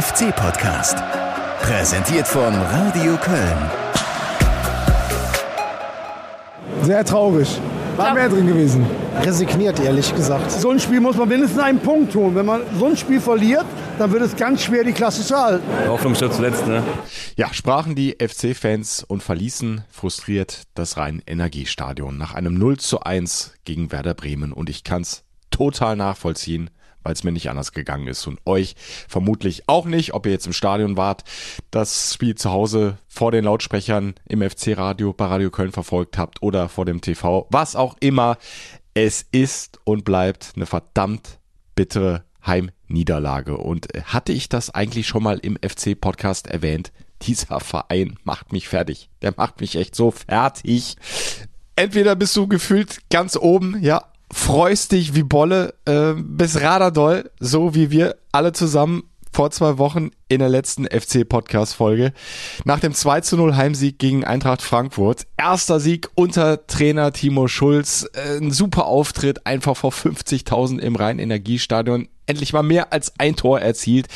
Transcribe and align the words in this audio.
FC-Podcast. 0.00 0.96
Präsentiert 1.60 2.26
von 2.26 2.54
Radio 2.54 3.18
Köln. 3.18 3.70
Sehr 6.80 7.04
traurig. 7.04 7.60
War 7.98 8.14
mehr 8.14 8.30
drin 8.30 8.46
gewesen. 8.46 8.86
Resigniert, 9.20 9.78
ehrlich 9.78 10.14
gesagt. 10.14 10.50
So 10.52 10.70
ein 10.70 10.80
Spiel 10.80 11.00
muss 11.00 11.18
man 11.18 11.28
mindestens 11.28 11.58
einen 11.58 11.80
Punkt 11.80 12.14
tun. 12.14 12.34
Wenn 12.34 12.46
man 12.46 12.62
so 12.78 12.86
ein 12.86 12.96
Spiel 12.96 13.20
verliert, 13.20 13.66
dann 13.98 14.10
wird 14.10 14.22
es 14.22 14.34
ganz 14.36 14.62
schwer, 14.62 14.84
die 14.84 14.92
Klasse 14.92 15.22
zu 15.22 15.36
halten. 15.36 15.64
Hoffnung 15.86 16.14
stirbt 16.14 16.34
zuletzt, 16.34 16.66
ne? 16.66 16.82
Ja, 17.36 17.52
sprachen 17.52 17.94
die 17.94 18.16
FC-Fans 18.18 19.04
und 19.06 19.22
verließen 19.22 19.84
frustriert 19.90 20.62
das 20.72 20.96
Rhein-Energiestadion 20.96 22.16
nach 22.16 22.32
einem 22.32 22.54
0 22.54 22.78
zu 22.78 23.00
1 23.00 23.52
gegen 23.66 23.92
Werder 23.92 24.14
Bremen. 24.14 24.54
Und 24.54 24.70
ich 24.70 24.82
kann's 24.82 25.24
total 25.50 25.96
nachvollziehen 25.96 26.70
weil 27.02 27.12
es 27.12 27.24
mir 27.24 27.32
nicht 27.32 27.50
anders 27.50 27.72
gegangen 27.72 28.06
ist 28.06 28.26
und 28.26 28.40
euch 28.46 28.74
vermutlich 29.08 29.68
auch 29.68 29.86
nicht, 29.86 30.14
ob 30.14 30.26
ihr 30.26 30.32
jetzt 30.32 30.46
im 30.46 30.52
Stadion 30.52 30.96
wart, 30.96 31.24
das 31.70 32.14
Spiel 32.14 32.34
zu 32.34 32.50
Hause 32.50 32.98
vor 33.08 33.32
den 33.32 33.44
Lautsprechern 33.44 34.14
im 34.28 34.48
FC-Radio 34.48 35.12
bei 35.12 35.26
Radio 35.26 35.50
Köln 35.50 35.72
verfolgt 35.72 36.18
habt 36.18 36.42
oder 36.42 36.68
vor 36.68 36.84
dem 36.84 37.00
TV, 37.00 37.46
was 37.50 37.76
auch 37.76 37.96
immer. 38.00 38.36
Es 38.94 39.24
ist 39.30 39.78
und 39.84 40.04
bleibt 40.04 40.52
eine 40.56 40.66
verdammt 40.66 41.38
bittere 41.74 42.24
Heimniederlage. 42.46 43.56
Und 43.56 43.88
hatte 44.04 44.32
ich 44.32 44.48
das 44.48 44.70
eigentlich 44.70 45.06
schon 45.06 45.22
mal 45.22 45.38
im 45.38 45.56
FC-Podcast 45.56 46.48
erwähnt? 46.48 46.92
Dieser 47.22 47.60
Verein 47.60 48.18
macht 48.24 48.52
mich 48.52 48.68
fertig. 48.68 49.10
Der 49.22 49.34
macht 49.36 49.60
mich 49.60 49.76
echt 49.76 49.94
so 49.94 50.10
fertig. 50.10 50.96
Entweder 51.76 52.16
bist 52.16 52.36
du 52.36 52.46
gefühlt 52.48 52.98
ganz 53.10 53.36
oben, 53.36 53.78
ja, 53.80 54.09
freust 54.32 54.92
dich 54.92 55.14
wie 55.14 55.22
Bolle 55.22 55.74
äh, 55.84 56.14
bis 56.16 56.60
Radadoll, 56.60 57.30
so 57.40 57.74
wie 57.74 57.90
wir 57.90 58.16
alle 58.32 58.52
zusammen 58.52 59.04
vor 59.32 59.50
zwei 59.50 59.78
Wochen 59.78 60.10
in 60.28 60.40
der 60.40 60.48
letzten 60.48 60.86
FC-Podcast-Folge. 60.86 62.12
Nach 62.64 62.80
dem 62.80 62.94
2 62.94 63.20
zu 63.20 63.36
0 63.36 63.56
Heimsieg 63.56 63.98
gegen 63.98 64.24
Eintracht 64.24 64.60
Frankfurt. 64.60 65.26
Erster 65.36 65.78
Sieg 65.78 66.10
unter 66.14 66.66
Trainer 66.66 67.12
Timo 67.12 67.46
Schulz. 67.46 68.08
Äh, 68.12 68.38
ein 68.38 68.50
super 68.50 68.86
Auftritt, 68.86 69.46
einfach 69.46 69.76
vor 69.76 69.92
50.000 69.92 70.78
im 70.80 70.96
Rhein-Energiestadion. 70.96 72.08
Endlich 72.26 72.52
mal 72.52 72.62
mehr 72.62 72.92
als 72.92 73.18
ein 73.18 73.36
Tor 73.36 73.60
erzielt. 73.60 74.08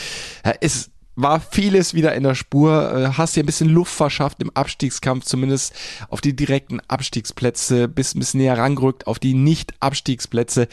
Ist 0.61 0.91
war 1.17 1.41
vieles 1.41 1.95
wieder 1.95 2.15
in 2.15 2.23
der 2.23 2.34
Spur, 2.34 2.93
äh, 2.93 3.09
hast 3.17 3.37
dir 3.37 3.43
ein 3.43 3.47
bisschen 3.47 3.69
Luft 3.69 3.95
verschafft 3.95 4.43
im 4.43 4.51
Abstiegskampf, 4.51 5.25
zumindest 5.25 5.75
auf 6.09 6.20
die 6.20 6.34
direkten 6.34 6.81
Abstiegsplätze, 6.89 7.89
bist 7.89 8.17
ein 8.17 8.19
bisschen 8.19 8.41
näher 8.41 8.59
rangerückt 8.59 9.07
auf 9.07 9.19
die 9.19 9.35
Nicht-Abstiegsplätze. 9.35 10.69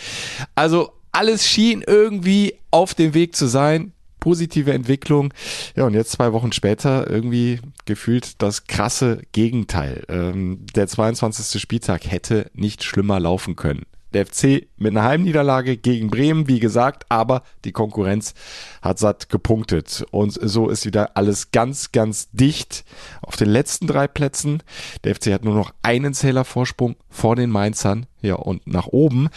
Also 0.55 0.93
alles 1.11 1.45
schien 1.45 1.83
irgendwie 1.85 2.55
auf 2.71 2.93
dem 2.93 3.13
Weg 3.13 3.35
zu 3.35 3.47
sein. 3.47 3.93
Positive 4.19 4.71
Entwicklung. 4.71 5.33
Ja, 5.75 5.85
und 5.85 5.95
jetzt 5.95 6.11
zwei 6.11 6.31
Wochen 6.31 6.51
später 6.51 7.09
irgendwie 7.09 7.59
gefühlt 7.85 8.39
das 8.41 8.67
krasse 8.67 9.23
Gegenteil. 9.31 10.03
Ähm, 10.09 10.65
der 10.75 10.87
22. 10.87 11.59
Spieltag 11.59 12.05
hätte 12.05 12.51
nicht 12.53 12.83
schlimmer 12.83 13.19
laufen 13.19 13.55
können. 13.55 13.87
Der 14.13 14.25
FC 14.25 14.67
mit 14.77 14.91
einer 14.91 15.03
Heimniederlage 15.03 15.77
gegen 15.77 16.09
Bremen, 16.09 16.47
wie 16.47 16.59
gesagt, 16.59 17.05
aber 17.09 17.43
die 17.65 17.71
Konkurrenz 17.71 18.33
hat 18.81 18.99
satt 18.99 19.29
gepunktet. 19.29 20.05
Und 20.11 20.37
so 20.41 20.69
ist 20.69 20.85
wieder 20.85 21.11
alles 21.15 21.51
ganz, 21.51 21.91
ganz 21.91 22.29
dicht 22.31 22.83
auf 23.21 23.35
den 23.35 23.49
letzten 23.49 23.87
drei 23.87 24.07
Plätzen. 24.07 24.63
Der 25.03 25.15
FC 25.15 25.27
hat 25.27 25.45
nur 25.45 25.55
noch 25.55 25.73
einen 25.81 26.13
Zählervorsprung 26.13 26.95
vor 27.09 27.35
den 27.35 27.49
Mainzern. 27.49 28.05
Ja, 28.21 28.35
und 28.35 28.67
nach 28.67 28.87
oben, 28.87 29.29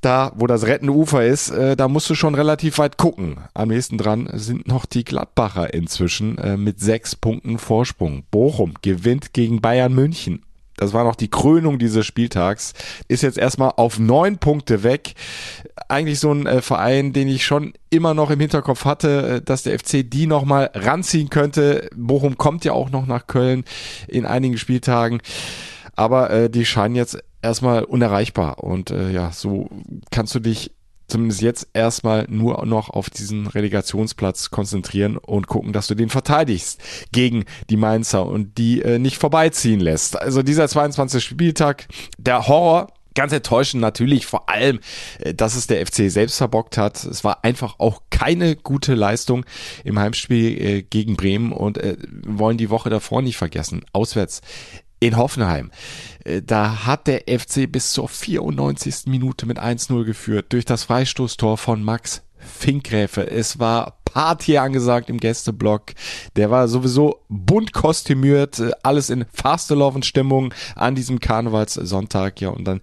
da 0.00 0.32
wo 0.36 0.46
das 0.46 0.66
rettende 0.66 0.92
Ufer 0.92 1.24
ist, 1.24 1.50
äh, 1.50 1.76
da 1.76 1.88
musst 1.88 2.10
du 2.10 2.14
schon 2.14 2.34
relativ 2.34 2.78
weit 2.78 2.98
gucken. 2.98 3.38
Am 3.54 3.68
nächsten 3.68 3.98
dran 3.98 4.28
sind 4.34 4.68
noch 4.68 4.84
die 4.84 5.04
Gladbacher 5.04 5.72
inzwischen 5.72 6.38
äh, 6.38 6.56
mit 6.56 6.80
sechs 6.80 7.16
Punkten 7.16 7.58
Vorsprung. 7.58 8.24
Bochum 8.30 8.74
gewinnt 8.82 9.32
gegen 9.32 9.60
Bayern 9.60 9.94
München 9.94 10.42
das 10.82 10.92
war 10.92 11.04
noch 11.04 11.16
die 11.16 11.30
Krönung 11.30 11.78
dieses 11.78 12.04
Spieltags, 12.04 12.72
ist 13.08 13.22
jetzt 13.22 13.38
erstmal 13.38 13.72
auf 13.76 13.98
neun 13.98 14.38
Punkte 14.38 14.82
weg. 14.82 15.14
Eigentlich 15.88 16.18
so 16.18 16.32
ein 16.32 16.46
äh, 16.46 16.60
Verein, 16.60 17.12
den 17.12 17.28
ich 17.28 17.44
schon 17.44 17.72
immer 17.90 18.14
noch 18.14 18.30
im 18.30 18.40
Hinterkopf 18.40 18.84
hatte, 18.84 19.36
äh, 19.36 19.42
dass 19.42 19.62
der 19.62 19.78
FC 19.78 20.02
die 20.04 20.26
nochmal 20.26 20.70
ranziehen 20.74 21.30
könnte. 21.30 21.88
Bochum 21.94 22.36
kommt 22.36 22.64
ja 22.64 22.72
auch 22.72 22.90
noch 22.90 23.06
nach 23.06 23.26
Köln 23.26 23.64
in 24.08 24.26
einigen 24.26 24.58
Spieltagen. 24.58 25.20
Aber 25.94 26.30
äh, 26.30 26.50
die 26.50 26.64
scheinen 26.64 26.94
jetzt 26.94 27.18
erstmal 27.42 27.84
unerreichbar. 27.84 28.64
Und 28.64 28.90
äh, 28.90 29.10
ja, 29.10 29.30
so 29.30 29.68
kannst 30.10 30.34
du 30.34 30.40
dich 30.40 30.72
zumindest 31.12 31.42
jetzt 31.42 31.68
erstmal 31.74 32.26
nur 32.28 32.64
noch 32.66 32.90
auf 32.90 33.10
diesen 33.10 33.46
Relegationsplatz 33.46 34.50
konzentrieren 34.50 35.16
und 35.18 35.46
gucken, 35.46 35.72
dass 35.72 35.86
du 35.86 35.94
den 35.94 36.08
verteidigst 36.08 36.80
gegen 37.12 37.44
die 37.70 37.76
Mainzer 37.76 38.26
und 38.26 38.58
die 38.58 38.82
äh, 38.82 38.98
nicht 38.98 39.18
vorbeiziehen 39.18 39.80
lässt. 39.80 40.20
Also 40.20 40.42
dieser 40.42 40.68
22. 40.68 41.22
Spieltag, 41.22 41.86
der 42.18 42.48
Horror, 42.48 42.88
Ganz 43.14 43.32
enttäuschend 43.34 43.82
natürlich 43.82 44.24
vor 44.24 44.48
allem, 44.48 44.80
äh, 45.18 45.34
dass 45.34 45.54
es 45.54 45.66
der 45.66 45.86
FC 45.86 46.10
selbst 46.10 46.38
verbockt 46.38 46.78
hat. 46.78 47.04
Es 47.04 47.24
war 47.24 47.44
einfach 47.44 47.78
auch 47.78 48.00
keine 48.08 48.56
gute 48.56 48.94
Leistung 48.94 49.44
im 49.84 49.98
Heimspiel 49.98 50.60
äh, 50.60 50.82
gegen 50.82 51.16
Bremen 51.16 51.52
und 51.52 51.76
äh, 51.76 51.96
wollen 52.26 52.56
die 52.56 52.70
Woche 52.70 52.88
davor 52.88 53.20
nicht 53.20 53.36
vergessen. 53.36 53.84
Auswärts 53.92 54.40
in 55.02 55.16
Hoffenheim. 55.16 55.72
Äh, 56.24 56.42
da 56.42 56.86
hat 56.86 57.08
der 57.08 57.22
FC 57.26 57.70
bis 57.70 57.92
zur 57.92 58.08
94. 58.08 59.06
Minute 59.06 59.46
mit 59.46 59.58
1-0 59.58 60.04
geführt 60.04 60.52
durch 60.52 60.64
das 60.64 60.84
Freistoßtor 60.84 61.58
von 61.58 61.82
Max 61.82 62.22
Finkgräfe. 62.38 63.28
Es 63.28 63.58
war 63.58 63.98
Party 64.04 64.58
angesagt 64.58 65.10
im 65.10 65.18
Gästeblock. 65.18 65.94
Der 66.36 66.50
war 66.50 66.68
sowieso 66.68 67.24
bunt 67.28 67.72
kostümiert, 67.72 68.60
äh, 68.60 68.70
alles 68.84 69.10
in 69.10 69.24
Fasteloven-Stimmung 69.32 70.54
an 70.76 70.94
diesem 70.94 71.18
Karnevalssonntag. 71.18 72.40
Ja, 72.40 72.50
und 72.50 72.64
dann 72.64 72.80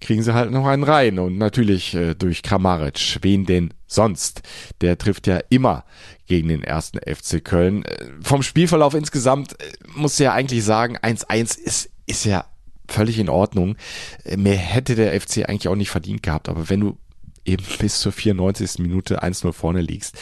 kriegen 0.00 0.22
sie 0.22 0.34
halt 0.34 0.50
noch 0.50 0.66
einen 0.66 0.82
rein. 0.82 1.18
Und 1.18 1.38
natürlich 1.38 1.94
äh, 1.94 2.14
durch 2.14 2.42
Kramaric. 2.42 3.18
Wen 3.22 3.46
denn 3.46 3.74
sonst? 3.86 4.42
Der 4.80 4.98
trifft 4.98 5.26
ja 5.26 5.40
immer 5.48 5.84
gegen 6.26 6.48
den 6.48 6.62
ersten 6.62 6.98
FC 6.98 7.44
Köln. 7.44 7.84
Äh, 7.84 8.06
vom 8.22 8.42
Spielverlauf 8.42 8.94
insgesamt 8.94 9.60
äh, 9.60 9.72
muss 9.94 10.18
ja 10.18 10.32
eigentlich 10.32 10.64
sagen, 10.64 10.96
1-1 10.98 11.58
ist, 11.58 11.90
ist 12.06 12.24
ja 12.24 12.44
völlig 12.88 13.18
in 13.18 13.28
Ordnung. 13.28 13.76
Äh, 14.24 14.36
mehr 14.36 14.56
hätte 14.56 14.94
der 14.94 15.18
FC 15.20 15.48
eigentlich 15.48 15.68
auch 15.68 15.76
nicht 15.76 15.90
verdient 15.90 16.22
gehabt, 16.22 16.48
aber 16.48 16.68
wenn 16.68 16.80
du 16.80 16.98
eben 17.44 17.64
bis 17.78 18.00
zur 18.00 18.12
94. 18.12 18.78
Minute 18.78 19.22
1-0 19.22 19.52
vorne 19.52 19.80
liegst, 19.80 20.16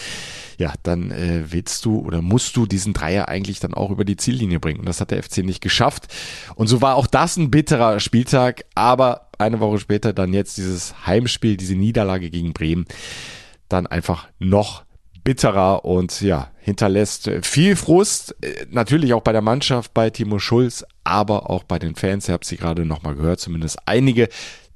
ja, 0.59 0.73
dann 0.83 1.11
äh, 1.11 1.45
willst 1.53 1.85
du 1.85 2.01
oder 2.01 2.23
musst 2.23 2.57
du 2.57 2.67
diesen 2.67 2.93
Dreier 2.93 3.29
eigentlich 3.29 3.61
dann 3.61 3.75
auch 3.75 3.91
über 3.91 4.05
die 4.05 4.17
Ziellinie 4.17 4.61
bringen. 4.61 4.81
Und 4.81 4.87
das 4.87 5.01
hat 5.01 5.11
der 5.11 5.23
FC 5.23 5.39
nicht 5.39 5.61
geschafft. 5.61 6.09
Und 6.55 6.67
so 6.67 6.81
war 6.81 6.97
auch 6.97 7.07
das 7.07 7.37
ein 7.37 7.51
bitterer 7.51 8.01
Spieltag, 8.01 8.65
aber 8.75 9.29
eine 9.39 9.61
Woche 9.61 9.79
später 9.79 10.13
dann 10.13 10.33
jetzt 10.33 10.57
dieses 10.57 11.07
Heimspiel, 11.07 11.57
diese 11.57 11.75
Niederlage 11.75 12.31
gegen 12.31 12.53
Bremen, 12.53 12.87
dann 13.69 13.87
einfach 13.87 14.29
noch 14.39 14.85
bitterer 15.25 15.85
und 15.85 16.21
ja, 16.21 16.51
hinterlässt 16.59 17.31
viel 17.43 17.77
Frust, 17.77 18.37
äh, 18.43 18.67
natürlich 18.71 19.15
auch 19.15 19.23
bei 19.23 19.33
der 19.33 19.41
Mannschaft, 19.41 19.95
bei 19.95 20.11
Timo 20.11 20.39
Schulz, 20.39 20.85
aber 21.05 21.51
auch 21.51 21.65
bei 21.65 21.79
den 21.79 21.95
Fans. 21.95 22.29
Ihr 22.29 22.35
habt 22.35 22.45
sie 22.45 22.57
gerade 22.57 22.85
nochmal 22.85 23.15
gehört, 23.15 23.41
zumindest 23.41 23.79
einige, 23.87 24.29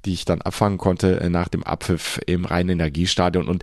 die 0.06 0.14
ich 0.14 0.24
dann 0.24 0.40
abfangen 0.40 0.78
konnte 0.78 1.20
äh, 1.20 1.28
nach 1.28 1.48
dem 1.48 1.62
Abpfiff 1.62 2.18
im 2.26 2.44
Rhein-Energiestadion. 2.44 3.48
Und 3.48 3.62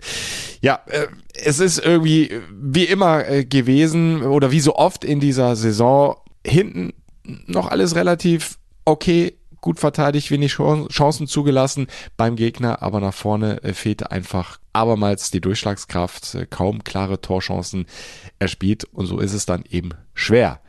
ja, 0.60 0.80
äh, 0.86 1.06
es 1.34 1.58
ist 1.58 1.78
irgendwie 1.78 2.30
wie 2.52 2.84
immer 2.84 3.24
gewesen 3.44 4.22
oder 4.22 4.52
wie 4.52 4.60
so 4.60 4.76
oft 4.76 5.04
in 5.04 5.18
dieser 5.18 5.56
Saison 5.56 6.16
hinten 6.46 6.92
noch 7.46 7.68
alles 7.68 7.96
relativ 7.96 8.58
okay 8.84 9.34
gut 9.64 9.80
verteidigt, 9.80 10.30
wenig 10.30 10.56
Chancen 10.56 11.26
zugelassen 11.26 11.86
beim 12.18 12.36
Gegner, 12.36 12.82
aber 12.82 13.00
nach 13.00 13.14
vorne 13.14 13.62
äh, 13.62 13.72
fehlte 13.72 14.10
einfach 14.10 14.60
abermals 14.74 15.30
die 15.30 15.40
Durchschlagskraft, 15.40 16.34
äh, 16.34 16.44
kaum 16.44 16.84
klare 16.84 17.22
Torchancen 17.22 17.86
erspielt 18.38 18.84
und 18.84 19.06
so 19.06 19.20
ist 19.20 19.32
es 19.32 19.46
dann 19.46 19.64
eben 19.70 19.92
schwer, 20.12 20.60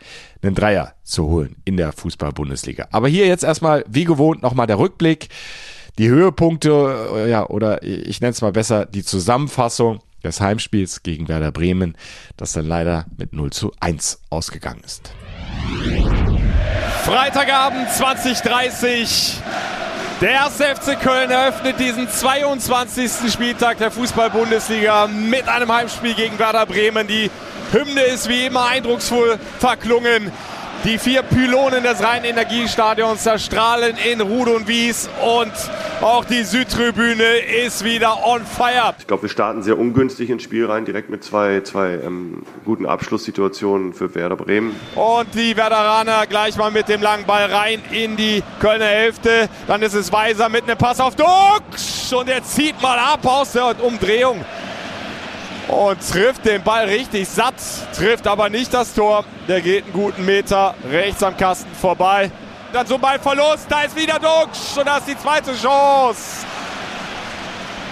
einen 0.42 0.56
Dreier 0.56 0.94
zu 1.04 1.26
holen 1.26 1.58
in 1.66 1.76
der 1.76 1.92
Fußball-Bundesliga. 1.92 2.88
Aber 2.92 3.10
hier 3.10 3.28
jetzt 3.28 3.44
erstmal, 3.44 3.84
wie 3.90 4.06
gewohnt, 4.06 4.42
nochmal 4.42 4.66
der 4.66 4.80
Rückblick, 4.80 5.28
die 5.98 6.08
Höhepunkte, 6.08 7.10
äh, 7.16 7.30
ja, 7.30 7.46
oder 7.50 7.84
ich 7.84 8.22
nenne 8.22 8.32
es 8.32 8.42
mal 8.42 8.54
besser, 8.54 8.86
die 8.86 9.04
Zusammenfassung 9.04 10.00
des 10.24 10.40
Heimspiels 10.40 11.04
gegen 11.04 11.28
Werder 11.28 11.52
Bremen, 11.52 11.98
das 12.38 12.54
dann 12.54 12.66
leider 12.66 13.08
mit 13.18 13.34
0 13.34 13.52
zu 13.52 13.74
1 13.82 14.22
ausgegangen 14.30 14.84
ist. 14.86 15.12
Freitagabend 17.06 17.88
2030. 17.92 19.40
Der 20.22 20.30
erste 20.32 20.64
FC 20.64 21.00
Köln 21.00 21.30
eröffnet 21.30 21.80
diesen 21.80 22.10
22. 22.10 23.32
Spieltag 23.32 23.78
der 23.78 23.92
Fußball-Bundesliga 23.92 25.06
mit 25.06 25.48
einem 25.48 25.72
Heimspiel 25.72 26.16
gegen 26.16 26.40
Werder 26.40 26.66
Bremen. 26.66 27.06
Die 27.06 27.30
Hymne 27.72 28.02
ist 28.02 28.28
wie 28.28 28.48
immer 28.48 28.66
eindrucksvoll 28.66 29.38
verklungen. 29.60 30.32
Die 30.86 31.00
vier 31.00 31.24
Pylonen 31.24 31.82
des 31.82 32.04
Rhein-Energiestadions 32.04 33.24
zerstrahlen 33.24 33.98
in 33.98 34.22
Rud 34.22 34.48
und 34.48 34.68
Wies 34.68 35.10
und 35.20 35.52
auch 36.02 36.26
die 36.26 36.44
Südtribüne 36.44 37.38
ist 37.66 37.84
wieder 37.84 38.24
on 38.24 38.46
fire. 38.46 38.94
Ich 39.00 39.08
glaube, 39.08 39.24
wir 39.24 39.30
starten 39.30 39.64
sehr 39.64 39.80
ungünstig 39.80 40.30
ins 40.30 40.44
Spiel 40.44 40.68
rein, 40.68 40.86
direkt 40.86 41.10
mit 41.10 41.24
zwei, 41.24 41.62
zwei 41.62 41.94
ähm, 41.94 42.44
guten 42.66 42.86
Abschlusssituationen 42.86 43.94
für 43.94 44.14
Werder 44.14 44.36
Bremen. 44.36 44.76
Und 44.94 45.34
die 45.34 45.58
Werderaner 45.58 46.28
gleich 46.28 46.56
mal 46.56 46.70
mit 46.70 46.88
dem 46.88 47.02
langen 47.02 47.26
Ball 47.26 47.52
rein 47.52 47.82
in 47.90 48.16
die 48.16 48.44
Kölner 48.60 48.86
Hälfte. 48.86 49.50
Dann 49.66 49.82
ist 49.82 49.96
es 49.96 50.12
Weiser 50.12 50.50
mit 50.50 50.66
einem 50.66 50.78
Pass 50.78 51.00
auf 51.00 51.16
Dux 51.16 52.14
und 52.14 52.30
er 52.30 52.44
zieht 52.44 52.80
mal 52.84 53.00
ab 53.00 53.26
aus 53.26 53.54
der 53.54 53.84
Umdrehung 53.84 54.46
und 55.68 55.98
trifft 56.10 56.46
den 56.46 56.62
Ball 56.64 56.86
richtig 56.86 57.28
satt, 57.28 57.56
trifft 57.96 58.28
aber 58.28 58.50
nicht 58.50 58.74
das 58.74 58.94
Tor. 58.94 59.26
Der 59.48 59.62
geht 59.62 59.86
einen 59.86 59.94
guten 59.94 60.26
Meter 60.26 60.76
rechts 60.90 61.24
am 61.24 61.36
Kasten 61.36 61.74
vorbei. 61.80 62.32
Dann 62.74 62.86
so 62.86 62.98
Ballverlust, 62.98 63.68
da 63.70 63.82
ist 63.82 63.96
wieder 63.96 64.20
Duxch 64.20 64.78
und 64.78 64.86
das 64.86 65.00
ist 65.00 65.10
die 65.10 65.18
zweite 65.18 65.56
Chance. 65.56 66.46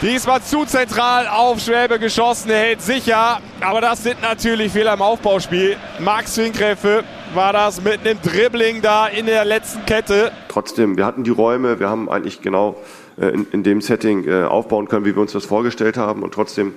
Diesmal 0.02 0.42
zu 0.42 0.66
zentral 0.66 1.28
auf 1.28 1.62
Schwäbe 1.62 1.98
geschossen, 1.98 2.50
er 2.50 2.60
hält 2.60 2.82
sicher, 2.82 3.40
aber 3.62 3.80
das 3.80 4.04
sind 4.04 4.22
natürlich 4.22 4.74
Fehler 4.74 4.96
im 4.96 5.02
Aufbauspiel. 5.02 5.78
Max 6.00 6.36
Finkräfe 6.36 7.06
war 7.34 7.54
das 7.54 7.82
mit 7.82 8.06
einem 8.06 8.22
Dribbling 8.22 8.82
da 8.82 9.08
in 9.08 9.28
der 9.28 9.46
letzten 9.46 9.86
Kette. 9.86 10.34
Trotzdem, 10.50 10.98
wir 10.98 11.06
hatten 11.06 11.24
die 11.24 11.32
Räume, 11.32 11.80
wir 11.80 11.90
haben 11.90 12.10
eigentlich 12.10 12.42
genau 12.42 12.76
äh, 13.18 13.28
in, 13.28 13.48
in 13.52 13.64
dem 13.64 13.80
Setting 13.80 14.28
äh, 14.28 14.44
aufbauen 14.44 14.90
können, 14.90 15.06
wie 15.06 15.16
wir 15.16 15.22
uns 15.22 15.32
das 15.32 15.46
vorgestellt 15.46 15.96
haben 15.96 16.22
und 16.22 16.34
trotzdem 16.34 16.76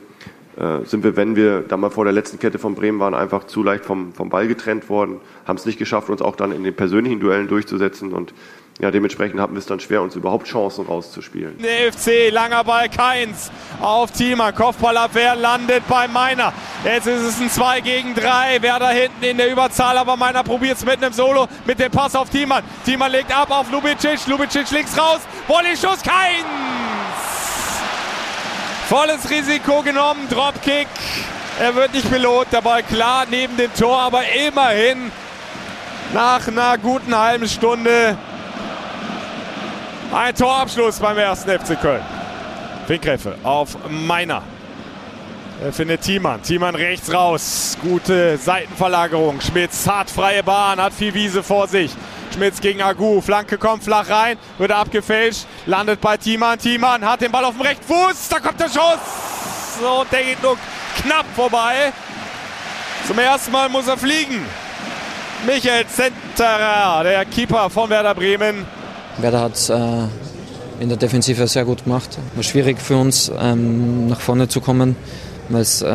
sind 0.85 1.05
wir, 1.05 1.17
wenn 1.17 1.37
wir 1.37 1.61
da 1.61 1.76
mal 1.76 1.91
vor 1.91 2.05
der 2.05 2.14
letzten 2.14 2.38
Kette 2.38 2.58
von 2.58 2.75
Bremen 2.75 2.99
waren, 2.99 3.14
einfach 3.14 3.44
zu 3.44 3.62
leicht 3.62 3.85
vom, 3.85 4.14
vom 4.14 4.31
Ball 4.31 4.49
getrennt 4.49 4.88
worden, 4.88 5.20
haben 5.47 5.56
es 5.56 5.67
nicht 5.67 5.79
geschafft, 5.79 6.08
uns 6.08 6.23
auch 6.23 6.35
dann 6.35 6.50
in 6.50 6.64
den 6.64 6.75
persönlichen 6.75 7.20
Duellen 7.20 7.47
durchzusetzen 7.47 8.12
und 8.12 8.32
ja, 8.79 8.91
dementsprechend 8.91 9.41
hatten 9.41 9.55
wir 9.55 9.58
es 9.58 9.67
dann 9.67 9.81
schwer, 9.81 10.03
uns 10.03 10.17
überhaupt 10.17 10.47
Chancen 10.47 10.85
rauszuspielen. 10.85 11.56
Der 11.58 11.93
FC, 11.93 12.31
langer 12.31 12.62
Ball 12.62 12.91
Keins 12.91 13.50
auf 13.81 14.12
Thiemann, 14.12 14.55
Kopfballabwehr 14.55 15.35
landet 15.35 15.82
bei 15.88 16.06
Meiner. 16.08 16.53
Jetzt 16.85 17.06
ist 17.06 17.23
es 17.23 17.41
ein 17.41 17.49
2 17.49 17.81
gegen 17.81 18.14
3, 18.14 18.59
wer 18.61 18.79
da 18.79 18.91
hinten 18.91 19.25
in 19.25 19.38
der 19.38 19.50
Überzahl, 19.50 19.97
aber 19.97 20.17
Meiner 20.17 20.43
probiert 20.43 20.76
es 20.76 20.85
mit 20.85 21.02
einem 21.02 21.14
Solo, 21.14 21.49
mit 21.64 21.79
dem 21.79 21.91
Pass 21.91 22.14
auf 22.14 22.29
Thiemann. 22.29 22.64
Thiemann 22.85 23.12
legt 23.12 23.35
ab 23.35 23.50
auf 23.50 23.70
Lubicic, 23.70 24.26
Lubicic 24.26 24.70
links 24.70 24.97
raus, 24.99 25.20
Volley-Schuss, 25.49 26.02
Keins! 26.02 26.86
Volles 28.88 29.29
Risiko 29.29 29.83
genommen, 29.83 30.29
Dropkick. 30.31 30.87
Er 31.59 31.75
wird 31.75 31.93
nicht 31.93 32.09
belohnt, 32.09 32.53
der 32.53 32.61
Ball 32.61 32.85
klar 32.85 33.27
neben 33.29 33.56
dem 33.56 33.75
Tor, 33.75 33.99
aber 33.99 34.23
immerhin 34.47 35.11
nach 36.15 36.47
einer 36.47 36.79
guten 36.79 37.17
halben 37.17 37.49
Stunde 37.49 38.17
ein 40.15 40.35
Torabschluss 40.37 41.00
beim 41.00 41.19
ersten 41.19 41.50
FC 41.50 41.81
Köln. 41.81 42.03
Finkgreffe 42.87 43.35
auf 43.43 43.77
Meiner. 43.88 44.43
Er 45.65 45.73
findet 45.73 46.03
Thiemann. 46.03 46.41
Thiemann 46.43 46.77
rechts 46.77 47.12
raus. 47.12 47.77
Gute 47.83 48.38
Seitenverlagerung. 48.38 49.41
Schmitz 49.41 49.88
hat 49.88 50.11
freie 50.11 50.44
Bahn, 50.44 50.81
hat 50.81 50.93
viel 50.93 51.12
Wiese 51.12 51.43
vor 51.43 51.67
sich. 51.67 51.91
Schmitz 52.37 52.61
gegen 52.61 52.83
Agu. 52.83 53.23
Flanke 53.23 53.56
kommt 53.56 53.83
flach 53.83 54.11
rein, 54.11 54.37
wird 54.59 54.71
abgefälscht, 54.71 55.47
landet 55.65 56.03
bei 56.03 56.19
Thiemann. 56.19 56.59
Thiemann 56.59 57.03
hat 57.03 57.23
den 57.23 57.33
Ball 57.33 57.44
auf 57.47 57.55
dem 57.55 57.62
rechten 57.62 57.85
Fuß. 57.85 58.29
Da 58.29 58.41
kommt 58.41 58.61
der 58.61 58.69
Schuss. 58.69 59.81
Und 59.81 60.12
der 60.12 60.23
geht 60.23 60.43
nur 60.43 60.59
knapp 61.03 61.25
vorbei. 61.35 61.93
Zum 63.06 63.19
ersten 63.19 63.53
Mal 63.53 63.71
muss 63.71 63.88
er 63.88 63.97
fliegen. 63.97 64.44
Michael 65.47 65.87
Zenterer, 65.87 67.05
der 67.05 67.25
Keeper 67.25 67.71
von 67.71 67.88
Werder 67.88 68.15
Bremen. 68.15 68.67
Werder 69.17 69.41
hat 69.41 69.71
äh, 69.71 70.83
in 70.83 70.88
der 70.91 70.99
Defensive 70.99 71.47
sehr 71.47 71.65
gut 71.65 71.85
gemacht. 71.85 72.19
War 72.35 72.43
schwierig 72.43 72.81
für 72.81 72.97
uns, 72.97 73.33
ähm, 73.38 74.09
nach 74.09 74.21
vorne 74.21 74.49
zu 74.49 74.61
kommen, 74.61 74.94
weil 75.49 75.62
es 75.62 75.81
äh, 75.81 75.88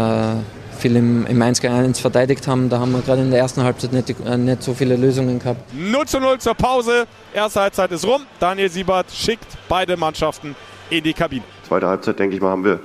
viel 0.82 0.96
im, 0.96 1.26
im 1.26 1.42
1 1.42 1.62
gegen 1.62 1.74
1 1.74 2.00
verteidigt 2.00 2.48
haben. 2.48 2.70
Da 2.70 2.80
haben 2.80 2.92
wir 2.92 3.02
gerade 3.02 3.22
in 3.22 3.32
der 3.32 3.40
ersten 3.40 3.64
Halbzeit 3.64 3.94
nicht, 3.94 4.10
äh, 4.26 4.38
nicht 4.38 4.64
so 4.64 4.74
viele 4.74 4.96
Lösungen 4.96 5.40
gehabt. 5.40 5.62
0 5.74 6.06
zu 6.06 6.20
0 6.20 6.40
zur 6.40 6.56
Pause. 6.56 7.06
Erste 7.34 7.62
Halbzeit 7.62 7.92
ist 7.92 8.06
rum. 8.06 8.22
Daniel 8.40 8.70
Siebert 8.70 9.12
schickt 9.12 9.48
beide 9.70 9.96
Mannschaften 9.96 10.56
in 10.90 11.04
die 11.04 11.14
Kabine. 11.14 11.44
Zweite 11.68 11.88
Halbzeit, 11.88 12.20
denke 12.20 12.36
ich 12.36 12.42
mal, 12.42 12.50
haben 12.50 12.66
wir 12.66 12.80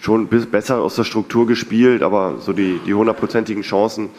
schon 0.00 0.28
besser 0.28 0.80
aus 0.80 0.96
der 0.96 1.04
Struktur 1.04 1.46
gespielt, 1.46 2.02
aber 2.02 2.36
so 2.38 2.52
die, 2.52 2.80
die 2.86 2.94
hundertprozentigen 2.94 3.62
Chancen 3.62 4.10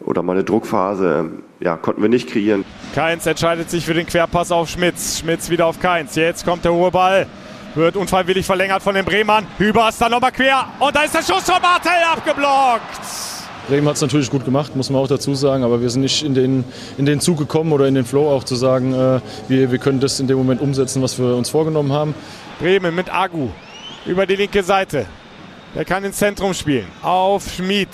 oder 0.00 0.22
mal 0.22 0.32
eine 0.32 0.44
Druckphase, 0.44 1.20
ähm, 1.20 1.42
ja, 1.60 1.76
konnten 1.76 2.02
wir 2.02 2.08
nicht 2.08 2.28
kreieren. 2.28 2.64
Keins 2.94 3.26
entscheidet 3.26 3.70
sich 3.70 3.84
für 3.84 3.94
den 3.94 4.06
Querpass 4.06 4.50
auf 4.50 4.68
Schmitz. 4.68 5.18
Schmitz 5.18 5.50
wieder 5.50 5.66
auf 5.66 5.80
Keins. 5.80 6.14
Jetzt 6.14 6.44
kommt 6.44 6.64
der 6.64 6.72
hohe 6.72 6.90
Ball. 6.90 7.26
Wird 7.74 7.96
unfreiwillig 7.96 8.44
verlängert 8.44 8.82
von 8.82 8.94
den 8.94 9.04
Bremern. 9.04 9.46
Ist 9.58 10.00
dann 10.00 10.10
nochmal 10.10 10.32
quer. 10.32 10.66
Und 10.78 10.94
da 10.94 11.02
ist 11.02 11.14
der 11.14 11.22
Schuss 11.22 11.44
von 11.44 11.62
Martell 11.62 12.02
abgeblockt. 12.12 13.00
Bremen 13.68 13.86
hat 13.86 13.94
es 13.94 14.02
natürlich 14.02 14.30
gut 14.30 14.44
gemacht, 14.44 14.74
muss 14.74 14.90
man 14.90 15.00
auch 15.00 15.06
dazu 15.06 15.34
sagen, 15.36 15.62
aber 15.62 15.80
wir 15.80 15.90
sind 15.90 16.00
nicht 16.00 16.24
in 16.24 16.34
den, 16.34 16.64
in 16.98 17.06
den 17.06 17.20
Zug 17.20 17.38
gekommen 17.38 17.70
oder 17.70 17.86
in 17.86 17.94
den 17.94 18.04
Flow 18.04 18.28
auch 18.28 18.42
zu 18.42 18.56
sagen, 18.56 18.92
äh, 18.92 19.20
wir, 19.46 19.70
wir 19.70 19.78
können 19.78 20.00
das 20.00 20.18
in 20.18 20.26
dem 20.26 20.38
Moment 20.38 20.60
umsetzen, 20.60 21.00
was 21.02 21.16
wir 21.20 21.36
uns 21.36 21.50
vorgenommen 21.50 21.92
haben. 21.92 22.14
Bremen 22.58 22.94
mit 22.96 23.14
Agu 23.14 23.48
über 24.06 24.26
die 24.26 24.34
linke 24.34 24.64
Seite. 24.64 25.06
Der 25.76 25.84
kann 25.84 26.02
ins 26.02 26.16
Zentrum 26.16 26.52
spielen. 26.52 26.86
Auf 27.00 27.48
Schmid. 27.48 27.88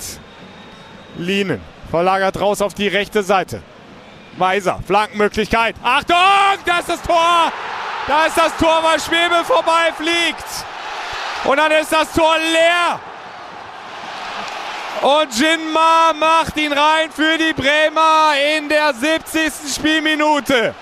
Lienen. 1.19 1.61
Verlagert 1.91 2.39
raus 2.39 2.61
auf 2.61 2.73
die 2.73 2.87
rechte 2.87 3.21
Seite. 3.21 3.61
Weiser. 4.37 4.79
Flankenmöglichkeit. 4.85 5.75
Achtung! 5.83 6.15
Da 6.65 6.79
ist 6.79 6.89
das 6.89 7.01
Tor! 7.03 7.51
Da 8.07 8.25
ist 8.25 8.37
das 8.37 8.55
Tor, 8.57 8.79
weil 8.83 8.99
Schwebe 8.99 9.43
vorbeifliegt. 9.43 10.45
Und 11.43 11.57
dann 11.57 11.71
ist 11.71 11.91
das 11.91 12.11
Tor 12.13 12.35
leer. 12.37 12.99
Und 15.01 15.39
Jinma 15.39 16.13
macht 16.19 16.57
ihn 16.57 16.71
rein 16.71 17.09
für 17.11 17.37
die 17.37 17.53
Bremer 17.53 18.33
in 18.57 18.69
der 18.69 18.93
70. 18.93 19.73
Spielminute. 19.73 20.73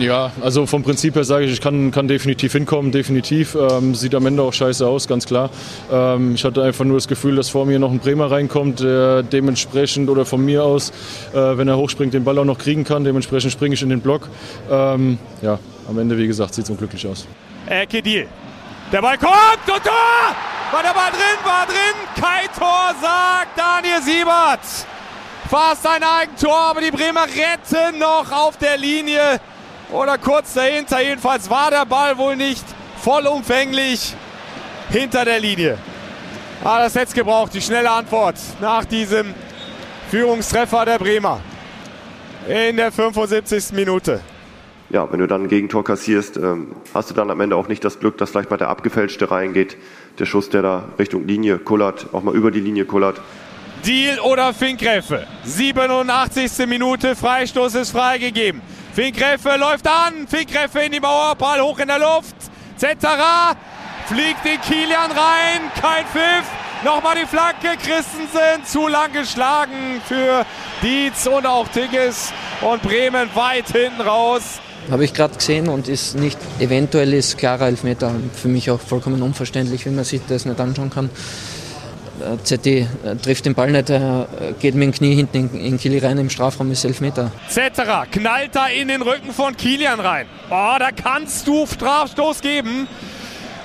Ja, 0.00 0.32
also 0.40 0.66
vom 0.66 0.82
Prinzip 0.82 1.14
her 1.14 1.22
sage 1.22 1.44
ich, 1.44 1.52
ich 1.52 1.60
kann, 1.60 1.92
kann 1.92 2.08
definitiv 2.08 2.52
hinkommen, 2.52 2.90
definitiv. 2.90 3.54
Ähm, 3.54 3.94
sieht 3.94 4.12
am 4.14 4.26
Ende 4.26 4.42
auch 4.42 4.52
scheiße 4.52 4.84
aus, 4.84 5.06
ganz 5.06 5.24
klar. 5.24 5.50
Ähm, 5.92 6.34
ich 6.34 6.44
hatte 6.44 6.64
einfach 6.64 6.84
nur 6.84 6.96
das 6.96 7.06
Gefühl, 7.06 7.36
dass 7.36 7.50
vor 7.50 7.64
mir 7.64 7.78
noch 7.78 7.92
ein 7.92 8.00
Bremer 8.00 8.28
reinkommt, 8.28 8.80
der 8.80 9.22
dementsprechend 9.22 10.10
oder 10.10 10.24
von 10.24 10.44
mir 10.44 10.64
aus, 10.64 10.90
äh, 11.32 11.36
wenn 11.36 11.68
er 11.68 11.76
hochspringt, 11.76 12.12
den 12.12 12.24
Ball 12.24 12.38
auch 12.38 12.44
noch 12.44 12.58
kriegen 12.58 12.82
kann. 12.82 13.04
Dementsprechend 13.04 13.52
springe 13.52 13.74
ich 13.74 13.82
in 13.82 13.90
den 13.90 14.00
Block. 14.00 14.28
Ähm, 14.68 15.18
ja, 15.42 15.60
am 15.88 15.98
Ende, 15.98 16.16
wie 16.16 16.26
gesagt, 16.26 16.54
sieht 16.54 16.64
es 16.64 16.70
unglücklich 16.70 17.06
aus. 17.06 17.26
Ecke 17.66 18.02
Deal. 18.02 18.26
Der 18.92 19.00
Ball 19.00 19.18
kommt 19.18 19.66
und 19.66 19.82
Tor! 19.82 20.36
War 20.72 20.82
der 20.82 20.94
Ball 20.94 21.10
drin, 21.10 21.44
war 21.44 21.66
drin. 21.66 21.76
Kein 22.14 22.46
Tor, 22.58 22.94
sagt 23.00 23.56
Daniel 23.56 24.02
Siebert. 24.02 24.60
Fast 25.50 25.86
ein 25.86 26.02
Eigentor, 26.02 26.56
aber 26.56 26.80
die 26.80 26.90
Bremer 26.90 27.24
retten 27.24 27.98
noch 27.98 28.30
auf 28.32 28.56
der 28.56 28.78
Linie 28.78 29.38
oder 29.90 30.16
kurz 30.16 30.54
dahinter. 30.54 31.00
Jedenfalls 31.02 31.50
war 31.50 31.70
der 31.70 31.84
Ball 31.84 32.16
wohl 32.16 32.36
nicht 32.36 32.64
vollumfänglich 33.02 34.14
hinter 34.90 35.24
der 35.24 35.40
Linie. 35.40 35.76
Ah, 36.64 36.78
das 36.78 36.94
hätte 36.94 37.12
gebraucht, 37.14 37.52
die 37.52 37.60
schnelle 37.60 37.90
Antwort 37.90 38.36
nach 38.60 38.84
diesem 38.84 39.34
Führungstreffer 40.10 40.84
der 40.84 40.98
Bremer 40.98 41.40
in 42.48 42.76
der 42.76 42.92
75. 42.92 43.72
Minute. 43.72 44.20
Ja, 44.92 45.10
wenn 45.10 45.20
du 45.20 45.26
dann 45.26 45.44
ein 45.44 45.48
Gegentor 45.48 45.84
kassierst, 45.84 46.36
ähm, 46.36 46.76
hast 46.92 47.08
du 47.08 47.14
dann 47.14 47.30
am 47.30 47.40
Ende 47.40 47.56
auch 47.56 47.66
nicht 47.66 47.82
das 47.82 47.98
Glück, 47.98 48.18
dass 48.18 48.30
vielleicht 48.30 48.50
mal 48.50 48.58
der 48.58 48.68
abgefälschte 48.68 49.30
reingeht. 49.30 49.78
Der 50.18 50.26
Schuss, 50.26 50.50
der 50.50 50.60
da 50.60 50.84
Richtung 50.98 51.26
Linie 51.26 51.58
kullert, 51.58 52.08
auch 52.12 52.22
mal 52.22 52.34
über 52.34 52.50
die 52.50 52.60
Linie 52.60 52.84
kullert. 52.84 53.18
Deal 53.86 54.20
oder 54.20 54.52
Finkgräfe? 54.52 55.26
87. 55.44 56.66
Minute, 56.66 57.16
Freistoß 57.16 57.76
ist 57.76 57.92
freigegeben. 57.92 58.60
Finkgräfe 58.92 59.56
läuft 59.56 59.88
an, 59.88 60.28
Finkgräfe 60.28 60.80
in 60.80 60.92
die 60.92 61.00
Mauer, 61.00 61.36
Ball 61.36 61.62
hoch 61.62 61.78
in 61.78 61.88
der 61.88 61.98
Luft. 61.98 62.36
Zetterer 62.76 63.56
fliegt 64.08 64.44
in 64.44 64.60
Kilian 64.60 65.10
rein, 65.10 65.70
kein 65.80 66.04
Pfiff. 66.04 66.44
Nochmal 66.84 67.14
die 67.14 67.26
Flanke, 67.26 67.76
Christensen 67.80 68.64
zu 68.64 68.88
lang 68.88 69.12
geschlagen 69.12 70.00
für 70.04 70.44
Dietz 70.82 71.26
und 71.26 71.46
auch 71.46 71.68
Tigges 71.68 72.32
und 72.60 72.82
Bremen 72.82 73.28
weit 73.34 73.68
hinten 73.68 74.00
raus. 74.00 74.60
Habe 74.90 75.04
ich 75.04 75.14
gerade 75.14 75.36
gesehen 75.36 75.68
und 75.68 75.86
ist 75.86 76.16
nicht, 76.16 76.38
eventuell 76.58 77.14
ist 77.14 77.38
klarer 77.38 77.68
Elfmeter. 77.68 78.12
Für 78.34 78.48
mich 78.48 78.68
auch 78.68 78.80
vollkommen 78.80 79.22
unverständlich, 79.22 79.86
wie 79.86 79.90
man 79.90 80.02
sich 80.02 80.22
das 80.28 80.44
nicht 80.44 80.58
anschauen 80.58 80.90
kann. 80.90 81.08
ZD 82.42 82.66
äh, 82.66 83.16
trifft 83.16 83.46
den 83.46 83.54
Ball 83.54 83.70
nicht, 83.70 83.88
er 83.88 84.26
geht 84.60 84.74
mit 84.74 84.84
dem 84.84 84.92
Knie 84.92 85.14
hinten 85.14 85.36
in, 85.54 85.60
in 85.60 85.78
Kili 85.78 85.98
rein, 85.98 86.18
im 86.18 86.30
Strafraum 86.30 86.70
ist 86.72 86.84
Elfmeter. 86.84 87.30
Zetterer 87.48 88.06
knallt 88.10 88.56
da 88.56 88.66
in 88.66 88.88
den 88.88 89.02
Rücken 89.02 89.32
von 89.32 89.56
Kilian 89.56 90.00
rein. 90.00 90.26
Oh, 90.50 90.74
da 90.78 90.90
kannst 90.90 91.46
du 91.46 91.64
Strafstoß 91.64 92.40
geben. 92.40 92.88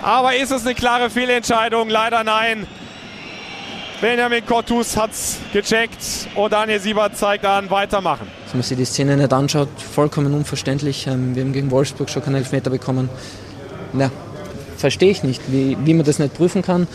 Aber 0.04 0.36
ist 0.36 0.52
es 0.52 0.64
eine 0.66 0.76
klare 0.76 1.10
Fehlentscheidung? 1.10 1.90
Leider 1.90 2.24
nein. 2.24 2.68
Benjamin 4.00 4.46
Cortus 4.46 4.96
hat 4.96 5.10
es 5.10 5.40
gecheckt 5.52 6.30
und 6.36 6.54
Daniel 6.54 6.80
Siebert 6.80 7.18
zeigt 7.18 7.44
an, 7.46 7.68
weitermachen. 7.72 8.28
dass 8.44 8.54
man 8.54 8.62
sich 8.62 8.78
die 8.78 8.86
Szene 8.86 9.18
nicht 9.18 9.34
anschaut, 9.34 9.70
vollkommen 9.78 10.36
unverständlich. 10.36 11.08
Ähm, 11.08 11.34
wir 11.36 11.44
haben 11.44 11.52
gegen 11.52 11.72
Wolfsburg 11.72 12.08
schon 12.12 12.24
keinen 12.24 12.36
Elfmeter 12.36 12.70
bekommen. 12.70 13.10
Ja, 13.94 14.12
verstehe 14.78 15.10
ich 15.10 15.24
nicht, 15.24 15.42
wie, 15.48 15.76
wie 15.84 15.96
man 15.96 16.06
das 16.06 16.20
nicht 16.20 16.36
prüfen 16.36 16.62
kann, 16.62 16.88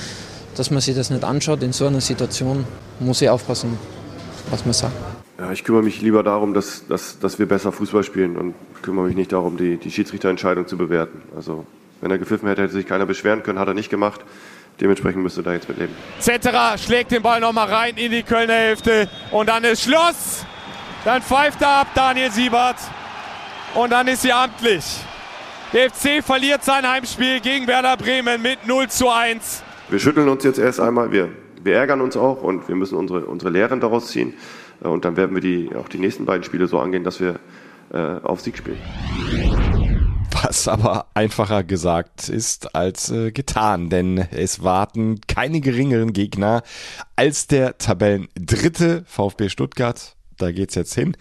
dass 0.57 0.71
man 0.71 0.81
sich 0.81 0.95
das 0.95 1.11
nicht 1.11 1.25
anschaut. 1.25 1.65
In 1.65 1.73
so 1.73 1.89
einer 1.89 2.01
Situation 2.01 2.65
muss 3.01 3.21
ich 3.21 3.29
aufpassen, 3.29 3.77
was 4.51 4.65
man 4.65 4.73
sagt. 4.73 4.95
Ja, 5.41 5.51
ich 5.51 5.65
kümmere 5.65 5.83
mich 5.83 6.01
lieber 6.03 6.23
darum, 6.23 6.55
dass, 6.55 6.87
dass, 6.87 7.19
dass 7.19 7.41
wir 7.41 7.47
besser 7.47 7.73
Fußball 7.73 8.05
spielen 8.05 8.37
und 8.37 8.55
kümmere 8.81 9.07
mich 9.07 9.17
nicht 9.17 9.33
darum, 9.33 9.57
die, 9.57 9.77
die 9.77 9.91
Schiedsrichterentscheidung 9.91 10.69
zu 10.69 10.77
bewerten. 10.77 11.21
Also 11.35 11.67
wenn 12.01 12.13
er 12.13 12.19
gepfiffen 12.19 12.49
hätte, 12.49 12.63
hätte 12.63 12.75
sich 12.75 12.87
keiner 12.87 13.07
beschweren 13.07 13.43
können, 13.43 13.59
hat 13.59 13.67
er 13.67 13.75
nicht 13.75 13.91
gemacht. 13.91 14.21
Dementsprechend 14.83 15.23
müsste 15.23 15.45
da 15.45 15.53
jetzt 15.53 15.69
mit 15.69 15.79
leben. 15.79 15.95
Zetterer 16.19 16.77
schlägt 16.77 17.13
den 17.13 17.23
Ball 17.23 17.39
nochmal 17.39 17.69
rein 17.69 17.95
in 17.97 18.11
die 18.11 18.25
Kölner 18.25 18.55
Hälfte 18.55 19.09
und 19.31 19.49
dann 19.49 19.63
ist 19.63 19.85
Schluss. 19.85 20.45
Dann 21.05 21.23
pfeift 21.23 21.63
er 21.63 21.83
ab 21.83 21.87
Daniel 21.95 22.33
Siebert 22.33 22.77
und 23.77 23.91
dann 23.91 24.09
ist 24.09 24.23
sie 24.23 24.33
amtlich. 24.33 24.85
Der 25.73 25.89
FC 25.89 26.23
verliert 26.23 26.65
sein 26.65 26.87
Heimspiel 26.87 27.39
gegen 27.39 27.69
Werder 27.69 27.97
Bremen 27.97 28.43
mit 28.43 28.67
0 28.67 28.89
zu 28.89 29.09
1. 29.09 29.63
Wir 29.89 30.01
schütteln 30.01 30.29
uns 30.29 30.43
jetzt 30.43 30.59
erst 30.59 30.81
einmal, 30.81 31.13
wir, 31.13 31.29
wir 31.63 31.77
ärgern 31.77 32.01
uns 32.01 32.17
auch 32.17 32.43
und 32.43 32.67
wir 32.67 32.75
müssen 32.75 32.97
unsere, 32.97 33.25
unsere 33.25 33.53
Lehren 33.53 33.79
daraus 33.79 34.09
ziehen. 34.09 34.35
Und 34.81 35.05
dann 35.05 35.17
werden 35.17 35.35
wir 35.37 35.41
die, 35.41 35.71
auch 35.77 35.89
die 35.89 35.99
nächsten 35.99 36.25
beiden 36.25 36.43
Spiele 36.43 36.67
so 36.67 36.81
angehen, 36.81 37.05
dass 37.05 37.21
wir 37.21 37.39
äh, 37.93 37.99
auf 37.99 38.41
Sieg 38.41 38.57
spielen. 38.57 38.81
Was 40.43 40.67
aber 40.67 41.07
einfacher 41.15 41.63
gesagt 41.63 42.29
ist 42.29 42.75
als 42.75 43.11
äh, 43.11 43.31
getan, 43.31 43.91
denn 43.91 44.19
es 44.19 44.65
warten 44.65 45.21
keine 45.29 45.61
geringeren 45.61 46.13
Gegner 46.13 46.63
als 47.17 47.47
der 47.47 47.79
Tabellendritte 47.79 49.05
VfB 49.07 49.49
Stuttgart. 49.49 50.17
Da 50.39 50.51
geht's 50.51 50.75
jetzt 50.75 50.95
hin 50.95 51.17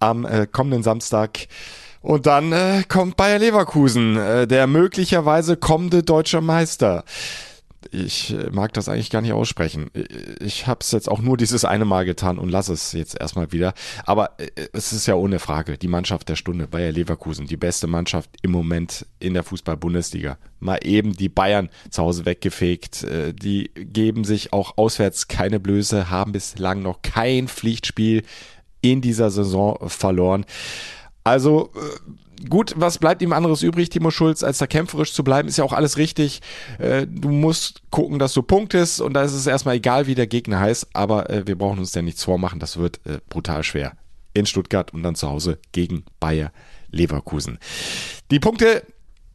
am 0.00 0.24
äh, 0.24 0.46
kommenden 0.50 0.82
Samstag. 0.82 1.46
Und 2.00 2.26
dann 2.26 2.52
äh, 2.52 2.82
kommt 2.88 3.16
Bayer 3.16 3.38
Leverkusen, 3.38 4.16
äh, 4.16 4.46
der 4.46 4.66
möglicherweise 4.66 5.56
kommende 5.56 6.02
deutscher 6.02 6.40
Meister 6.40 7.04
ich 7.90 8.32
äh, 8.32 8.50
mag 8.50 8.72
das 8.72 8.88
eigentlich 8.88 9.10
gar 9.10 9.22
nicht 9.22 9.32
aussprechen. 9.32 9.90
Ich 10.40 10.66
habe 10.66 10.80
es 10.80 10.90
jetzt 10.90 11.08
auch 11.08 11.20
nur 11.20 11.36
dieses 11.36 11.64
eine 11.64 11.84
Mal 11.84 12.04
getan 12.04 12.38
und 12.38 12.48
lasse 12.48 12.72
es 12.72 12.92
jetzt 12.92 13.18
erstmal 13.18 13.52
wieder. 13.52 13.74
Aber 14.04 14.38
äh, 14.38 14.50
es 14.72 14.92
ist 14.92 15.06
ja 15.06 15.14
ohne 15.14 15.38
Frage 15.38 15.78
die 15.78 15.88
Mannschaft 15.88 16.28
der 16.28 16.36
Stunde, 16.36 16.66
Bayer 16.66 16.92
Leverkusen, 16.92 17.46
die 17.46 17.56
beste 17.56 17.86
Mannschaft 17.86 18.30
im 18.42 18.50
Moment 18.50 19.06
in 19.18 19.34
der 19.34 19.42
Fußball-Bundesliga. 19.42 20.38
Mal 20.60 20.78
eben 20.82 21.14
die 21.14 21.28
Bayern 21.28 21.68
zu 21.90 22.02
Hause 22.02 22.24
weggefegt. 22.26 23.04
Äh, 23.04 23.32
die 23.32 23.70
geben 23.74 24.24
sich 24.24 24.52
auch 24.52 24.76
auswärts 24.76 25.28
keine 25.28 25.60
Blöße, 25.60 26.10
haben 26.10 26.32
bislang 26.32 26.82
noch 26.82 27.02
kein 27.02 27.48
Pflichtspiel 27.48 28.22
in 28.80 29.00
dieser 29.00 29.30
Saison 29.30 29.88
verloren. 29.88 30.44
Also 31.24 31.72
gut, 32.48 32.74
was 32.76 32.98
bleibt 32.98 33.22
ihm 33.22 33.32
anderes 33.32 33.62
übrig, 33.62 33.88
Timo 33.90 34.10
Schulz, 34.10 34.42
als 34.42 34.58
da 34.58 34.66
kämpferisch 34.66 35.12
zu 35.12 35.24
bleiben? 35.24 35.48
Ist 35.48 35.58
ja 35.58 35.64
auch 35.64 35.72
alles 35.72 35.96
richtig. 35.96 36.40
Äh, 36.78 37.06
du 37.08 37.30
musst 37.30 37.82
gucken, 37.90 38.18
dass 38.18 38.32
du 38.34 38.42
punktest 38.42 39.00
und 39.00 39.14
da 39.14 39.22
ist 39.22 39.32
es 39.32 39.46
erstmal 39.46 39.76
egal, 39.76 40.06
wie 40.06 40.14
der 40.14 40.26
Gegner 40.26 40.60
heißt, 40.60 40.88
aber 40.92 41.30
äh, 41.30 41.46
wir 41.46 41.56
brauchen 41.56 41.78
uns 41.78 41.94
ja 41.94 42.02
nichts 42.02 42.24
vormachen, 42.24 42.60
das 42.60 42.76
wird 42.76 43.00
äh, 43.06 43.18
brutal 43.28 43.62
schwer. 43.62 43.92
In 44.34 44.46
Stuttgart 44.46 44.92
und 44.92 45.02
dann 45.02 45.14
zu 45.14 45.28
Hause 45.28 45.58
gegen 45.72 46.04
Bayer 46.20 46.52
Leverkusen. 46.90 47.58
Die 48.30 48.38
Punkte 48.38 48.82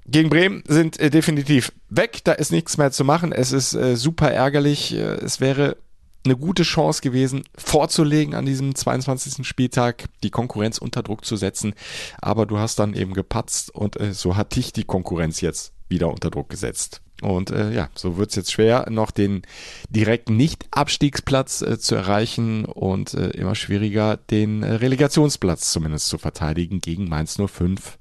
gegen 0.05 0.29
Bremen 0.29 0.63
sind 0.67 0.99
äh, 0.99 1.09
definitiv 1.09 1.71
weg. 1.89 2.19
Da 2.23 2.33
ist 2.33 2.51
nichts 2.51 2.77
mehr 2.77 2.91
zu 2.91 3.03
machen. 3.03 3.31
Es 3.31 3.51
ist 3.51 3.73
äh, 3.73 3.95
super 3.95 4.31
ärgerlich. 4.31 4.93
Äh, 4.93 4.99
es 4.99 5.39
wäre 5.39 5.77
eine 6.23 6.37
gute 6.37 6.63
Chance 6.63 7.01
gewesen, 7.01 7.43
vorzulegen 7.55 8.35
an 8.35 8.45
diesem 8.45 8.75
22. 8.75 9.45
Spieltag, 9.47 10.05
die 10.23 10.29
Konkurrenz 10.29 10.77
unter 10.77 11.03
Druck 11.03 11.25
zu 11.25 11.35
setzen. 11.35 11.73
Aber 12.21 12.45
du 12.45 12.57
hast 12.57 12.79
dann 12.79 12.93
eben 12.93 13.13
gepatzt 13.13 13.73
und 13.73 13.99
äh, 13.99 14.13
so 14.13 14.35
hat 14.35 14.55
dich 14.55 14.73
die 14.73 14.83
Konkurrenz 14.83 15.41
jetzt 15.41 15.73
wieder 15.89 16.09
unter 16.09 16.29
Druck 16.29 16.49
gesetzt. 16.49 17.01
Und 17.21 17.51
äh, 17.51 17.71
ja, 17.71 17.89
so 17.93 18.17
wird's 18.17 18.35
jetzt 18.35 18.51
schwer, 18.51 18.87
noch 18.89 19.11
den 19.11 19.43
direkten 19.89 20.37
Nicht-Abstiegsplatz 20.37 21.61
äh, 21.61 21.77
zu 21.77 21.95
erreichen 21.95 22.65
und 22.65 23.13
äh, 23.13 23.29
immer 23.29 23.53
schwieriger, 23.53 24.17
den 24.17 24.63
äh, 24.63 24.73
Relegationsplatz 24.73 25.71
zumindest 25.71 26.07
zu 26.07 26.17
verteidigen 26.17 26.81
gegen 26.81 27.07
Mainz 27.07 27.37
05. 27.37 27.99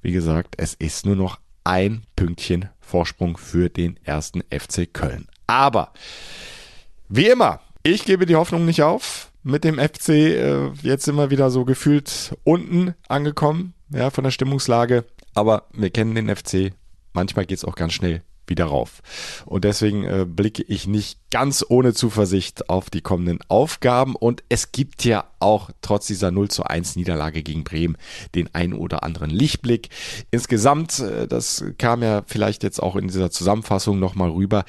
Wie 0.00 0.12
gesagt, 0.12 0.54
es 0.56 0.72
ist 0.74 1.04
nur 1.04 1.16
noch 1.16 1.38
ein 1.64 2.04
Pünktchen 2.16 2.70
Vorsprung 2.80 3.36
für 3.36 3.68
den 3.68 3.98
ersten 4.04 4.42
FC 4.50 4.92
Köln. 4.92 5.28
Aber 5.46 5.92
wie 7.14 7.26
immer, 7.26 7.60
ich 7.82 8.06
gebe 8.06 8.24
die 8.24 8.36
Hoffnung 8.36 8.64
nicht 8.64 8.82
auf. 8.82 9.30
Mit 9.42 9.64
dem 9.64 9.78
FC 9.78 10.08
äh, 10.08 10.68
jetzt 10.82 11.04
sind 11.04 11.16
wir 11.16 11.28
wieder 11.28 11.50
so 11.50 11.66
gefühlt 11.66 12.34
unten 12.42 12.94
angekommen, 13.06 13.74
ja, 13.90 14.08
von 14.10 14.24
der 14.24 14.30
Stimmungslage. 14.30 15.04
Aber 15.34 15.66
wir 15.74 15.90
kennen 15.90 16.14
den 16.14 16.34
FC. 16.34 16.72
Manchmal 17.12 17.44
geht's 17.44 17.66
auch 17.66 17.74
ganz 17.74 17.92
schnell 17.92 18.22
wieder 18.46 18.64
rauf. 18.66 19.02
Und 19.46 19.64
deswegen 19.64 20.04
äh, 20.04 20.26
blicke 20.26 20.62
ich 20.62 20.86
nicht 20.86 21.18
ganz 21.30 21.64
ohne 21.68 21.92
Zuversicht 21.92 22.68
auf 22.70 22.88
die 22.88 23.00
kommenden 23.00 23.38
Aufgaben. 23.48 24.16
Und 24.16 24.42
es 24.48 24.72
gibt 24.72 25.04
ja 25.04 25.24
auch 25.38 25.70
trotz 25.80 26.06
dieser 26.06 26.30
0 26.30 26.50
zu 26.50 26.64
1 26.64 26.96
Niederlage 26.96 27.42
gegen 27.42 27.64
Bremen 27.64 27.96
den 28.34 28.52
einen 28.54 28.72
oder 28.72 29.02
anderen 29.02 29.30
Lichtblick. 29.30 29.90
Insgesamt, 30.30 30.98
äh, 31.00 31.28
das 31.28 31.64
kam 31.78 32.02
ja 32.02 32.22
vielleicht 32.26 32.62
jetzt 32.62 32.82
auch 32.82 32.96
in 32.96 33.08
dieser 33.08 33.30
Zusammenfassung 33.30 33.98
nochmal 33.98 34.30
rüber, 34.30 34.64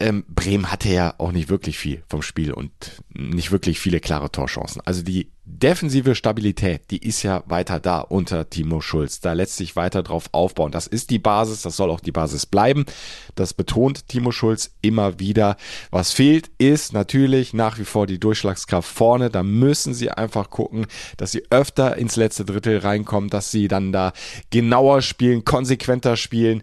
ähm, 0.00 0.24
Bremen 0.28 0.70
hatte 0.70 0.88
ja 0.88 1.14
auch 1.18 1.32
nicht 1.32 1.48
wirklich 1.48 1.78
viel 1.78 2.02
vom 2.08 2.22
Spiel 2.22 2.52
und 2.52 2.70
nicht 3.08 3.52
wirklich 3.52 3.80
viele 3.80 4.00
klare 4.00 4.30
Torchancen. 4.30 4.82
Also 4.84 5.02
die 5.02 5.30
defensive 5.44 6.14
Stabilität, 6.14 6.90
die 6.90 6.98
ist 6.98 7.22
ja 7.22 7.44
weiter 7.46 7.78
da 7.78 8.00
unter 8.00 8.50
Timo 8.50 8.80
Schulz. 8.80 9.20
Da 9.20 9.32
lässt 9.32 9.56
sich 9.56 9.76
weiter 9.76 10.02
drauf 10.02 10.28
aufbauen. 10.32 10.72
Das 10.72 10.86
ist 10.86 11.10
die 11.10 11.20
Basis, 11.20 11.62
das 11.62 11.76
soll 11.76 11.90
auch 11.90 12.00
die 12.00 12.12
Basis 12.12 12.46
bleiben. 12.46 12.84
Das 13.36 13.54
betont 13.54 14.08
Timo 14.08 14.32
Schulz 14.32 14.72
immer 14.82 15.18
wieder. 15.20 15.56
Was 15.90 16.12
fehlt, 16.12 16.50
ist 16.58 16.92
natürlich 16.92 17.54
nach 17.54 17.78
wie 17.78 17.84
vor 17.84 18.06
die 18.06 18.20
Durchschlagskraft 18.20 18.90
vorne. 18.90 19.30
Da 19.30 19.42
müssen 19.42 19.94
sie 19.94 20.10
einfach 20.10 20.50
gucken, 20.50 20.86
dass 21.16 21.32
sie 21.32 21.44
öfter 21.50 21.96
ins 21.96 22.16
letzte 22.16 22.44
Drittel 22.44 22.78
reinkommen, 22.78 23.30
dass 23.30 23.50
sie 23.50 23.68
dann 23.68 23.92
da 23.92 24.12
genauer 24.50 25.00
spielen, 25.00 25.44
konsequenter 25.44 26.16
spielen, 26.16 26.62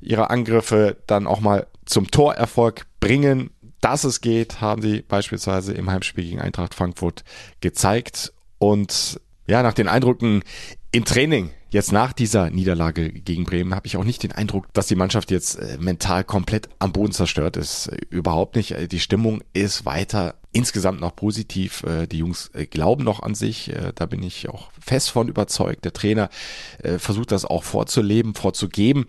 ihre 0.00 0.30
Angriffe 0.30 0.96
dann 1.06 1.26
auch 1.26 1.40
mal 1.40 1.66
zum 1.84 2.10
Torerfolg 2.10 2.86
bringen. 3.00 3.50
Dass 3.80 4.04
es 4.04 4.20
geht, 4.20 4.60
haben 4.60 4.82
sie 4.82 5.00
beispielsweise 5.02 5.72
im 5.72 5.90
Heimspiel 5.90 6.24
gegen 6.24 6.40
Eintracht 6.40 6.74
Frankfurt 6.74 7.24
gezeigt. 7.60 8.32
Und 8.58 9.20
ja, 9.46 9.62
nach 9.62 9.72
den 9.72 9.88
Eindrücken 9.88 10.42
im 10.92 11.04
Training, 11.04 11.50
jetzt 11.70 11.92
nach 11.92 12.12
dieser 12.12 12.50
Niederlage 12.50 13.10
gegen 13.10 13.44
Bremen, 13.44 13.74
habe 13.74 13.86
ich 13.86 13.96
auch 13.96 14.04
nicht 14.04 14.22
den 14.22 14.32
Eindruck, 14.32 14.72
dass 14.74 14.86
die 14.86 14.96
Mannschaft 14.96 15.30
jetzt 15.30 15.56
äh, 15.56 15.78
mental 15.78 16.24
komplett 16.24 16.68
am 16.78 16.92
Boden 16.92 17.12
zerstört 17.12 17.56
ist. 17.56 17.90
Überhaupt 18.10 18.56
nicht. 18.56 18.76
Die 18.92 19.00
Stimmung 19.00 19.42
ist 19.52 19.86
weiter 19.86 20.34
insgesamt 20.52 21.00
noch 21.00 21.14
positiv. 21.16 21.84
Äh, 21.84 22.06
die 22.06 22.18
Jungs 22.18 22.50
äh, 22.54 22.66
glauben 22.66 23.04
noch 23.04 23.22
an 23.22 23.34
sich. 23.34 23.72
Da 23.94 24.06
bin 24.06 24.22
ich 24.22 24.48
auch 24.48 24.70
fest 24.80 25.10
von 25.10 25.28
überzeugt. 25.28 25.84
Der 25.84 25.92
Trainer 25.92 26.28
versucht 26.98 27.32
das 27.32 27.44
auch 27.44 27.64
vorzuleben, 27.64 28.34
vorzugeben. 28.34 29.06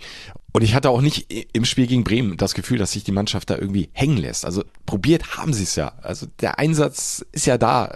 Und 0.53 0.63
ich 0.63 0.74
hatte 0.74 0.89
auch 0.89 1.01
nicht 1.01 1.31
im 1.53 1.65
Spiel 1.65 1.88
gegen 1.88 2.03
Bremen 2.03 2.38
das 2.38 2.53
Gefühl, 2.53 2.77
dass 2.77 2.91
sich 2.91 3.03
die 3.03 3.12
Mannschaft 3.12 3.50
da 3.50 3.58
irgendwie 3.58 3.89
hängen 3.93 4.17
lässt. 4.17 4.46
Also 4.46 4.63
probiert 4.86 5.38
haben 5.38 5.53
sie 5.53 5.63
es 5.63 5.75
ja. 5.75 5.93
Also 6.01 6.27
der 6.41 6.60
Einsatz 6.60 7.25
ist 7.31 7.46
ja 7.46 7.58
da 7.58 7.93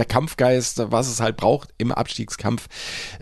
der 0.00 0.06
Kampfgeist, 0.06 0.90
was 0.90 1.08
es 1.08 1.20
halt 1.20 1.36
braucht 1.36 1.74
im 1.76 1.92
Abstiegskampf, 1.92 2.68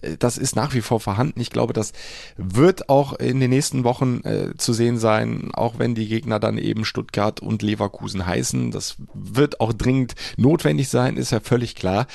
äh, 0.00 0.16
das 0.16 0.38
ist 0.38 0.54
nach 0.54 0.74
wie 0.74 0.80
vor 0.80 1.00
vorhanden. 1.00 1.40
Ich 1.40 1.50
glaube, 1.50 1.72
das 1.72 1.92
wird 2.36 2.88
auch 2.88 3.14
in 3.14 3.40
den 3.40 3.50
nächsten 3.50 3.82
Wochen 3.82 4.20
äh, 4.22 4.56
zu 4.56 4.72
sehen 4.72 4.96
sein, 4.96 5.50
auch 5.52 5.80
wenn 5.80 5.96
die 5.96 6.06
Gegner 6.06 6.38
dann 6.38 6.56
eben 6.56 6.84
Stuttgart 6.84 7.40
und 7.40 7.62
Leverkusen 7.62 8.24
heißen. 8.24 8.70
Das 8.70 8.94
wird 9.12 9.60
auch 9.60 9.72
dringend 9.72 10.14
notwendig 10.36 10.88
sein, 10.88 11.16
ist 11.16 11.32
ja 11.32 11.40
völlig 11.40 11.74
klar. 11.74 12.06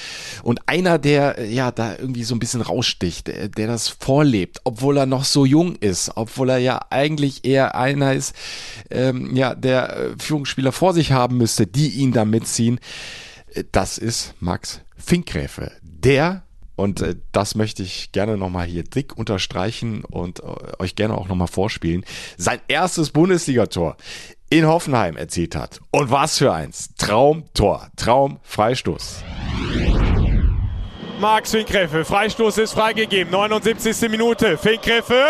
Und 0.44 0.62
einer, 0.70 0.98
der 0.98 1.40
äh, 1.40 1.54
ja 1.54 1.72
da 1.72 1.98
irgendwie 1.98 2.24
so 2.24 2.34
ein 2.34 2.40
bisschen 2.40 2.62
raussticht, 2.62 3.28
der, 3.28 3.50
der 3.50 3.68
das 3.68 3.90
vorlebt, 3.90 4.62
obwohl 4.64 4.96
er 4.96 5.06
noch 5.06 5.26
so 5.26 5.46
jung 5.46 5.76
ist, 5.76 6.14
obwohl 6.16 6.52
er 6.52 6.60
ja 6.60 6.80
eigentlich 6.90 7.44
eher 7.44 7.76
einer 7.76 8.14
ist, 8.14 8.34
ähm, 8.90 9.36
ja, 9.36 9.56
der 9.56 9.98
äh, 9.98 10.10
Führungsspieler 10.18 10.72
vor 10.72 10.94
sich 10.94 11.12
haben 11.12 11.36
müsste, 11.36 11.68
die 11.68 11.90
ihn 11.90 12.14
da 12.14 12.24
mitziehen 12.24 12.80
das 13.72 13.98
ist 13.98 14.36
Max 14.40 14.82
Finkgräfe. 14.98 15.72
Der, 15.82 16.44
und 16.76 17.02
äh, 17.02 17.16
das 17.32 17.56
möchte 17.56 17.84
ich 17.84 18.12
gerne 18.12 18.38
nochmal 18.38 18.66
hier 18.66 18.84
dick 18.84 19.18
unterstreichen 19.18 20.04
und 20.04 20.40
äh, 20.40 20.46
euch 20.80 20.96
gerne 20.96 21.18
auch 21.18 21.28
nochmal 21.28 21.48
vorspielen, 21.48 22.04
sein 22.38 22.60
erstes 22.68 23.12
Bundesligator 23.12 23.98
in 24.50 24.68
Hoffenheim 24.68 25.18
erzielt 25.18 25.56
hat. 25.56 25.80
Und 25.92 26.12
was 26.12 26.38
für 26.38 26.54
eins. 26.54 26.90
Traumtor, 26.96 27.90
Traumfreistoß. 27.96 29.24
Max 31.20 31.52
Finkgräfe, 31.52 32.04
Freistoß 32.04 32.58
ist 32.58 32.74
freigegeben, 32.74 33.32
79. 33.32 34.10
Minute. 34.10 34.58
Finkgräfe 34.58 35.24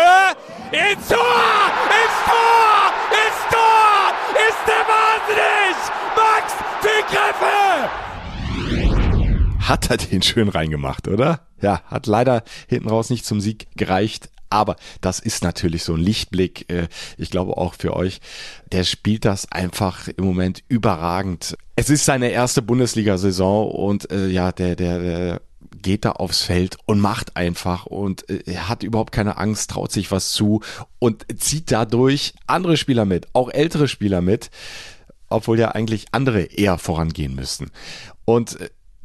ins 0.72 1.08
Tor! 1.08 1.18
Ins 1.88 2.18
Tor! 2.26 2.92
Ins 3.12 3.40
Tor! 3.48 4.12
Ist 4.48 4.66
der 4.66 4.82
wahnsinnig! 4.88 5.76
Max 6.16 6.52
Finkgräfe! 6.80 8.03
Hat 9.68 9.90
er 9.90 9.96
den 9.96 10.22
schön 10.22 10.48
reingemacht, 10.48 11.08
oder? 11.08 11.46
Ja, 11.60 11.82
hat 11.86 12.06
leider 12.06 12.44
hinten 12.68 12.88
raus 12.88 13.10
nicht 13.10 13.24
zum 13.24 13.40
Sieg 13.40 13.68
gereicht. 13.76 14.30
Aber 14.50 14.76
das 15.00 15.18
ist 15.18 15.42
natürlich 15.42 15.82
so 15.82 15.94
ein 15.94 16.00
Lichtblick. 16.00 16.70
Äh, 16.70 16.86
ich 17.18 17.30
glaube 17.30 17.56
auch 17.56 17.74
für 17.74 17.96
euch. 17.96 18.20
Der 18.70 18.84
spielt 18.84 19.24
das 19.24 19.50
einfach 19.50 20.06
im 20.08 20.24
Moment 20.24 20.62
überragend. 20.68 21.56
Es 21.74 21.90
ist 21.90 22.04
seine 22.04 22.30
erste 22.30 22.62
Bundesliga-Saison 22.62 23.70
und 23.70 24.10
äh, 24.12 24.28
ja, 24.28 24.52
der, 24.52 24.76
der, 24.76 24.98
der 25.00 25.40
geht 25.82 26.04
da 26.04 26.12
aufs 26.12 26.42
Feld 26.42 26.76
und 26.86 27.00
macht 27.00 27.36
einfach 27.36 27.86
und 27.86 28.28
äh, 28.30 28.56
hat 28.56 28.84
überhaupt 28.84 29.12
keine 29.12 29.38
Angst, 29.38 29.70
traut 29.70 29.90
sich 29.90 30.10
was 30.12 30.30
zu 30.30 30.60
und 31.00 31.26
zieht 31.38 31.72
dadurch 31.72 32.34
andere 32.46 32.76
Spieler 32.76 33.06
mit, 33.06 33.26
auch 33.34 33.50
ältere 33.50 33.88
Spieler 33.88 34.20
mit, 34.20 34.50
obwohl 35.28 35.58
ja 35.58 35.72
eigentlich 35.72 36.06
andere 36.12 36.42
eher 36.42 36.78
vorangehen 36.78 37.34
müssten. 37.34 37.70
Und 38.24 38.56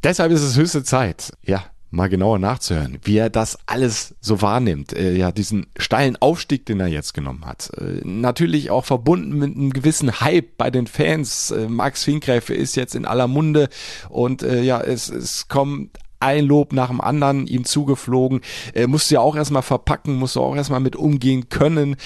deshalb 0.02 0.32
ist 0.32 0.42
es 0.42 0.56
höchste 0.56 0.84
Zeit, 0.84 1.32
ja, 1.42 1.64
mal 1.90 2.08
genauer 2.08 2.38
nachzuhören, 2.38 2.98
wie 3.02 3.18
er 3.18 3.30
das 3.30 3.58
alles 3.66 4.14
so 4.20 4.40
wahrnimmt. 4.42 4.92
Äh, 4.92 5.16
ja, 5.16 5.32
diesen 5.32 5.66
steilen 5.76 6.16
Aufstieg, 6.16 6.66
den 6.66 6.80
er 6.80 6.86
jetzt 6.86 7.14
genommen 7.14 7.44
hat. 7.44 7.70
Äh, 7.76 8.00
natürlich 8.04 8.70
auch 8.70 8.84
verbunden 8.84 9.38
mit 9.38 9.56
einem 9.56 9.72
gewissen 9.72 10.20
Hype 10.20 10.56
bei 10.56 10.70
den 10.70 10.86
Fans. 10.86 11.50
Äh, 11.50 11.68
Max 11.68 12.04
Finkgräfe 12.04 12.54
ist 12.54 12.76
jetzt 12.76 12.94
in 12.94 13.04
aller 13.04 13.26
Munde 13.26 13.68
und 14.08 14.42
äh, 14.42 14.62
ja, 14.62 14.80
es, 14.80 15.08
es 15.08 15.48
kommt 15.48 15.98
ein 16.20 16.44
Lob 16.44 16.72
nach 16.72 16.88
dem 16.88 17.00
anderen 17.00 17.46
ihm 17.46 17.64
zugeflogen. 17.64 18.42
Er 18.74 18.88
musste 18.88 19.14
ja 19.14 19.20
auch 19.20 19.36
erstmal 19.36 19.62
verpacken, 19.62 20.14
musste 20.14 20.40
auch 20.40 20.54
erstmal 20.54 20.80
mit 20.80 20.94
umgehen 20.94 21.48
können. 21.48 21.96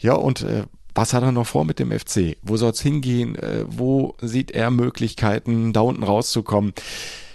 Ja, 0.00 0.14
und 0.14 0.42
äh, 0.42 0.64
was 0.98 1.14
hat 1.14 1.22
er 1.22 1.30
noch 1.30 1.46
vor 1.46 1.64
mit 1.64 1.78
dem 1.78 1.92
FC? 1.92 2.36
Wo 2.42 2.56
soll 2.56 2.72
es 2.72 2.80
hingehen? 2.80 3.36
Äh, 3.36 3.64
wo 3.68 4.16
sieht 4.20 4.50
er 4.50 4.72
Möglichkeiten, 4.72 5.72
da 5.72 5.82
unten 5.82 6.02
rauszukommen? 6.02 6.72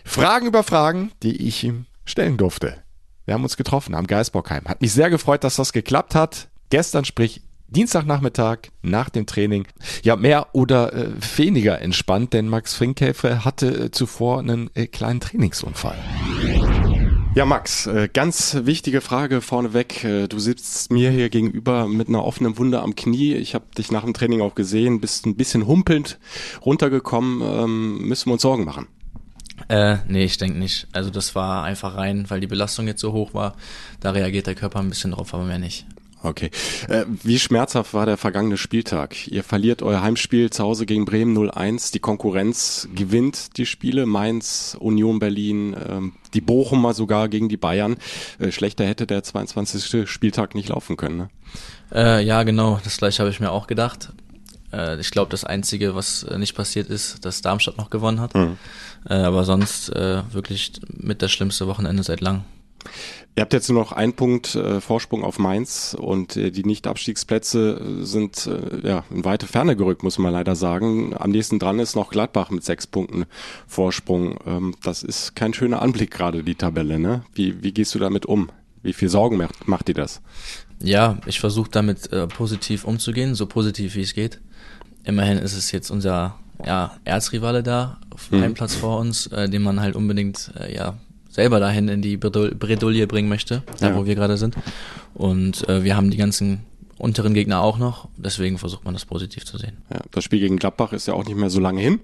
Fragen 0.03 0.47
über 0.47 0.63
Fragen, 0.63 1.13
die 1.23 1.47
ich 1.47 1.63
ihm 1.63 1.85
stellen 2.03 2.35
durfte. 2.35 2.83
Wir 3.23 3.35
haben 3.35 3.43
uns 3.43 3.55
getroffen 3.55 3.95
am 3.95 4.05
Geisbockheim. 4.05 4.65
Hat 4.65 4.81
mich 4.81 4.91
sehr 4.91 5.09
gefreut, 5.09 5.45
dass 5.45 5.55
das 5.55 5.71
geklappt 5.71 6.13
hat. 6.13 6.49
Gestern, 6.71 7.05
sprich 7.05 7.41
Dienstagnachmittag 7.69 8.57
nach 8.81 9.07
dem 9.07 9.25
Training. 9.25 9.65
Ja, 10.03 10.17
mehr 10.17 10.47
oder 10.51 10.91
äh, 10.91 11.11
weniger 11.37 11.79
entspannt, 11.79 12.33
denn 12.33 12.49
Max 12.49 12.73
Frinkkäfer 12.73 13.45
hatte 13.45 13.85
äh, 13.85 13.91
zuvor 13.91 14.39
einen 14.39 14.71
äh, 14.75 14.87
kleinen 14.87 15.21
Trainingsunfall. 15.21 15.97
Ja, 17.35 17.45
Max, 17.45 17.87
äh, 17.87 18.09
ganz 18.13 18.59
wichtige 18.61 19.01
Frage 19.01 19.41
vorneweg. 19.41 20.03
Äh, 20.03 20.27
du 20.27 20.37
sitzt 20.37 20.91
mir 20.91 21.09
hier 21.09 21.31
gegenüber 21.31 21.87
mit 21.87 22.07
einer 22.07 22.23
offenen 22.23 22.59
Wunde 22.59 22.79
am 22.79 22.93
Knie. 22.93 23.33
Ich 23.33 23.55
habe 23.55 23.65
dich 23.75 23.91
nach 23.91 24.03
dem 24.03 24.13
Training 24.13 24.41
auch 24.41 24.53
gesehen, 24.53 25.01
bist 25.01 25.25
ein 25.25 25.35
bisschen 25.35 25.65
humpelnd 25.65 26.19
runtergekommen. 26.63 27.41
Ähm, 27.41 28.07
müssen 28.07 28.29
wir 28.29 28.33
uns 28.33 28.43
Sorgen 28.43 28.65
machen? 28.65 28.85
Äh, 29.67 29.97
nee, 30.07 30.25
ich 30.25 30.37
denke 30.37 30.59
nicht. 30.59 30.87
Also 30.91 31.09
das 31.09 31.33
war 31.33 31.63
einfach 31.63 31.95
rein, 31.95 32.29
weil 32.29 32.39
die 32.39 32.45
Belastung 32.45 32.85
jetzt 32.85 33.01
so 33.01 33.13
hoch 33.13 33.33
war. 33.33 33.55
Da 33.99 34.11
reagiert 34.11 34.45
der 34.45 34.55
Körper 34.55 34.79
ein 34.79 34.89
bisschen 34.89 35.11
drauf, 35.11 35.33
aber 35.33 35.43
mehr 35.43 35.57
nicht. 35.57 35.87
Okay. 36.23 36.51
Äh, 36.87 37.03
wie 37.21 37.37
schmerzhaft 37.37 37.93
war 37.93 38.05
der 38.05 38.15
vergangene 38.15 38.57
Spieltag? 38.57 39.27
Ihr 39.27 39.43
verliert 39.43 39.81
euer 39.81 40.01
Heimspiel 40.01 40.49
zu 40.49 40.63
Hause 40.63 40.85
gegen 40.85 41.03
Bremen 41.03 41.37
0-1. 41.37 41.91
Die 41.91 41.99
Konkurrenz 41.99 42.87
gewinnt 42.95 43.57
die 43.57 43.65
Spiele. 43.65 44.05
Mainz, 44.05 44.77
Union 44.79 45.19
Berlin, 45.19 45.75
ähm, 45.87 46.13
die 46.33 46.39
Bochumer 46.39 46.93
sogar 46.93 47.27
gegen 47.27 47.49
die 47.49 47.57
Bayern. 47.57 47.97
Äh, 48.39 48.51
schlechter 48.51 48.85
hätte 48.85 49.05
der 49.05 49.23
22. 49.23 50.09
Spieltag 50.09 50.55
nicht 50.55 50.69
laufen 50.69 50.95
können. 50.95 51.17
Ne? 51.17 51.29
Äh, 51.93 52.23
ja, 52.23 52.43
genau. 52.43 52.79
Das 52.85 52.97
gleiche 52.97 53.19
habe 53.19 53.29
ich 53.29 53.41
mir 53.41 53.51
auch 53.51 53.67
gedacht. 53.67 54.13
Äh, 54.71 54.99
ich 54.99 55.11
glaube, 55.11 55.29
das 55.29 55.43
Einzige, 55.43 55.93
was 55.93 56.23
äh, 56.23 56.37
nicht 56.37 56.55
passiert 56.55 56.89
ist, 56.89 57.25
dass 57.25 57.41
Darmstadt 57.41 57.77
noch 57.77 57.89
gewonnen 57.89 58.21
hat. 58.21 58.33
Mhm. 58.33 58.57
Äh, 59.09 59.15
aber 59.15 59.43
sonst 59.43 59.89
wirklich 59.93 60.71
mit 60.87 61.21
das 61.21 61.31
schlimmste 61.31 61.67
Wochenende 61.67 62.03
seit 62.03 62.21
langem. 62.21 62.43
Ihr 63.35 63.41
habt 63.41 63.53
jetzt 63.53 63.67
nur 63.69 63.81
noch 63.81 63.91
einen 63.91 64.13
Punkt 64.13 64.53
äh, 64.53 64.79
Vorsprung 64.79 65.23
auf 65.23 65.39
Mainz 65.39 65.95
und 65.99 66.37
äh, 66.37 66.51
die 66.51 66.63
Nicht-Abstiegsplätze 66.63 68.05
sind 68.05 68.47
äh, 68.47 68.87
ja 68.87 69.03
in 69.09 69.25
weite 69.25 69.47
Ferne 69.47 69.75
gerückt, 69.75 70.03
muss 70.03 70.19
man 70.19 70.31
leider 70.31 70.55
sagen. 70.55 71.15
Am 71.17 71.31
nächsten 71.31 71.57
dran 71.57 71.79
ist 71.79 71.95
noch 71.95 72.11
Gladbach 72.11 72.51
mit 72.51 72.63
sechs 72.63 72.85
Punkten 72.85 73.25
Vorsprung. 73.67 74.37
Ähm, 74.45 74.75
das 74.83 75.01
ist 75.01 75.35
kein 75.35 75.53
schöner 75.55 75.81
Anblick 75.81 76.11
gerade, 76.11 76.43
die 76.43 76.55
Tabelle. 76.55 76.99
Ne? 76.99 77.23
Wie, 77.33 77.63
wie 77.63 77.71
gehst 77.71 77.95
du 77.95 77.99
damit 77.99 78.27
um? 78.27 78.51
Wie 78.83 78.93
viel 78.93 79.09
Sorgen 79.09 79.37
macht, 79.37 79.67
macht 79.67 79.87
dir 79.87 79.95
das? 79.95 80.21
Ja, 80.79 81.17
ich 81.25 81.39
versuche 81.39 81.71
damit 81.71 82.11
äh, 82.11 82.27
positiv 82.27 82.83
umzugehen, 82.83 83.33
so 83.33 83.47
positiv 83.47 83.95
wie 83.95 84.01
es 84.01 84.13
geht. 84.13 84.41
Immerhin 85.05 85.37
ist 85.39 85.55
es 85.55 85.71
jetzt 85.71 85.89
unser 85.89 86.37
ja, 86.63 86.97
Erzrivale 87.03 87.63
da, 87.63 87.97
auf 88.11 88.29
mhm. 88.31 88.43
einem 88.43 88.53
Platz 88.53 88.75
vor 88.75 88.99
uns, 88.99 89.27
äh, 89.27 89.49
den 89.49 89.63
man 89.63 89.79
halt 89.79 89.95
unbedingt 89.95 90.51
äh, 90.59 90.75
ja, 90.75 90.97
selber 91.33 91.59
dahin 91.59 91.87
in 91.87 92.01
die 92.01 92.15
Bredouille 92.15 93.07
bringen 93.07 93.27
möchte, 93.27 93.63
da 93.79 93.89
ja. 93.89 93.95
wo 93.95 94.05
wir 94.05 94.15
gerade 94.15 94.37
sind. 94.37 94.55
Und 95.15 95.67
äh, 95.67 95.83
wir 95.83 95.97
haben 95.97 96.11
die 96.11 96.17
ganzen 96.17 96.61
unteren 96.99 97.33
Gegner 97.33 97.61
auch 97.61 97.79
noch. 97.79 98.07
Deswegen 98.17 98.59
versucht 98.59 98.85
man 98.85 98.93
das 98.93 99.05
positiv 99.05 99.43
zu 99.43 99.57
sehen. 99.57 99.77
Ja, 99.91 99.99
das 100.11 100.23
Spiel 100.23 100.39
gegen 100.39 100.57
Gladbach 100.57 100.93
ist 100.93 101.07
ja 101.07 101.15
auch 101.15 101.25
nicht 101.25 101.35
mehr 101.35 101.49
so 101.49 101.59
lange 101.59 101.81
hin. 101.81 101.99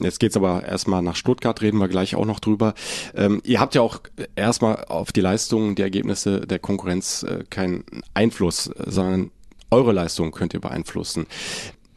Jetzt 0.00 0.18
geht's 0.18 0.36
aber 0.36 0.64
erstmal 0.64 1.00
nach 1.00 1.14
Stuttgart, 1.14 1.62
reden 1.62 1.78
wir 1.78 1.88
gleich 1.88 2.16
auch 2.16 2.26
noch 2.26 2.40
drüber. 2.40 2.74
Ähm, 3.14 3.40
ihr 3.44 3.60
habt 3.60 3.76
ja 3.76 3.82
auch 3.82 4.00
erstmal 4.34 4.84
auf 4.86 5.12
die 5.12 5.20
Leistungen, 5.20 5.76
die 5.76 5.82
Ergebnisse 5.82 6.40
der 6.40 6.58
Konkurrenz 6.58 7.22
äh, 7.22 7.44
keinen 7.48 7.84
Einfluss, 8.14 8.70
sondern 8.84 9.30
eure 9.70 9.92
Leistung 9.92 10.32
könnt 10.32 10.54
ihr 10.54 10.60
beeinflussen. 10.60 11.26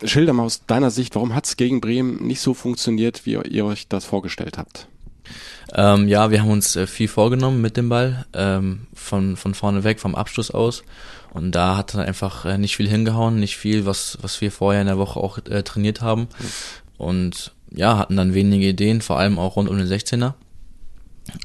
Schilder 0.03 0.33
mal 0.33 0.43
aus 0.43 0.65
deiner 0.65 0.91
Sicht, 0.91 1.15
warum 1.15 1.33
hat's 1.33 1.57
gegen 1.57 1.81
Bremen 1.81 2.25
nicht 2.25 2.41
so 2.41 2.53
funktioniert, 2.53 3.25
wie 3.25 3.33
ihr 3.33 3.65
euch 3.65 3.87
das 3.87 4.05
vorgestellt 4.05 4.57
habt? 4.57 4.87
Ähm, 5.73 6.07
ja, 6.07 6.31
wir 6.31 6.41
haben 6.41 6.51
uns 6.51 6.75
äh, 6.75 6.87
viel 6.87 7.07
vorgenommen 7.07 7.61
mit 7.61 7.77
dem 7.77 7.89
Ball, 7.89 8.25
ähm, 8.33 8.87
von, 8.93 9.35
von 9.35 9.53
vorne 9.53 9.83
weg, 9.83 9.99
vom 9.99 10.15
Abschluss 10.15 10.51
aus. 10.51 10.83
Und 11.31 11.53
da 11.53 11.77
hat 11.77 11.93
er 11.93 12.05
einfach 12.05 12.45
äh, 12.45 12.57
nicht 12.57 12.75
viel 12.75 12.89
hingehauen, 12.89 13.39
nicht 13.39 13.57
viel, 13.57 13.85
was, 13.85 14.17
was 14.21 14.41
wir 14.41 14.51
vorher 14.51 14.81
in 14.81 14.87
der 14.87 14.97
Woche 14.97 15.19
auch 15.19 15.37
äh, 15.45 15.63
trainiert 15.63 16.01
haben. 16.01 16.27
Und 16.97 17.53
ja, 17.71 17.97
hatten 17.97 18.17
dann 18.17 18.33
wenige 18.33 18.67
Ideen, 18.67 19.01
vor 19.01 19.19
allem 19.19 19.37
auch 19.37 19.55
rund 19.55 19.69
um 19.69 19.77
den 19.77 19.87
16er. 19.87 20.33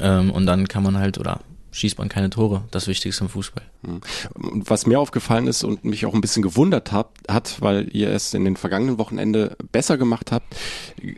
Ähm, 0.00 0.30
und 0.30 0.46
dann 0.46 0.68
kann 0.68 0.82
man 0.82 0.98
halt, 0.98 1.18
oder 1.18 1.40
schießt 1.74 1.98
man 1.98 2.08
keine 2.08 2.30
Tore. 2.30 2.62
Das 2.70 2.86
Wichtigste 2.86 3.24
im 3.24 3.28
Fußball. 3.28 3.64
Hm. 3.84 4.00
Was 4.34 4.86
mir 4.86 5.00
aufgefallen 5.00 5.48
ist 5.48 5.64
und 5.64 5.84
mich 5.84 6.06
auch 6.06 6.14
ein 6.14 6.20
bisschen 6.20 6.42
gewundert 6.42 6.92
hat, 6.92 7.10
hat, 7.28 7.60
weil 7.60 7.88
ihr 7.94 8.10
es 8.10 8.32
in 8.32 8.44
den 8.44 8.56
vergangenen 8.56 8.98
Wochenende 8.98 9.56
besser 9.72 9.98
gemacht 9.98 10.30
habt, 10.30 10.54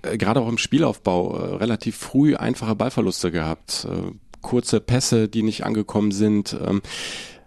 äh, 0.02 0.16
gerade 0.16 0.40
auch 0.40 0.48
im 0.48 0.58
Spielaufbau 0.58 1.36
äh, 1.36 1.54
relativ 1.56 1.96
früh 1.96 2.36
einfache 2.36 2.74
Ballverluste 2.74 3.30
gehabt, 3.30 3.86
äh, 3.90 4.12
kurze 4.40 4.80
Pässe, 4.80 5.28
die 5.28 5.42
nicht 5.42 5.64
angekommen 5.64 6.10
sind. 6.10 6.56
Ähm, 6.66 6.80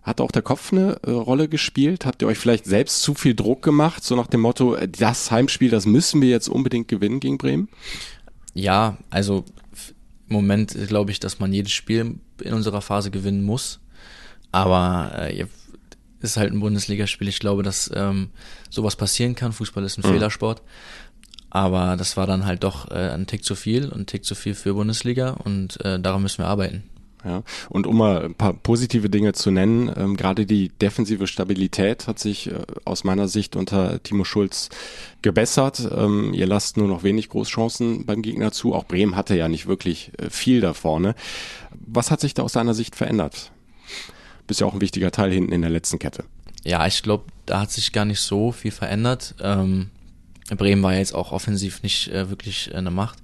hat 0.03 0.21
auch 0.21 0.31
der 0.31 0.41
Kopf 0.41 0.71
eine 0.71 0.99
Rolle 1.01 1.49
gespielt? 1.49 2.05
Habt 2.05 2.21
ihr 2.21 2.27
euch 2.27 2.37
vielleicht 2.37 2.65
selbst 2.65 3.01
zu 3.01 3.15
viel 3.15 3.35
Druck 3.35 3.61
gemacht, 3.61 4.03
so 4.03 4.15
nach 4.15 4.27
dem 4.27 4.41
Motto, 4.41 4.75
das 4.75 5.29
Heimspiel, 5.29 5.69
das 5.69 5.85
müssen 5.85 6.21
wir 6.21 6.29
jetzt 6.29 6.47
unbedingt 6.47 6.87
gewinnen 6.87 7.19
gegen 7.19 7.37
Bremen? 7.37 7.69
Ja, 8.53 8.97
also 9.09 9.45
im 10.29 10.35
Moment 10.35 10.75
glaube 10.87 11.11
ich, 11.11 11.19
dass 11.19 11.39
man 11.39 11.51
jedes 11.51 11.73
Spiel 11.73 12.19
in 12.41 12.53
unserer 12.53 12.81
Phase 12.81 13.11
gewinnen 13.11 13.43
muss. 13.43 13.79
Aber 14.51 15.11
äh, 15.15 15.45
ist 16.21 16.37
halt 16.37 16.51
ein 16.51 16.59
Bundesligaspiel. 16.59 17.27
Ich 17.27 17.39
glaube, 17.39 17.63
dass 17.63 17.89
ähm, 17.93 18.29
sowas 18.69 18.95
passieren 18.95 19.35
kann. 19.35 19.53
Fußball 19.53 19.83
ist 19.83 19.97
ein 19.97 20.07
mhm. 20.07 20.13
Fehlersport. 20.13 20.61
Aber 21.49 21.97
das 21.97 22.17
war 22.17 22.27
dann 22.27 22.45
halt 22.45 22.63
doch 22.63 22.91
äh, 22.91 23.09
ein 23.11 23.25
Tick 23.25 23.43
zu 23.43 23.55
viel 23.55 23.85
und 23.85 24.01
ein 24.01 24.05
Tick 24.05 24.23
zu 24.23 24.35
viel 24.35 24.53
für 24.53 24.73
Bundesliga 24.73 25.31
und 25.31 25.83
äh, 25.83 25.99
daran 25.99 26.21
müssen 26.21 26.39
wir 26.39 26.47
arbeiten. 26.47 26.83
Ja, 27.25 27.43
und 27.67 27.85
um 27.85 27.97
mal 27.97 28.23
ein 28.23 28.33
paar 28.33 28.53
positive 28.53 29.09
Dinge 29.09 29.33
zu 29.33 29.51
nennen, 29.51 29.91
ähm, 29.97 30.15
gerade 30.15 30.45
die 30.45 30.69
defensive 30.69 31.27
Stabilität 31.27 32.07
hat 32.07 32.17
sich 32.17 32.49
äh, 32.49 32.61
aus 32.85 33.03
meiner 33.03 33.27
Sicht 33.27 33.57
unter 33.57 34.01
Timo 34.01 34.23
Schulz 34.23 34.69
gebessert. 35.21 35.85
Ähm, 35.93 36.33
ihr 36.33 36.47
lasst 36.47 36.77
nur 36.77 36.87
noch 36.87 37.03
wenig 37.03 37.27
Großchancen 37.27 38.05
beim 38.05 38.21
Gegner 38.21 38.53
zu. 38.53 38.73
Auch 38.73 38.85
Bremen 38.85 39.17
hatte 39.17 39.35
ja 39.35 39.49
nicht 39.49 39.67
wirklich 39.67 40.11
äh, 40.17 40.29
viel 40.29 40.61
da 40.61 40.73
vorne. 40.73 41.13
Was 41.85 42.09
hat 42.09 42.21
sich 42.21 42.33
da 42.33 42.43
aus 42.43 42.53
deiner 42.53 42.73
Sicht 42.73 42.95
verändert? 42.95 43.51
Bist 44.47 44.61
ja 44.61 44.67
auch 44.67 44.73
ein 44.73 44.81
wichtiger 44.81 45.11
Teil 45.11 45.33
hinten 45.33 45.51
in 45.51 45.61
der 45.61 45.71
letzten 45.71 45.99
Kette. 45.99 46.23
Ja, 46.63 46.87
ich 46.87 47.03
glaube, 47.03 47.25
da 47.45 47.61
hat 47.61 47.71
sich 47.71 47.91
gar 47.91 48.05
nicht 48.05 48.21
so 48.21 48.53
viel 48.53 48.71
verändert. 48.71 49.35
Ähm, 49.41 49.89
Bremen 50.55 50.83
war 50.83 50.93
jetzt 50.93 51.13
auch 51.13 51.31
offensiv 51.31 51.83
nicht 51.83 52.09
äh, 52.09 52.29
wirklich 52.29 52.71
äh, 52.71 52.77
eine 52.77 52.91
Macht. 52.91 53.19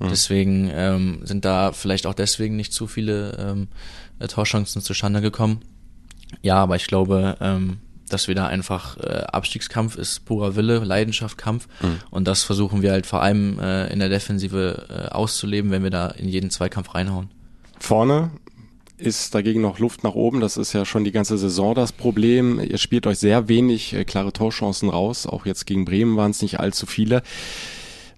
Mhm. 0.00 0.08
Deswegen 0.08 0.70
ähm, 0.72 1.20
sind 1.24 1.44
da 1.44 1.72
vielleicht 1.72 2.06
auch 2.06 2.14
deswegen 2.14 2.56
nicht 2.56 2.72
zu 2.72 2.86
viele 2.86 3.36
ähm, 3.38 3.68
äh, 4.18 4.28
Torchancen 4.28 4.82
zustande 4.82 5.20
gekommen. 5.20 5.60
Ja, 6.42 6.56
aber 6.56 6.76
ich 6.76 6.86
glaube, 6.86 7.36
ähm, 7.40 7.78
dass 8.08 8.28
wir 8.28 8.34
da 8.34 8.46
einfach 8.46 8.96
äh, 8.98 9.24
Abstiegskampf 9.32 9.96
ist 9.96 10.24
purer 10.24 10.56
Wille, 10.56 10.78
Leidenschaft, 10.78 11.38
Kampf 11.38 11.68
mhm. 11.82 11.98
und 12.10 12.28
das 12.28 12.44
versuchen 12.44 12.82
wir 12.82 12.92
halt 12.92 13.06
vor 13.06 13.22
allem 13.22 13.58
äh, 13.58 13.88
in 13.92 13.98
der 13.98 14.08
Defensive 14.08 14.86
äh, 14.88 15.12
auszuleben, 15.12 15.70
wenn 15.70 15.82
wir 15.82 15.90
da 15.90 16.08
in 16.08 16.28
jeden 16.28 16.50
Zweikampf 16.50 16.94
reinhauen. 16.94 17.30
Vorne 17.78 18.30
ist 18.98 19.34
dagegen 19.34 19.60
noch 19.60 19.78
Luft 19.78 20.04
nach 20.04 20.14
oben. 20.14 20.40
Das 20.40 20.56
ist 20.56 20.72
ja 20.72 20.84
schon 20.84 21.04
die 21.04 21.12
ganze 21.12 21.36
Saison 21.38 21.74
das 21.74 21.92
Problem. 21.92 22.60
Ihr 22.60 22.78
spielt 22.78 23.06
euch 23.06 23.18
sehr 23.18 23.48
wenig 23.48 23.92
äh, 23.92 24.04
klare 24.04 24.32
Torchancen 24.32 24.88
raus. 24.88 25.26
Auch 25.26 25.46
jetzt 25.46 25.66
gegen 25.66 25.84
Bremen 25.84 26.16
waren 26.16 26.30
es 26.30 26.42
nicht 26.42 26.60
allzu 26.60 26.86
viele. 26.86 27.22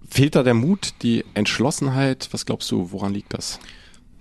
Fehlt 0.08 0.34
da 0.34 0.42
der 0.42 0.54
Mut, 0.54 0.94
die 1.02 1.24
Entschlossenheit? 1.34 2.28
Was 2.32 2.46
glaubst 2.46 2.70
du, 2.70 2.92
woran 2.92 3.12
liegt 3.12 3.34
das? 3.34 3.58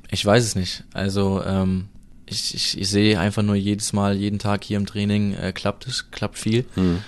Ich 0.10 0.26
weiß 0.26 0.43
es 0.43 0.56
nicht. 0.56 0.84
Also 0.93 1.41
ähm, 1.43 1.89
ich, 2.26 2.54
ich, 2.56 2.78
ich 2.78 2.89
sehe 2.89 3.20
einfach 3.20 3.43
nur 3.43 3.56
jedes 3.56 3.93
Mal, 3.93 4.17
jeden 4.17 4.39
Tag 4.39 4.63
hier 4.63 4.78
im 4.78 4.86
Training 4.86 5.34
äh, 5.34 5.54
klappt 5.54 5.88
es, 5.88 6.12
klappt 6.12 6.38
viel. 6.38 6.65
Mhm. 6.76 7.00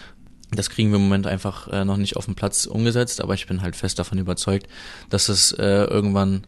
Das 0.51 0.69
kriegen 0.69 0.89
wir 0.89 0.95
im 0.95 1.03
Moment 1.03 1.27
einfach 1.27 1.67
äh, 1.67 1.85
noch 1.85 1.97
nicht 1.97 2.15
auf 2.15 2.25
dem 2.25 2.35
Platz 2.35 2.65
umgesetzt, 2.65 3.21
aber 3.21 3.33
ich 3.33 3.47
bin 3.47 3.61
halt 3.61 3.75
fest 3.75 3.99
davon 3.99 4.17
überzeugt, 4.17 4.67
dass 5.09 5.29
es 5.29 5.51
äh, 5.51 5.83
irgendwann 5.83 6.47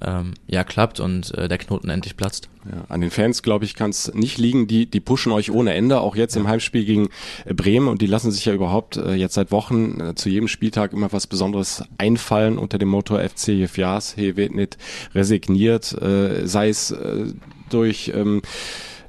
ähm, 0.00 0.34
ja 0.46 0.64
klappt 0.64 1.00
und 1.00 1.32
äh, 1.34 1.48
der 1.48 1.58
Knoten 1.58 1.88
endlich 1.88 2.16
platzt. 2.16 2.48
Ja, 2.64 2.84
an 2.88 3.00
den 3.00 3.10
Fans, 3.10 3.42
glaube 3.42 3.64
ich, 3.64 3.74
kann 3.74 3.90
es 3.90 4.12
nicht 4.14 4.38
liegen. 4.38 4.66
Die, 4.66 4.86
die 4.86 5.00
pushen 5.00 5.32
euch 5.32 5.50
ohne 5.50 5.74
Ende, 5.74 6.00
auch 6.00 6.16
jetzt 6.16 6.34
ja. 6.34 6.40
im 6.40 6.48
Heimspiel 6.48 6.84
gegen 6.84 7.08
äh, 7.44 7.54
Bremen 7.54 7.88
und 7.88 8.02
die 8.02 8.06
lassen 8.06 8.30
sich 8.30 8.44
ja 8.44 8.54
überhaupt 8.54 8.96
äh, 8.96 9.14
jetzt 9.14 9.34
seit 9.34 9.52
Wochen 9.52 10.00
äh, 10.00 10.14
zu 10.14 10.28
jedem 10.28 10.48
Spieltag 10.48 10.92
immer 10.92 11.12
was 11.12 11.26
Besonderes 11.26 11.84
einfallen 11.98 12.58
unter 12.58 12.78
dem 12.78 12.88
Motto 12.88 13.18
FC 13.18 13.48
Jefjas, 13.48 14.14
he 14.14 14.36
wird 14.36 14.54
nicht 14.54 14.78
resigniert, 15.14 15.92
äh, 16.00 16.46
sei 16.46 16.68
es 16.68 16.90
äh, 16.90 17.26
durch 17.70 18.12
ähm, 18.14 18.42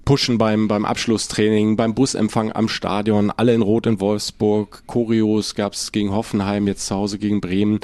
Pushen 0.05 0.37
beim, 0.37 0.67
beim 0.67 0.85
Abschlusstraining, 0.85 1.77
beim 1.77 1.95
Busempfang 1.95 2.51
am 2.51 2.69
Stadion, 2.69 3.31
alle 3.31 3.55
in 3.55 3.63
Rot 3.63 3.87
in 3.87 3.99
Wolfsburg, 3.99 4.83
Choreos 4.85 5.55
gab 5.55 5.73
es 5.73 5.91
gegen 5.91 6.11
Hoffenheim, 6.11 6.67
jetzt 6.67 6.85
zu 6.85 6.95
Hause 6.95 7.17
gegen 7.17 7.41
Bremen. 7.41 7.79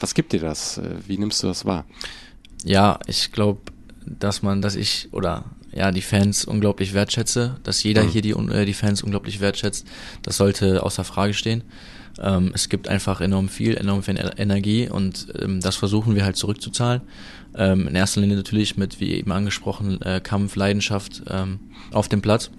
Was 0.00 0.14
gibt 0.14 0.32
dir 0.32 0.40
das? 0.40 0.78
Äh, 0.78 0.96
wie 1.06 1.16
nimmst 1.16 1.42
du 1.42 1.46
das 1.46 1.64
wahr? 1.64 1.84
Ja, 2.64 2.98
ich 3.06 3.30
glaube, 3.32 3.60
dass 4.06 4.42
man, 4.42 4.62
dass 4.62 4.74
ich 4.74 5.08
oder 5.12 5.44
ja 5.72 5.90
die 5.90 6.02
Fans 6.02 6.44
unglaublich 6.44 6.94
wertschätze, 6.94 7.56
dass 7.62 7.82
jeder 7.82 8.04
mhm. 8.04 8.08
hier 8.08 8.22
die, 8.22 8.30
äh, 8.30 8.64
die 8.64 8.74
Fans 8.74 9.02
unglaublich 9.02 9.40
wertschätzt. 9.40 9.86
Das 10.22 10.36
sollte 10.36 10.82
außer 10.82 11.04
Frage 11.04 11.34
stehen. 11.34 11.64
Ähm, 12.20 12.52
es 12.54 12.68
gibt 12.68 12.88
einfach 12.88 13.20
enorm 13.20 13.48
viel, 13.48 13.76
enorm 13.76 14.02
viel 14.02 14.32
Energie 14.36 14.88
und 14.88 15.26
ähm, 15.40 15.60
das 15.60 15.76
versuchen 15.76 16.14
wir 16.14 16.24
halt 16.24 16.36
zurückzuzahlen. 16.36 17.02
Ähm, 17.56 17.88
in 17.88 17.94
erster 17.94 18.20
Linie 18.20 18.36
natürlich 18.36 18.76
mit, 18.76 19.00
wie 19.00 19.12
eben 19.12 19.32
angesprochen, 19.32 20.00
äh, 20.02 20.20
Kampf, 20.20 20.56
Leidenschaft 20.56 21.22
ähm, 21.28 21.60
auf 21.92 22.08
dem 22.08 22.22
Platz. 22.22 22.50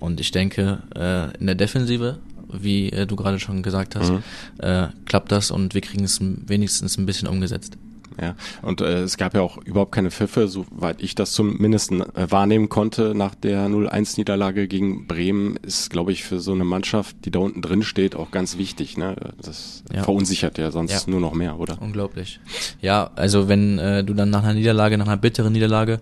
Und 0.00 0.20
ich 0.20 0.30
denke, 0.30 0.82
äh, 0.94 1.36
in 1.38 1.46
der 1.46 1.54
Defensive, 1.54 2.18
wie 2.52 2.90
äh, 2.90 3.06
du 3.06 3.16
gerade 3.16 3.38
schon 3.38 3.62
gesagt 3.62 3.94
hast, 3.96 4.10
mhm. 4.10 4.22
äh, 4.58 4.88
klappt 5.06 5.32
das 5.32 5.50
und 5.50 5.74
wir 5.74 5.80
kriegen 5.80 6.04
es 6.04 6.18
wenigstens 6.20 6.98
ein 6.98 7.06
bisschen 7.06 7.28
umgesetzt. 7.28 7.76
Ja, 8.20 8.34
und 8.62 8.80
äh, 8.80 9.02
es 9.02 9.16
gab 9.16 9.34
ja 9.34 9.42
auch 9.42 9.58
überhaupt 9.58 9.92
keine 9.92 10.10
Pfiffe, 10.10 10.48
soweit 10.48 11.00
ich 11.00 11.14
das 11.14 11.32
zumindest 11.32 11.92
äh, 11.92 12.30
wahrnehmen 12.30 12.68
konnte 12.68 13.14
nach 13.14 13.34
der 13.34 13.68
0-1-Niederlage 13.68 14.66
gegen 14.66 15.06
Bremen, 15.06 15.56
ist, 15.56 15.90
glaube 15.90 16.10
ich, 16.10 16.24
für 16.24 16.40
so 16.40 16.52
eine 16.52 16.64
Mannschaft, 16.64 17.16
die 17.24 17.30
da 17.30 17.38
unten 17.38 17.62
drin 17.62 17.82
steht, 17.82 18.16
auch 18.16 18.30
ganz 18.32 18.58
wichtig. 18.58 18.96
Ne? 18.96 19.14
Das 19.40 19.84
ja. 19.92 20.02
verunsichert 20.02 20.58
ja 20.58 20.72
sonst 20.72 21.06
ja. 21.06 21.10
nur 21.10 21.20
noch 21.20 21.32
mehr, 21.32 21.60
oder? 21.60 21.80
Unglaublich. 21.80 22.40
Ja, 22.80 23.10
also 23.14 23.48
wenn 23.48 23.78
äh, 23.78 24.02
du 24.02 24.14
dann 24.14 24.30
nach 24.30 24.42
einer 24.42 24.54
Niederlage, 24.54 24.98
nach 24.98 25.06
einer 25.06 25.16
bitteren 25.16 25.52
Niederlage, 25.52 26.00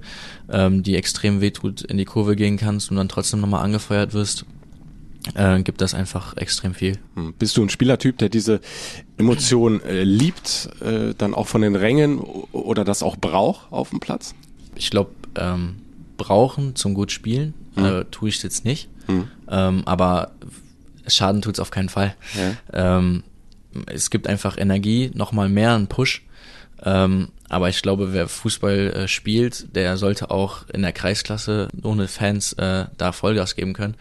ähm, 0.51 0.83
die 0.83 0.97
extrem 0.97 1.41
wehtut, 1.43 1.83
in 1.83 1.99
die 1.99 2.07
Kurve 2.07 2.35
gehen 2.35 2.57
kannst 2.57 2.91
und 2.91 2.97
dann 2.97 3.09
trotzdem 3.09 3.41
nochmal 3.41 3.63
angefeuert 3.63 4.15
wirst, 4.15 4.47
äh, 5.35 5.63
gibt 5.63 5.81
das 5.81 5.95
einfach 5.95 6.37
extrem 6.37 6.75
viel. 6.75 6.99
Hm. 7.15 7.35
Bist 7.35 7.57
du 7.57 7.63
ein 7.63 7.69
Spielertyp, 7.69 8.19
der 8.19 8.29
diese 8.29 8.61
Emotion 9.17 9.83
äh, 9.83 10.03
liebt, 10.03 10.71
äh, 10.81 11.15
dann 11.17 11.35
auch 11.35 11.47
von 11.47 11.63
den 11.63 11.77
Rängen 11.77 12.19
oder 12.19 12.85
das 12.85 13.03
auch 13.03 13.17
braucht 13.17 13.73
auf 13.73 13.91
dem 13.91 14.01
Platz? 14.01 14.35
Ich 14.75 14.91
glaube, 14.91 15.11
ähm, 15.37 15.77
brauchen 16.17 16.77
zum 16.77 16.95
gut 16.95 17.13
spielen 17.13 17.55
mhm. 17.77 17.85
äh, 17.85 18.05
tue 18.11 18.29
ich 18.29 18.43
jetzt 18.43 18.65
nicht, 18.65 18.89
mhm. 19.07 19.29
ähm, 19.49 19.83
aber 19.87 20.33
Schaden 21.07 21.43
tut 21.43 21.55
es 21.55 21.61
auf 21.61 21.71
keinen 21.71 21.89
Fall. 21.89 22.15
Ja. 22.35 22.97
Ähm, 22.99 23.23
es 23.87 24.11
gibt 24.11 24.27
einfach 24.27 24.57
Energie, 24.59 25.11
nochmal 25.15 25.49
mehr 25.49 25.75
einen 25.75 25.87
Push. 25.87 26.23
Ähm, 26.83 27.29
aber 27.49 27.69
ich 27.69 27.81
glaube, 27.81 28.13
wer 28.13 28.29
Fußball 28.29 28.93
äh, 28.93 29.09
spielt, 29.09 29.75
der 29.77 29.97
sollte 29.97 30.31
auch 30.31 30.69
in 30.73 30.83
der 30.83 30.93
Kreisklasse 30.93 31.69
ohne 31.83 32.09
Fans 32.09 32.53
äh, 32.55 32.87
da 32.97 33.13
Vollgas 33.13 33.55
geben 33.55 33.73
können. 33.73 33.95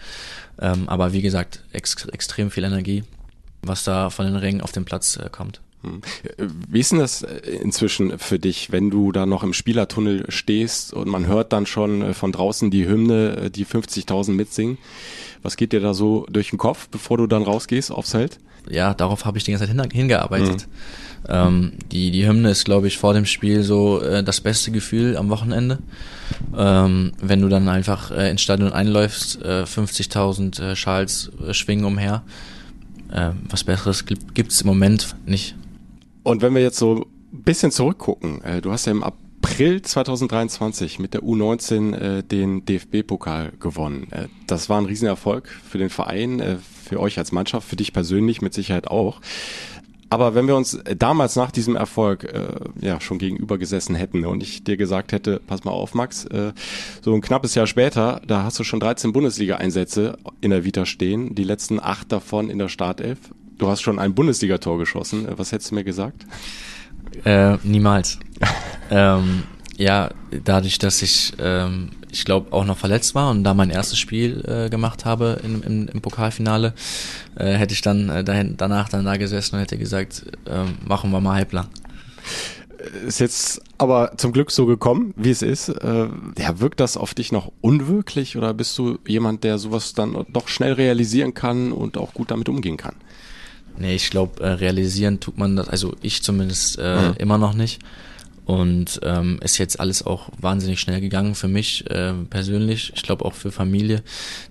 Ähm, 0.60 0.88
aber 0.88 1.14
wie 1.14 1.22
gesagt, 1.22 1.64
ex 1.72 2.06
extrem 2.06 2.52
viel 2.52 2.64
Energie, 2.64 3.04
was 3.62 3.84
da 3.84 4.10
von 4.10 4.26
den 4.26 4.36
Rängen 4.36 4.62
auf 4.62 4.72
den 4.72 4.86
Platz 4.86 5.18
äh, 5.18 5.30
kommt. 5.30 5.62
Hm. 5.86 6.02
Wie 6.68 6.80
ist 6.80 6.92
denn 6.92 7.00
das 7.00 7.22
äh, 7.22 7.38
inzwischen 7.62 8.18
für 8.18 8.40
dich, 8.40 8.72
wenn 8.72 8.90
du 8.90 9.12
da 9.12 9.26
noch 9.26 9.44
im 9.44 9.54
Spielertunnel 9.54 10.26
stehst 10.30 10.94
und 10.94 11.08
man 11.08 11.28
hört 11.28 11.54
dann 11.54 11.66
schon 11.66 12.02
äh, 12.02 12.14
von 12.14 12.32
draußen 12.32 12.72
die 12.72 12.88
Hymne, 12.88 13.38
äh, 13.38 13.50
die 13.50 13.66
50.000 13.66 14.32
mitsingen? 14.32 14.78
Was 15.44 15.58
geht 15.58 15.74
dir 15.74 15.80
da 15.80 15.94
so 15.94 16.26
durch 16.30 16.50
den 16.50 16.58
Kopf, 16.58 16.88
bevor 16.90 17.18
du 17.18 17.28
dann 17.28 17.44
rausgehst 17.44 17.92
aufs 17.92 18.12
Feld? 18.12 18.40
Ja, 18.70 18.94
darauf 18.96 19.26
habe 19.26 19.38
ich 19.38 19.44
die 19.44 19.52
ganze 19.52 19.68
Zeit 19.68 19.94
hingearbeitet. 19.94 20.68
Mhm. 20.68 20.72
Ähm, 21.28 21.74
die, 21.92 22.12
die 22.12 22.28
Hymne 22.28 22.52
ist, 22.52 22.66
glaube 22.66 22.88
ich, 22.88 22.98
vor 22.98 23.14
dem 23.14 23.26
Spiel 23.26 23.64
so 23.64 24.02
äh, 24.02 24.24
das 24.24 24.42
beste 24.42 24.72
Gefühl 24.72 25.18
am 25.18 25.30
Wochenende. 25.30 25.80
Ähm, 26.56 27.14
wenn 27.22 27.42
du 27.42 27.50
dann 27.50 27.68
einfach 27.68 28.12
äh, 28.12 28.30
ins 28.30 28.42
Stadion 28.42 28.72
einläufst, 28.72 29.42
äh, 29.42 29.64
50.000 29.64 30.62
äh, 30.62 30.76
Schals 30.76 31.32
äh, 31.48 31.54
schwingen 31.54 31.86
umher. 31.86 32.24
Äh, 33.12 33.32
was 33.50 33.64
Besseres 33.64 34.06
gibt 34.06 34.52
es 34.52 34.62
im 34.62 34.68
Moment 34.68 35.16
nicht. 35.26 35.56
Und 36.24 36.42
wenn 36.42 36.54
wir 36.54 36.62
jetzt 36.62 36.78
so 36.78 37.06
ein 37.34 37.44
bisschen 37.44 37.72
zurückgucken, 37.72 38.44
äh, 38.44 38.62
du 38.62 38.72
hast 38.72 38.86
ja 38.86 38.92
im 38.92 39.04
April 39.04 39.82
2023 39.82 40.98
mit 40.98 41.14
der 41.14 41.22
U19 41.22 41.94
äh, 41.94 42.24
den 42.24 42.66
DFB-Pokal 42.66 43.54
gewonnen. 43.60 44.08
Äh, 44.12 44.28
das 44.48 44.70
war 44.70 44.80
ein 44.80 44.86
Riesenerfolg 44.86 45.48
für 45.48 45.78
den 45.78 45.90
Verein, 45.90 46.40
äh, 46.40 46.58
für 46.58 47.00
euch 47.00 47.20
als 47.20 47.32
Mannschaft, 47.32 47.68
für 47.68 47.76
dich 47.76 47.94
persönlich 47.94 48.42
mit 48.42 48.54
Sicherheit 48.54 48.88
auch. 48.88 49.22
Aber 50.10 50.36
wenn 50.36 50.48
wir 50.48 50.56
uns 50.56 50.80
damals 50.98 51.36
nach 51.36 51.52
diesem 51.52 51.76
Erfolg 51.76 52.24
äh, 52.24 52.48
ja 52.80 53.02
schon 53.02 53.18
gegenüber 53.18 53.58
gesessen 53.58 53.96
hätten 53.96 54.26
und 54.26 54.44
ich 54.44 54.64
dir 54.64 54.78
gesagt 54.78 55.12
hätte, 55.12 55.42
pass 55.46 55.64
mal 55.64 55.72
auf, 55.72 55.94
Max, 55.94 56.26
äh, 56.26 56.54
so 57.02 57.14
ein 57.14 57.22
knappes 57.22 57.56
Jahr 57.56 57.68
später, 57.68 58.22
da 58.26 58.44
hast 58.44 58.60
du 58.60 58.64
schon 58.64 58.80
13 58.80 59.14
Bundesliga-Einsätze 59.14 60.18
in 60.42 60.52
der 60.52 60.64
Vita 60.64 60.86
stehen, 60.86 61.34
die 61.36 61.44
letzten 61.44 61.80
acht 61.80 62.12
davon 62.12 62.50
in 62.50 62.60
der 62.60 62.70
Startelf. 62.70 63.18
Du 63.58 63.68
hast 63.68 63.82
schon 63.82 64.00
ein 64.00 64.14
Bundesligator 64.14 64.78
geschossen. 64.78 65.28
Was 65.38 65.52
hättest 65.52 65.72
du 65.72 65.76
mir 65.76 65.84
gesagt? 65.84 66.26
Äh, 67.24 67.58
niemals. 67.64 68.20
ähm, 68.92 69.44
ja, 69.78 70.10
dadurch, 70.44 70.80
dass 70.80 71.02
ich, 71.02 71.34
ähm, 71.40 71.92
ich 72.12 72.26
glaube, 72.26 72.54
auch 72.54 72.66
noch 72.66 72.78
verletzt 72.78 73.16
war 73.16 73.30
und 73.30 73.44
da 73.44 73.54
mein 73.54 73.70
erstes 73.70 74.00
Spiel 74.00 74.44
äh, 74.48 74.70
gemacht 74.70 75.06
habe 75.06 75.40
im, 75.44 75.62
im, 75.64 75.88
im 75.88 76.02
Pokalfinale, 76.02 76.74
äh, 77.36 77.54
hätte 77.54 77.74
ich 77.74 77.82
dann 77.82 78.10
äh, 78.10 78.24
dahin, 78.24 78.56
danach 78.58 78.90
dann 78.90 79.06
da 79.06 79.18
gesessen 79.18 79.56
und 79.56 79.62
hätte 79.62 79.78
gesagt, 79.78 80.26
äh, 80.46 80.64
machen 80.88 81.12
wir 81.12 81.20
mal 81.20 81.36
halblang. 81.36 81.68
Ist 83.06 83.20
jetzt 83.20 83.62
aber 83.78 84.14
zum 84.18 84.32
Glück 84.32 84.52
so 84.52 84.66
gekommen, 84.66 85.14
wie 85.18 85.32
es 85.32 85.42
ist. 85.42 85.70
Äh, 85.70 86.08
ja, 86.38 86.60
wirkt 86.60 86.80
das 86.80 86.98
auf 86.98 87.14
dich 87.14 87.32
noch 87.32 87.52
unwirklich 87.62 88.38
oder 88.38 88.54
bist 88.54 88.78
du 88.78 89.00
jemand, 89.08 89.44
der 89.44 89.58
sowas 89.58 89.94
dann 89.94 90.26
doch 90.30 90.48
schnell 90.48 90.74
realisieren 90.74 91.34
kann 91.34 91.72
und 91.72 91.98
auch 91.98 92.14
gut 92.14 92.32
damit 92.32 92.48
umgehen 92.48 92.78
kann? 92.78 92.96
Nee, 93.78 93.96
ich 93.96 94.10
glaube, 94.10 94.42
äh, 94.42 94.50
realisieren 94.50 95.20
tut 95.20 95.38
man 95.38 95.56
das, 95.56 95.68
also 95.68 95.96
ich 96.02 96.24
zumindest 96.24 96.78
äh, 96.80 97.10
mhm. 97.10 97.14
immer 97.18 97.38
noch 97.38 97.54
nicht. 97.54 97.82
Und 98.46 99.00
ähm, 99.04 99.40
ist 99.44 99.58
jetzt 99.58 99.80
alles 99.80 100.06
auch 100.06 100.30
wahnsinnig 100.40 100.80
schnell 100.80 101.02
gegangen 101.02 101.36
für 101.36 101.48
mich 101.48 101.90
äh, 101.90 102.14
persönlich. 102.30 102.92
Ich 102.96 103.02
glaube 103.02 103.26
auch 103.26 103.34
für 103.34 103.52
Familie, 103.52 104.04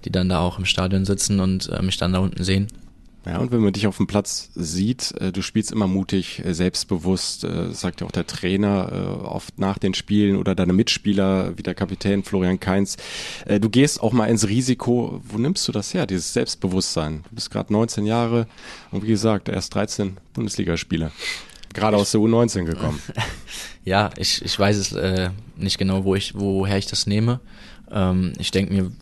die 0.05 0.11
dann 0.11 0.29
da 0.29 0.41
auch 0.41 0.59
im 0.59 0.65
Stadion 0.65 1.05
sitzen 1.05 1.41
und 1.41 1.69
äh, 1.69 1.81
mich 1.81 1.97
dann 1.97 2.13
da 2.13 2.19
unten 2.19 2.43
sehen. 2.43 2.67
Ja, 3.27 3.39
und 3.39 3.53
wenn 3.53 3.61
man 3.61 3.73
dich 3.73 3.87
auf 3.87 3.97
dem 3.97 4.07
Platz 4.07 4.51
sieht, 4.55 5.13
äh, 5.19 5.33
du 5.33 5.41
spielst 5.41 5.73
immer 5.73 5.87
mutig, 5.87 6.45
äh, 6.45 6.53
selbstbewusst, 6.53 7.45
äh, 7.45 7.73
sagt 7.73 8.03
ja 8.03 8.07
auch 8.07 8.11
der 8.11 8.27
Trainer 8.27 9.25
oft 9.25 9.59
nach 9.59 9.79
den 9.79 9.95
Spielen 9.95 10.37
oder 10.37 10.55
deine 10.55 10.73
Mitspieler, 10.73 11.57
wie 11.57 11.63
der 11.63 11.75
Kapitän 11.75 12.23
Florian 12.23 12.61
Kainz. 12.61 12.97
Du 13.61 13.71
gehst 13.71 14.01
auch 14.03 14.13
mal 14.13 14.27
ins 14.27 14.49
Risiko. 14.49 15.21
Wo 15.25 15.39
nimmst 15.39 15.67
du 15.67 15.73
das 15.73 15.95
her, 15.95 16.07
dieses 16.07 16.33
Selbstbewusstsein? 16.33 17.25
Du 17.29 17.35
bist 17.35 17.51
gerade 17.51 17.73
19 17.73 18.07
Jahre 18.07 18.47
und 18.91 19.03
wie 19.03 19.09
gesagt, 19.09 19.49
erst 19.49 19.75
13 19.75 20.19
Bundesligaspiele. 20.33 21.11
Gerade 21.75 21.97
aus 21.97 22.13
der 22.13 22.21
U19 22.21 22.65
gekommen. 22.65 23.01
ja, 23.85 24.11
ich, 24.17 24.43
ich 24.45 24.59
weiß 24.59 24.77
es 24.77 24.93
äh, 24.93 25.31
nicht 25.57 25.77
genau, 25.77 26.05
wo 26.05 26.15
ich, 26.15 26.35
woher 26.35 26.79
ich 26.79 26.87
das 26.87 27.07
nehme. 27.07 27.41
Ähm, 27.91 28.33
ich 28.39 28.51
denke 28.51 28.73
mir, 28.73 28.93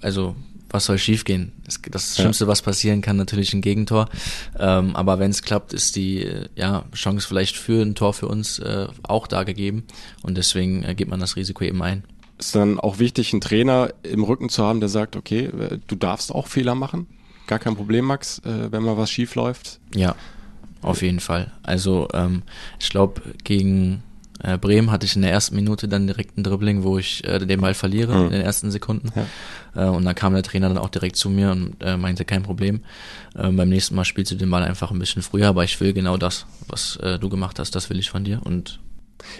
also 0.00 0.36
was 0.72 0.86
soll 0.86 0.98
schiefgehen? 0.98 1.52
Das, 1.64 1.80
das 1.90 2.16
Schlimmste, 2.16 2.44
ja. 2.44 2.48
was 2.48 2.62
passieren 2.62 3.02
kann, 3.02 3.16
natürlich 3.16 3.52
ein 3.52 3.60
Gegentor. 3.60 4.08
Ähm, 4.58 4.96
aber 4.96 5.18
wenn 5.18 5.30
es 5.30 5.42
klappt, 5.42 5.72
ist 5.72 5.96
die 5.96 6.26
ja, 6.56 6.84
Chance 6.94 7.26
vielleicht 7.28 7.56
für 7.56 7.82
ein 7.82 7.94
Tor 7.94 8.14
für 8.14 8.28
uns 8.28 8.58
äh, 8.58 8.86
auch 9.02 9.26
da 9.26 9.44
gegeben. 9.44 9.84
Und 10.22 10.36
deswegen 10.36 10.82
äh, 10.82 10.94
geht 10.94 11.08
man 11.08 11.20
das 11.20 11.36
Risiko 11.36 11.64
eben 11.64 11.82
ein. 11.82 12.04
Ist 12.38 12.54
dann 12.54 12.80
auch 12.80 12.98
wichtig, 12.98 13.32
einen 13.32 13.42
Trainer 13.42 13.92
im 14.02 14.24
Rücken 14.24 14.48
zu 14.48 14.64
haben, 14.64 14.80
der 14.80 14.88
sagt, 14.88 15.16
okay, 15.16 15.44
äh, 15.44 15.78
du 15.86 15.94
darfst 15.94 16.34
auch 16.34 16.46
Fehler 16.46 16.74
machen. 16.74 17.06
Gar 17.46 17.58
kein 17.58 17.76
Problem, 17.76 18.06
Max, 18.06 18.38
äh, 18.40 18.72
wenn 18.72 18.82
mal 18.82 18.96
was 18.96 19.10
schief 19.10 19.34
läuft. 19.34 19.78
Ja, 19.94 20.16
auf 20.82 21.02
jeden 21.02 21.20
Fall. 21.20 21.50
Also 21.62 22.08
ähm, 22.12 22.42
ich 22.80 22.90
glaube, 22.90 23.22
gegen 23.44 24.02
äh, 24.42 24.58
Bremen 24.58 24.90
hatte 24.90 25.06
ich 25.06 25.14
in 25.16 25.22
der 25.22 25.30
ersten 25.30 25.54
Minute 25.54 25.86
dann 25.88 26.06
direkt 26.06 26.36
ein 26.36 26.42
Dribbling, 26.42 26.82
wo 26.82 26.98
ich 26.98 27.22
äh, 27.24 27.38
den 27.38 27.60
Ball 27.60 27.74
verliere 27.74 28.14
Mhm. 28.16 28.24
in 28.26 28.30
den 28.32 28.40
ersten 28.42 28.70
Sekunden. 28.70 29.10
Ja. 29.74 29.86
Äh, 29.86 29.88
und 29.88 30.04
dann 30.04 30.14
kam 30.14 30.34
der 30.34 30.42
Trainer 30.42 30.68
dann 30.68 30.78
auch 30.78 30.88
direkt 30.90 31.16
zu 31.16 31.30
mir 31.30 31.52
und 31.52 31.76
äh, 31.80 31.96
meinte, 31.96 32.24
kein 32.24 32.42
Problem. 32.42 32.80
Äh, 33.36 33.50
beim 33.50 33.68
nächsten 33.68 33.94
Mal 33.94 34.04
spielst 34.04 34.32
du 34.32 34.36
den 34.36 34.50
Ball 34.50 34.64
einfach 34.64 34.90
ein 34.90 34.98
bisschen 34.98 35.22
früher, 35.22 35.48
aber 35.48 35.62
ich 35.64 35.80
will 35.80 35.92
genau 35.92 36.16
das, 36.16 36.46
was 36.68 36.96
äh, 36.96 37.18
du 37.18 37.28
gemacht 37.28 37.58
hast, 37.58 37.74
das 37.76 37.88
will 37.88 37.98
ich 37.98 38.10
von 38.10 38.24
dir. 38.24 38.40
Und 38.44 38.80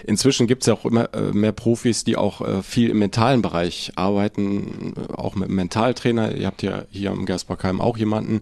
Inzwischen 0.05 0.47
gibt 0.47 0.63
es 0.63 0.67
ja 0.67 0.73
auch 0.73 0.85
immer 0.85 1.13
äh, 1.13 1.31
mehr 1.33 1.51
Profis, 1.51 2.03
die 2.03 2.15
auch 2.15 2.41
äh, 2.41 2.63
viel 2.63 2.89
im 2.89 2.99
mentalen 2.99 3.41
Bereich 3.41 3.91
arbeiten, 3.95 4.93
äh, 4.95 5.13
auch 5.13 5.35
mit 5.35 5.49
Mentaltrainer. 5.49 6.35
Ihr 6.35 6.47
habt 6.47 6.63
ja 6.63 6.85
hier 6.89 7.11
im 7.11 7.25
Gersbergheim 7.25 7.81
auch 7.81 7.97
jemanden, 7.97 8.41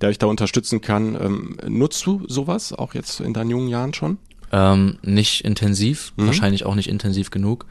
der 0.00 0.10
euch 0.10 0.18
da 0.18 0.26
unterstützen 0.26 0.80
kann. 0.80 1.14
Ähm, 1.14 1.56
nutzt 1.66 2.04
du 2.06 2.22
sowas 2.28 2.72
auch 2.72 2.94
jetzt 2.94 3.20
in 3.20 3.32
deinen 3.32 3.50
jungen 3.50 3.68
Jahren 3.68 3.94
schon? 3.94 4.18
Ähm, 4.52 4.98
nicht 5.02 5.44
intensiv, 5.44 6.12
Mhm. 6.16 6.26
wahrscheinlich 6.26 6.66
auch 6.66 6.74
nicht 6.74 6.88
intensiv 6.88 7.30
genug. 7.30 7.66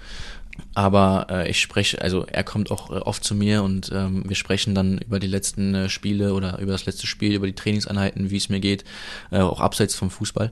Aber 0.73 1.27
äh, 1.29 1.49
ich 1.49 1.59
spreche, 1.59 2.01
also 2.01 2.25
er 2.25 2.43
kommt 2.43 2.71
auch 2.71 2.91
äh, 2.91 2.95
oft 2.95 3.23
zu 3.23 3.35
mir 3.35 3.63
und 3.63 3.91
ähm, 3.93 4.23
wir 4.27 4.35
sprechen 4.35 4.75
dann 4.75 4.97
über 4.99 5.19
die 5.19 5.27
letzten 5.27 5.73
äh, 5.75 5.89
Spiele 5.89 6.33
oder 6.33 6.59
über 6.59 6.71
das 6.71 6.85
letzte 6.85 7.07
Spiel, 7.07 7.33
über 7.33 7.47
die 7.47 7.53
Trainingseinheiten, 7.55 8.31
wie 8.31 8.37
es 8.37 8.49
mir 8.49 8.59
geht, 8.59 8.83
auch 9.31 9.59
abseits 9.59 9.95
vom 9.95 10.09
Fußball. 10.09 10.51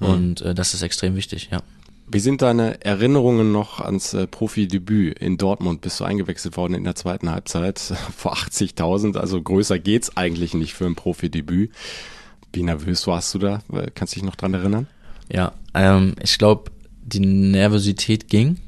Mhm. 0.00 0.06
Und 0.06 0.44
das 0.54 0.74
ist 0.74 0.82
extrem 0.82 1.14
wichtig, 1.14 1.48
ja. 1.52 1.60
Wie 2.06 2.20
sind 2.20 2.42
deine 2.42 2.84
Erinnerungen 2.84 3.50
noch 3.50 3.80
ans 3.80 4.14
äh, 4.14 4.26
Profidebüt 4.26 5.18
in 5.18 5.38
Dortmund? 5.38 5.80
Bist 5.80 6.00
du 6.00 6.04
eingewechselt 6.04 6.56
worden 6.56 6.74
in 6.74 6.84
der 6.84 6.94
zweiten 6.94 7.30
Halbzeit 7.30 7.78
vor 8.16 8.34
80.000? 8.34 9.16
Also 9.16 9.40
größer 9.40 9.78
geht's 9.78 10.16
eigentlich 10.16 10.54
nicht 10.54 10.74
für 10.74 10.86
ein 10.86 10.96
Profidebüt. 10.96 11.70
Wie 12.52 12.62
nervös 12.62 13.06
warst 13.06 13.34
du 13.34 13.38
da? 13.38 13.60
Äh, 13.72 13.90
Kannst 13.94 14.14
du 14.14 14.20
dich 14.20 14.26
noch 14.26 14.36
dran 14.36 14.54
erinnern? 14.54 14.86
Ja, 15.32 15.52
ähm, 15.74 16.14
ich 16.22 16.38
glaube, 16.38 16.70
die 17.02 17.20
Nervosität 17.20 18.28
ging. 18.28 18.58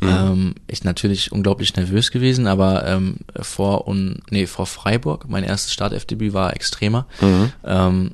Mhm. 0.00 0.08
Ähm, 0.08 0.54
ich 0.66 0.84
natürlich 0.84 1.32
unglaublich 1.32 1.74
nervös 1.76 2.10
gewesen, 2.10 2.46
aber 2.46 2.86
ähm, 2.86 3.18
vor 3.40 3.86
und 3.88 4.20
nee 4.30 4.46
vor 4.46 4.66
Freiburg, 4.66 5.28
mein 5.28 5.44
erstes 5.44 5.72
Startelfdebüt 5.72 6.34
war 6.34 6.54
extremer. 6.54 7.06
Mhm. 7.20 7.52
Ähm, 7.64 8.10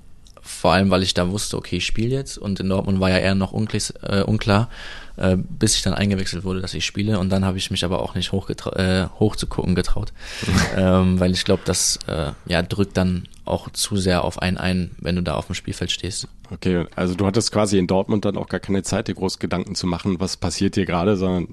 vor 0.63 0.73
allem, 0.73 0.91
weil 0.91 1.03
ich 1.03 1.13
da 1.13 1.29
wusste, 1.29 1.57
okay, 1.57 1.79
ich 1.79 1.87
spiele 1.87 2.15
jetzt. 2.15 2.39
Und 2.39 2.61
in 2.61 2.69
Dortmund 2.69 3.01
war 3.01 3.11
ja 3.11 3.19
eher 3.19 3.35
noch 3.35 3.51
unklar, 3.51 3.83
äh, 4.05 4.23
unklar 4.23 4.69
äh, 5.17 5.37
bis 5.37 5.75
ich 5.75 5.83
dann 5.83 5.93
eingewechselt 5.93 6.45
wurde, 6.45 6.61
dass 6.61 6.73
ich 6.73 6.87
spiele. 6.87 7.19
Und 7.19 7.31
dann 7.31 7.45
habe 7.45 7.59
ich 7.59 7.73
mich 7.73 7.85
aber 7.85 8.01
auch 8.01 8.15
nicht 8.15 8.33
äh, 8.33 9.07
hochzugucken 9.19 9.75
getraut, 9.75 10.13
ähm, 10.77 11.19
weil 11.19 11.33
ich 11.33 11.45
glaube, 11.45 11.63
das 11.65 11.99
äh, 12.07 12.31
ja 12.47 12.63
drückt 12.63 12.97
dann 12.97 13.27
auch 13.45 13.71
zu 13.71 13.97
sehr 13.97 14.23
auf 14.23 14.41
einen 14.41 14.57
ein, 14.57 14.93
wenn 15.01 15.17
du 15.17 15.23
da 15.23 15.35
auf 15.35 15.47
dem 15.47 15.57
Spielfeld 15.57 15.91
stehst. 15.91 16.29
Okay, 16.53 16.87
also 16.95 17.17
du 17.17 17.27
hattest 17.27 17.51
quasi 17.51 17.77
in 17.77 17.89
Dortmund 17.89 18.25
dann 18.25 18.37
auch 18.37 18.49
gar 18.49 18.61
keine 18.61 18.85
Zeit, 18.85 19.09
dir 19.09 19.15
groß 19.15 19.41
Gedanken 19.41 19.75
zu 19.75 19.89
machen, 19.89 20.21
was 20.21 20.37
passiert 20.37 20.77
hier 20.77 20.87
gerade, 20.87 21.17
sondern 21.17 21.49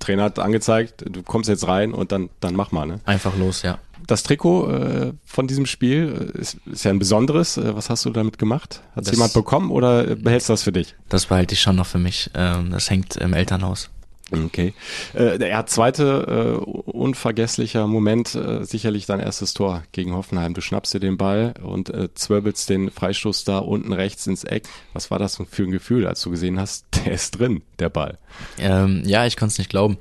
Trainer 0.00 0.24
hat 0.24 0.38
angezeigt, 0.40 1.04
du 1.08 1.22
kommst 1.22 1.48
jetzt 1.48 1.68
rein 1.68 1.92
und 1.92 2.10
dann, 2.10 2.28
dann 2.40 2.56
mach 2.56 2.72
mal, 2.72 2.86
ne? 2.86 2.98
Einfach 3.04 3.36
los, 3.36 3.62
ja. 3.62 3.78
Das 4.06 4.22
Trikot 4.24 4.70
äh, 4.70 5.12
von 5.24 5.46
diesem 5.46 5.66
Spiel 5.66 6.32
äh, 6.34 6.38
ist, 6.40 6.56
ist 6.66 6.84
ja 6.84 6.90
ein 6.90 6.98
besonderes. 6.98 7.56
Äh, 7.58 7.76
was 7.76 7.90
hast 7.90 8.04
du 8.06 8.10
damit 8.10 8.38
gemacht? 8.38 8.82
Hat 8.96 9.06
Das- 9.06 9.12
jemand 9.12 9.32
bekommen 9.34 9.70
oder 9.70 10.08
äh, 10.08 10.14
behältst 10.16 10.48
du 10.48 10.54
das 10.54 10.62
für 10.62 10.72
dich? 10.72 10.96
Das 11.08 11.26
behalte 11.26 11.54
ich 11.54 11.60
schon 11.60 11.76
noch 11.76 11.86
für 11.86 11.98
mich. 11.98 12.30
Ähm, 12.34 12.70
das 12.70 12.90
hängt 12.90 13.16
im 13.16 13.34
Elternhaus. 13.34 13.90
Okay. 14.32 14.74
Äh, 15.12 15.38
der 15.38 15.66
zweite 15.66 16.60
äh, 16.60 16.64
unvergesslicher 16.90 17.86
Moment, 17.86 18.34
äh, 18.34 18.64
sicherlich 18.64 19.06
dein 19.06 19.20
erstes 19.20 19.54
Tor 19.54 19.82
gegen 19.92 20.14
Hoffenheim. 20.14 20.54
Du 20.54 20.60
schnappst 20.60 20.94
dir 20.94 21.00
den 21.00 21.16
Ball 21.16 21.54
und 21.62 21.90
äh, 21.90 22.12
zwirbelst 22.14 22.68
den 22.70 22.90
Freistoß 22.90 23.44
da 23.44 23.58
unten 23.58 23.92
rechts 23.92 24.26
ins 24.26 24.44
Eck. 24.44 24.68
Was 24.92 25.10
war 25.10 25.18
das 25.18 25.42
für 25.50 25.62
ein 25.64 25.70
Gefühl, 25.70 26.06
als 26.06 26.22
du 26.22 26.30
gesehen 26.30 26.60
hast, 26.60 26.86
der 27.04 27.12
ist 27.12 27.38
drin, 27.38 27.62
der 27.78 27.88
Ball? 27.88 28.18
Ähm, 28.58 29.02
ja, 29.04 29.26
ich 29.26 29.36
konnte 29.36 29.52
es 29.52 29.58
nicht 29.58 29.70
glauben. 29.70 29.98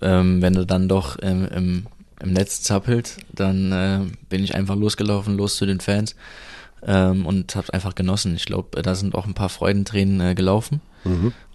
Ähm, 0.00 0.40
wenn 0.40 0.54
du 0.54 0.64
dann 0.64 0.88
doch 0.88 1.18
ähm, 1.20 1.46
im, 1.54 1.86
im 2.20 2.32
Netz 2.32 2.62
zappelt, 2.62 3.18
dann 3.32 3.72
äh, 3.72 4.00
bin 4.28 4.42
ich 4.42 4.54
einfach 4.54 4.76
losgelaufen, 4.76 5.36
los 5.36 5.56
zu 5.56 5.66
den 5.66 5.80
Fans 5.80 6.16
ähm, 6.86 7.26
und 7.26 7.54
habe 7.56 7.72
einfach 7.74 7.94
genossen. 7.94 8.34
Ich 8.36 8.46
glaube, 8.46 8.80
da 8.80 8.94
sind 8.94 9.14
auch 9.14 9.26
ein 9.26 9.34
paar 9.34 9.50
Freudentränen 9.50 10.20
äh, 10.20 10.34
gelaufen 10.34 10.80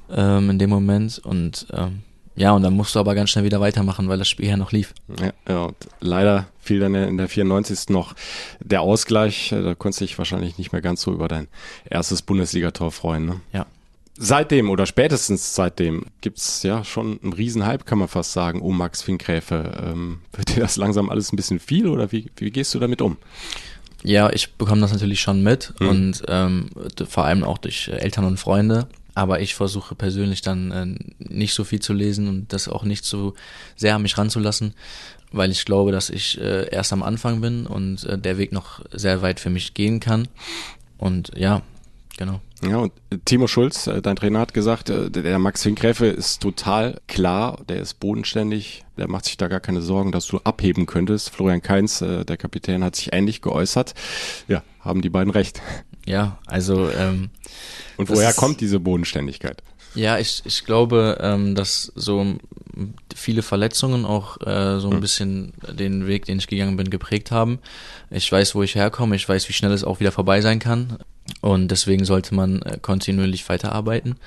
ähm, 0.09 0.49
in 0.51 0.59
dem 0.59 0.69
Moment 0.69 1.19
und 1.19 1.67
ähm, 1.73 1.99
ja, 2.37 2.51
und 2.51 2.63
dann 2.63 2.73
musst 2.73 2.93
du 2.95 2.99
aber 2.99 3.15
ganz 3.15 3.29
schnell 3.29 3.45
wieder 3.45 3.61
weitermachen, 3.61 4.09
weil 4.09 4.17
das 4.17 4.27
Spiel 4.27 4.49
ja 4.49 4.57
noch 4.57 4.73
lief. 4.73 4.93
Ja, 5.21 5.31
ja, 5.47 5.63
und 5.67 5.75
leider 6.01 6.47
fiel 6.59 6.81
dann 6.81 6.93
in 6.93 7.15
der 7.17 7.29
94. 7.29 7.87
noch 7.89 8.13
der 8.59 8.81
Ausgleich. 8.81 9.51
Da 9.51 9.73
konntest 9.73 10.01
du 10.01 10.05
dich 10.05 10.17
wahrscheinlich 10.17 10.57
nicht 10.57 10.73
mehr 10.73 10.81
ganz 10.81 11.01
so 11.01 11.13
über 11.13 11.29
dein 11.29 11.47
erstes 11.89 12.21
Bundesligator 12.23 12.91
freuen. 12.91 13.25
Ne? 13.25 13.41
Ja. 13.53 13.65
Seitdem 14.17 14.69
oder 14.69 14.85
spätestens 14.85 15.55
seitdem 15.55 16.07
gibt's 16.19 16.61
ja 16.63 16.83
schon 16.83 17.19
einen 17.23 17.31
Riesenhype, 17.33 17.85
kann 17.85 17.99
man 17.99 18.09
fast 18.09 18.33
sagen, 18.33 18.59
um 18.61 18.77
Max 18.77 19.01
Finkgräfe. 19.01 19.71
Ähm, 19.85 20.19
wird 20.33 20.55
dir 20.57 20.59
das 20.61 20.75
langsam 20.75 21.09
alles 21.09 21.31
ein 21.31 21.37
bisschen 21.37 21.59
viel 21.61 21.87
oder 21.87 22.11
wie, 22.11 22.25
wie 22.35 22.51
gehst 22.51 22.73
du 22.73 22.79
damit 22.79 23.01
um? 23.01 23.15
Ja, 24.03 24.29
ich 24.29 24.53
bekomme 24.55 24.81
das 24.81 24.91
natürlich 24.91 25.21
schon 25.21 25.41
mit 25.41 25.73
Mhm. 25.79 25.87
und 25.87 26.23
ähm, 26.27 26.69
vor 27.07 27.23
allem 27.23 27.45
auch 27.45 27.57
durch 27.59 27.87
Eltern 27.87 28.25
und 28.25 28.37
Freunde. 28.41 28.87
Aber 29.15 29.39
ich 29.39 29.55
versuche 29.55 29.95
persönlich 29.95 30.41
dann 30.41 30.71
äh, 30.71 30.85
nicht 31.17 31.53
so 31.53 31.63
viel 31.63 31.79
zu 31.79 31.93
lesen 31.93 32.27
und 32.27 32.53
das 32.53 32.67
auch 32.67 32.83
nicht 32.83 33.05
so 33.05 33.33
sehr 33.75 33.95
an 33.95 34.01
mich 34.01 34.17
ranzulassen, 34.17 34.73
weil 35.31 35.51
ich 35.51 35.65
glaube, 35.65 35.91
dass 35.91 36.09
ich 36.09 36.39
äh, 36.39 36.69
erst 36.69 36.93
am 36.93 37.01
Anfang 37.01 37.41
bin 37.41 37.65
und 37.65 38.03
äh, 38.03 38.17
der 38.17 38.37
Weg 38.37 38.51
noch 38.51 38.81
sehr 38.91 39.21
weit 39.21 39.39
für 39.39 39.49
mich 39.49 39.73
gehen 39.73 39.99
kann. 40.01 40.27
Und 40.97 41.31
ja, 41.35 41.61
genau. 42.17 42.41
Ja, 42.61 42.77
und 42.77 42.93
Timo 43.25 43.47
Schulz, 43.47 43.87
äh, 43.87 44.01
dein 44.01 44.15
Trainer, 44.15 44.39
hat 44.39 44.53
gesagt, 44.53 44.89
äh, 44.89 45.09
der 45.09 45.39
Max 45.39 45.63
Finkgräfe 45.63 46.07
ist 46.07 46.41
total 46.41 46.99
klar, 47.07 47.59
der 47.69 47.79
ist 47.79 47.99
bodenständig, 47.99 48.85
der 48.97 49.07
macht 49.09 49.25
sich 49.25 49.37
da 49.37 49.47
gar 49.47 49.59
keine 49.59 49.81
Sorgen, 49.81 50.11
dass 50.11 50.27
du 50.27 50.39
abheben 50.39 50.85
könntest. 50.85 51.29
Florian 51.29 51.61
Kainz, 51.61 52.01
äh, 52.01 52.25
der 52.25 52.37
Kapitän, 52.37 52.83
hat 52.83 52.95
sich 52.95 53.13
ähnlich 53.13 53.41
geäußert. 53.41 53.93
Ja, 54.47 54.63
haben 54.79 55.01
die 55.01 55.09
beiden 55.09 55.31
recht. 55.31 55.61
Ja, 56.05 56.37
also 56.45 56.89
ähm, 56.89 57.29
Und 57.97 58.09
woher 58.09 58.29
ist- 58.29 58.35
kommt 58.37 58.61
diese 58.61 58.79
Bodenständigkeit? 58.79 59.63
Ja, 59.95 60.19
ich, 60.19 60.41
ich 60.45 60.65
glaube, 60.65 61.17
ähm, 61.21 61.55
dass 61.55 61.91
so 61.95 62.35
viele 63.15 63.41
Verletzungen 63.41 64.03
auch 64.05 64.41
äh, 64.45 64.79
so 64.81 64.89
ein 64.89 64.99
bisschen 64.99 65.53
den 65.71 66.05
Weg, 66.05 66.25
den 66.25 66.37
ich 66.37 66.47
gegangen 66.47 66.75
bin, 66.75 66.89
geprägt 66.89 67.31
haben. 67.31 67.59
Ich 68.11 68.29
weiß, 68.29 68.55
wo 68.55 68.63
ich 68.63 68.75
herkomme, 68.75 69.15
ich 69.15 69.27
weiß, 69.27 69.47
wie 69.47 69.53
schnell 69.53 69.71
es 69.71 69.85
auch 69.85 70.01
wieder 70.01 70.11
vorbei 70.11 70.41
sein 70.41 70.59
kann. 70.59 70.97
Und 71.39 71.69
deswegen 71.69 72.03
sollte 72.03 72.35
man 72.35 72.61
äh, 72.63 72.77
kontinuierlich 72.81 73.47
weiterarbeiten 73.47 74.17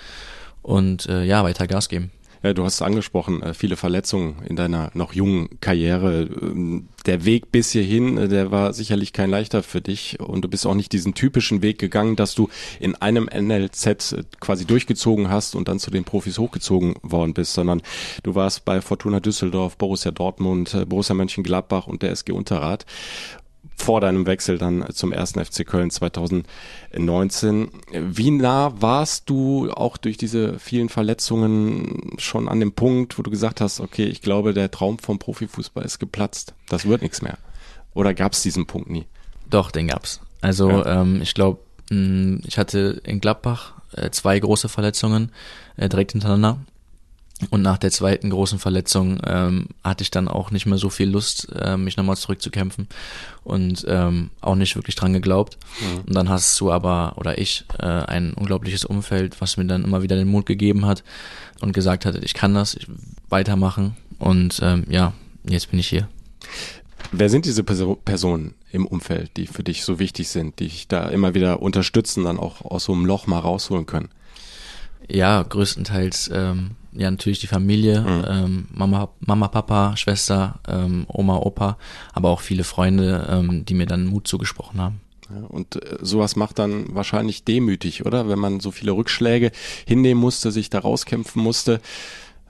und 0.62 1.06
äh, 1.06 1.22
ja, 1.24 1.44
weiter 1.44 1.66
Gas 1.66 1.90
geben. 1.90 2.10
Ja, 2.42 2.52
du 2.52 2.64
hast 2.64 2.74
es 2.74 2.82
angesprochen, 2.82 3.42
äh, 3.42 3.52
viele 3.52 3.76
Verletzungen 3.76 4.36
in 4.48 4.54
deiner 4.54 4.90
noch 4.94 5.12
jungen 5.12 5.48
Karriere. 5.60 6.28
Ähm, 6.40 6.88
Der 7.06 7.24
Weg 7.24 7.50
bis 7.50 7.72
hierhin, 7.72 8.16
äh, 8.16 8.28
der 8.28 8.50
war 8.50 8.72
sicherlich 8.72 9.12
kein 9.12 9.30
leichter 9.30 9.62
für 9.62 9.80
dich 9.80 10.20
und 10.20 10.42
du 10.42 10.48
bist 10.48 10.66
auch 10.66 10.74
nicht 10.74 10.92
diesen 10.92 11.14
typischen 11.14 11.62
Weg 11.62 11.78
gegangen, 11.78 12.16
dass 12.16 12.34
du 12.34 12.48
in 12.80 12.94
einem 12.94 13.28
NLZ 13.32 14.12
äh, 14.12 14.22
quasi 14.40 14.66
durchgezogen 14.66 15.30
hast 15.30 15.54
und 15.56 15.68
dann 15.68 15.78
zu 15.80 15.90
den 15.90 16.04
Profis 16.04 16.38
hochgezogen 16.38 16.94
worden 17.02 17.34
bist, 17.34 17.54
sondern 17.54 17.82
du 18.22 18.34
warst 18.34 18.64
bei 18.64 18.80
Fortuna 18.80 19.20
Düsseldorf, 19.20 19.76
Borussia 19.76 20.12
Dortmund, 20.12 20.74
äh, 20.74 20.84
Borussia 20.84 21.14
Mönchengladbach 21.14 21.86
und 21.86 22.02
der 22.02 22.10
SG 22.12 22.32
Unterrad 22.32 22.86
vor 23.78 24.00
deinem 24.00 24.26
Wechsel 24.26 24.58
dann 24.58 24.84
zum 24.92 25.12
ersten 25.12 25.44
FC 25.44 25.66
Köln 25.66 25.90
2019. 25.90 27.70
Wie 27.92 28.30
nah 28.30 28.72
warst 28.80 29.30
du 29.30 29.70
auch 29.70 29.96
durch 29.96 30.16
diese 30.16 30.58
vielen 30.58 30.88
Verletzungen 30.88 32.12
schon 32.18 32.48
an 32.48 32.60
dem 32.60 32.72
Punkt, 32.72 33.18
wo 33.18 33.22
du 33.22 33.30
gesagt 33.30 33.60
hast, 33.60 33.80
okay, 33.80 34.04
ich 34.04 34.20
glaube, 34.20 34.52
der 34.52 34.70
Traum 34.70 34.98
vom 34.98 35.18
Profifußball 35.18 35.84
ist 35.84 35.98
geplatzt, 35.98 36.54
das 36.68 36.86
wird 36.86 37.02
nichts 37.02 37.22
mehr? 37.22 37.38
Oder 37.94 38.14
gab 38.14 38.32
es 38.32 38.42
diesen 38.42 38.66
Punkt 38.66 38.90
nie? 38.90 39.06
Doch, 39.48 39.70
den 39.70 39.88
gab's. 39.88 40.20
Also 40.40 40.70
Ja. 40.70 41.00
ähm, 41.02 41.20
ich 41.22 41.34
glaube, 41.34 41.60
ich 41.90 42.58
hatte 42.58 43.00
in 43.04 43.18
Gladbach 43.18 43.72
äh, 43.92 44.10
zwei 44.10 44.38
große 44.38 44.68
Verletzungen 44.68 45.32
äh, 45.78 45.88
direkt 45.88 46.12
hintereinander. 46.12 46.58
Und 47.50 47.62
nach 47.62 47.78
der 47.78 47.92
zweiten 47.92 48.30
großen 48.30 48.58
Verletzung 48.58 49.20
ähm, 49.24 49.68
hatte 49.84 50.02
ich 50.02 50.10
dann 50.10 50.26
auch 50.26 50.50
nicht 50.50 50.66
mehr 50.66 50.78
so 50.78 50.90
viel 50.90 51.08
Lust, 51.08 51.48
äh, 51.54 51.76
mich 51.76 51.96
nochmal 51.96 52.16
zurückzukämpfen 52.16 52.88
und 53.44 53.84
ähm, 53.88 54.30
auch 54.40 54.56
nicht 54.56 54.74
wirklich 54.74 54.96
dran 54.96 55.12
geglaubt. 55.12 55.56
Und 56.04 56.14
dann 56.14 56.28
hast 56.28 56.58
du 56.60 56.72
aber, 56.72 57.12
oder 57.16 57.38
ich, 57.38 57.64
äh, 57.78 57.86
ein 57.86 58.34
unglaubliches 58.34 58.84
Umfeld, 58.84 59.40
was 59.40 59.56
mir 59.56 59.66
dann 59.66 59.84
immer 59.84 60.02
wieder 60.02 60.16
den 60.16 60.26
Mut 60.26 60.46
gegeben 60.46 60.84
hat 60.84 61.04
und 61.60 61.72
gesagt 61.72 62.06
hat, 62.06 62.16
ich 62.24 62.34
kann 62.34 62.54
das, 62.54 62.74
ich 62.74 62.88
weitermachen. 63.28 63.96
Und 64.18 64.58
ähm, 64.62 64.84
ja, 64.88 65.12
jetzt 65.48 65.70
bin 65.70 65.78
ich 65.78 65.88
hier. 65.88 66.08
Wer 67.12 67.30
sind 67.30 67.44
diese 67.44 67.62
Perso 67.62 67.94
Personen 67.94 68.54
im 68.72 68.84
Umfeld, 68.84 69.30
die 69.36 69.46
für 69.46 69.62
dich 69.62 69.84
so 69.84 69.98
wichtig 70.00 70.28
sind, 70.28 70.58
die 70.58 70.68
dich 70.68 70.88
da 70.88 71.08
immer 71.08 71.34
wieder 71.34 71.62
unterstützen, 71.62 72.24
dann 72.24 72.38
auch 72.38 72.62
aus 72.62 72.84
so 72.84 72.92
einem 72.92 73.06
Loch 73.06 73.28
mal 73.28 73.38
rausholen 73.38 73.86
können? 73.86 74.08
Ja, 75.10 75.42
größtenteils 75.42 76.30
ähm, 76.32 76.72
ja 76.92 77.10
natürlich 77.10 77.40
die 77.40 77.46
Familie, 77.46 78.00
Mhm. 78.02 78.24
ähm, 78.28 78.68
Mama, 78.72 79.08
Mama, 79.20 79.48
Papa, 79.48 79.96
Schwester, 79.96 80.60
ähm, 80.68 81.06
Oma, 81.08 81.36
Opa, 81.36 81.78
aber 82.12 82.30
auch 82.30 82.40
viele 82.40 82.64
Freunde, 82.64 83.26
ähm, 83.30 83.64
die 83.64 83.74
mir 83.74 83.86
dann 83.86 84.06
Mut 84.06 84.26
zugesprochen 84.28 84.80
haben. 84.80 85.00
Und 85.48 85.76
äh, 85.76 85.98
sowas 86.00 86.36
macht 86.36 86.58
dann 86.58 86.94
wahrscheinlich 86.94 87.44
demütig, 87.44 88.06
oder? 88.06 88.28
Wenn 88.28 88.38
man 88.38 88.60
so 88.60 88.70
viele 88.70 88.92
Rückschläge 88.92 89.52
hinnehmen 89.86 90.20
musste, 90.20 90.50
sich 90.50 90.70
da 90.70 90.78
rauskämpfen 90.78 91.42
musste, 91.42 91.80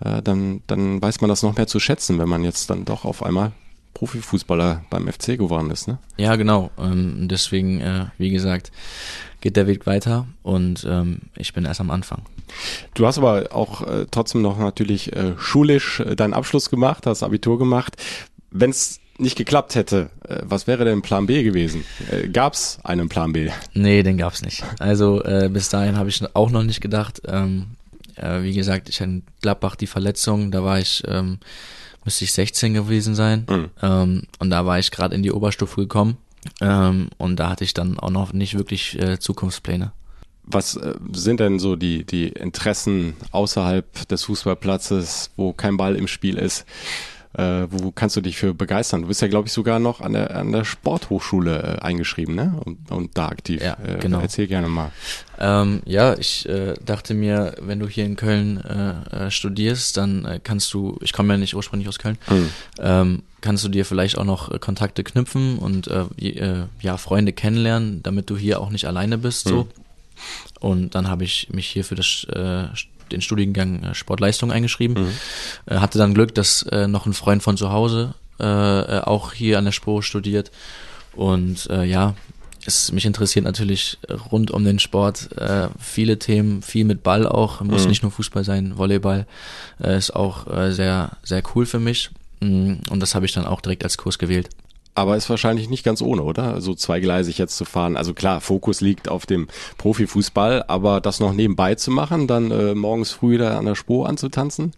äh, 0.00 0.22
dann, 0.22 0.62
dann 0.68 1.02
weiß 1.02 1.20
man 1.20 1.28
das 1.28 1.42
noch 1.42 1.56
mehr 1.56 1.66
zu 1.66 1.80
schätzen, 1.80 2.18
wenn 2.18 2.28
man 2.28 2.44
jetzt 2.44 2.70
dann 2.70 2.84
doch 2.84 3.04
auf 3.04 3.22
einmal 3.24 3.50
Profifußballer 3.98 4.84
beim 4.90 5.08
FC 5.08 5.36
geworden 5.36 5.70
ist, 5.70 5.88
ne? 5.88 5.98
Ja, 6.16 6.36
genau. 6.36 6.70
Ähm, 6.78 7.26
deswegen, 7.28 7.80
äh, 7.80 8.06
wie 8.16 8.30
gesagt, 8.30 8.70
geht 9.40 9.56
der 9.56 9.66
Weg 9.66 9.86
weiter 9.86 10.26
und 10.42 10.86
ähm, 10.88 11.22
ich 11.36 11.52
bin 11.52 11.64
erst 11.64 11.80
am 11.80 11.90
Anfang. 11.90 12.22
Du 12.94 13.06
hast 13.06 13.18
aber 13.18 13.48
auch 13.52 13.86
äh, 13.86 14.06
trotzdem 14.10 14.42
noch 14.42 14.58
natürlich 14.58 15.12
äh, 15.14 15.34
schulisch 15.36 16.00
äh, 16.00 16.14
deinen 16.14 16.32
Abschluss 16.32 16.70
gemacht, 16.70 17.06
hast 17.06 17.22
Abitur 17.22 17.58
gemacht. 17.58 17.96
Wenn 18.50 18.70
es 18.70 19.00
nicht 19.18 19.36
geklappt 19.36 19.74
hätte, 19.74 20.10
äh, 20.28 20.42
was 20.44 20.68
wäre 20.68 20.84
denn 20.84 21.02
Plan 21.02 21.26
B 21.26 21.42
gewesen? 21.42 21.84
Äh, 22.10 22.28
gab 22.28 22.52
es 22.54 22.78
einen 22.84 23.08
Plan 23.08 23.32
B? 23.32 23.50
Nee, 23.74 24.04
den 24.04 24.16
gab 24.16 24.32
es 24.32 24.42
nicht. 24.42 24.62
Also 24.78 25.20
bis 25.50 25.68
dahin 25.68 25.96
habe 25.96 26.08
ich 26.08 26.22
auch 26.34 26.50
noch 26.50 26.62
nicht 26.62 26.80
gedacht. 26.80 27.20
Ähm, 27.26 27.66
äh, 28.14 28.42
wie 28.42 28.52
gesagt, 28.52 28.88
ich 28.88 29.00
hatte 29.00 29.10
in 29.10 29.22
Gladbach 29.40 29.76
die 29.76 29.86
Verletzung, 29.86 30.50
da 30.50 30.62
war 30.64 30.78
ich, 30.78 31.02
ähm, 31.06 31.38
müsste 32.08 32.24
ich 32.24 32.32
16 32.32 32.72
gewesen 32.72 33.14
sein. 33.14 33.44
Mhm. 33.50 33.70
Ähm, 33.82 34.22
und 34.38 34.48
da 34.48 34.64
war 34.64 34.78
ich 34.78 34.90
gerade 34.90 35.14
in 35.14 35.22
die 35.22 35.30
Oberstufe 35.30 35.82
gekommen. 35.82 36.16
Ähm, 36.62 37.10
und 37.18 37.36
da 37.36 37.50
hatte 37.50 37.64
ich 37.64 37.74
dann 37.74 37.98
auch 37.98 38.08
noch 38.08 38.32
nicht 38.32 38.56
wirklich 38.56 38.98
äh, 38.98 39.18
Zukunftspläne. 39.18 39.92
Was 40.44 40.76
äh, 40.76 40.94
sind 41.12 41.40
denn 41.40 41.58
so 41.58 41.76
die, 41.76 42.04
die 42.04 42.28
Interessen 42.28 43.14
außerhalb 43.30 44.08
des 44.08 44.24
Fußballplatzes, 44.24 45.32
wo 45.36 45.52
kein 45.52 45.76
Ball 45.76 45.96
im 45.96 46.08
Spiel 46.08 46.38
ist? 46.38 46.64
Äh, 47.34 47.66
wo 47.70 47.90
kannst 47.90 48.16
du 48.16 48.20
dich 48.22 48.38
für 48.38 48.54
begeistern? 48.54 49.02
Du 49.02 49.08
bist 49.08 49.20
ja, 49.20 49.28
glaube 49.28 49.48
ich, 49.48 49.52
sogar 49.52 49.78
noch 49.78 50.00
an 50.00 50.14
der, 50.14 50.34
an 50.34 50.50
der 50.50 50.64
Sporthochschule 50.64 51.78
äh, 51.78 51.82
eingeschrieben, 51.82 52.34
ne? 52.34 52.58
Und, 52.64 52.90
und 52.90 53.18
da 53.18 53.28
aktiv. 53.28 53.62
Ja, 53.62 53.76
äh, 53.84 53.98
genau. 53.98 54.20
Erzähl 54.20 54.46
gerne 54.46 54.68
mal. 54.68 54.92
Ähm, 55.38 55.82
ja, 55.84 56.16
ich 56.18 56.48
äh, 56.48 56.74
dachte 56.84 57.12
mir, 57.12 57.54
wenn 57.60 57.78
du 57.80 57.86
hier 57.86 58.06
in 58.06 58.16
Köln 58.16 58.58
äh, 58.64 59.26
äh, 59.26 59.30
studierst, 59.30 59.96
dann 59.98 60.24
äh, 60.24 60.40
kannst 60.42 60.72
du, 60.72 60.98
ich 61.02 61.12
komme 61.12 61.34
ja 61.34 61.38
nicht 61.38 61.54
ursprünglich 61.54 61.88
aus 61.88 61.98
Köln, 61.98 62.16
mhm. 62.30 62.50
ähm, 62.80 63.22
kannst 63.40 63.62
du 63.62 63.68
dir 63.68 63.84
vielleicht 63.84 64.16
auch 64.16 64.24
noch 64.24 64.50
äh, 64.50 64.58
Kontakte 64.58 65.04
knüpfen 65.04 65.58
und 65.58 65.86
äh, 65.86 66.06
äh, 66.26 66.64
ja 66.80 66.96
Freunde 66.96 67.32
kennenlernen, 67.34 68.02
damit 68.02 68.30
du 68.30 68.36
hier 68.36 68.60
auch 68.60 68.70
nicht 68.70 68.86
alleine 68.86 69.18
bist. 69.18 69.46
Mhm. 69.46 69.50
So. 69.50 69.68
Und 70.60 70.94
dann 70.94 71.08
habe 71.08 71.24
ich 71.24 71.50
mich 71.50 71.68
hier 71.68 71.84
für 71.84 71.94
das 71.94 72.26
äh, 72.32 72.68
den 73.12 73.20
Studiengang 73.20 73.82
äh, 73.82 73.94
Sportleistung 73.94 74.52
eingeschrieben. 74.52 75.04
Mhm. 75.04 75.12
Äh, 75.66 75.78
hatte 75.78 75.98
dann 75.98 76.14
Glück, 76.14 76.34
dass 76.34 76.62
äh, 76.64 76.86
noch 76.86 77.06
ein 77.06 77.12
Freund 77.12 77.42
von 77.42 77.56
zu 77.56 77.72
Hause 77.72 78.14
auch 78.40 79.32
hier 79.32 79.58
an 79.58 79.64
der 79.64 79.72
Spur 79.72 80.00
studiert. 80.00 80.52
Und 81.12 81.64
ja, 81.64 82.14
es, 82.68 82.92
mich 82.92 83.06
interessiert 83.06 83.44
natürlich 83.44 83.98
rund 84.30 84.50
um 84.50 84.64
den 84.64 84.78
Sport 84.78 85.32
äh, 85.38 85.68
viele 85.80 86.18
Themen, 86.18 86.62
viel 86.62 86.84
mit 86.84 87.02
Ball 87.02 87.26
auch. 87.26 87.60
Muss 87.62 87.82
mhm. 87.82 87.88
nicht 87.88 88.02
nur 88.02 88.12
Fußball 88.12 88.44
sein, 88.44 88.76
Volleyball 88.76 89.26
äh, 89.82 89.96
ist 89.96 90.14
auch 90.14 90.46
äh, 90.46 90.70
sehr, 90.72 91.16
sehr 91.22 91.42
cool 91.54 91.66
für 91.66 91.80
mich. 91.80 92.10
Mm, 92.40 92.74
und 92.90 93.00
das 93.00 93.14
habe 93.14 93.26
ich 93.26 93.32
dann 93.32 93.46
auch 93.46 93.60
direkt 93.60 93.84
als 93.84 93.96
Kurs 93.96 94.18
gewählt. 94.18 94.50
Aber 94.98 95.16
ist 95.16 95.30
wahrscheinlich 95.30 95.70
nicht 95.70 95.84
ganz 95.84 96.02
ohne, 96.02 96.22
oder? 96.22 96.60
So 96.60 96.74
zweigleisig 96.74 97.38
jetzt 97.38 97.56
zu 97.56 97.64
fahren. 97.64 97.96
Also 97.96 98.14
klar, 98.14 98.40
Fokus 98.40 98.80
liegt 98.80 99.08
auf 99.08 99.26
dem 99.26 99.46
Profifußball, 99.76 100.64
aber 100.66 101.00
das 101.00 101.20
noch 101.20 101.32
nebenbei 101.32 101.76
zu 101.76 101.92
machen, 101.92 102.26
dann 102.26 102.50
äh, 102.50 102.74
morgens 102.74 103.12
früh 103.12 103.38
da 103.38 103.58
an 103.58 103.64
der 103.64 103.76
Spur 103.76 104.08
anzutanzen, 104.08 104.72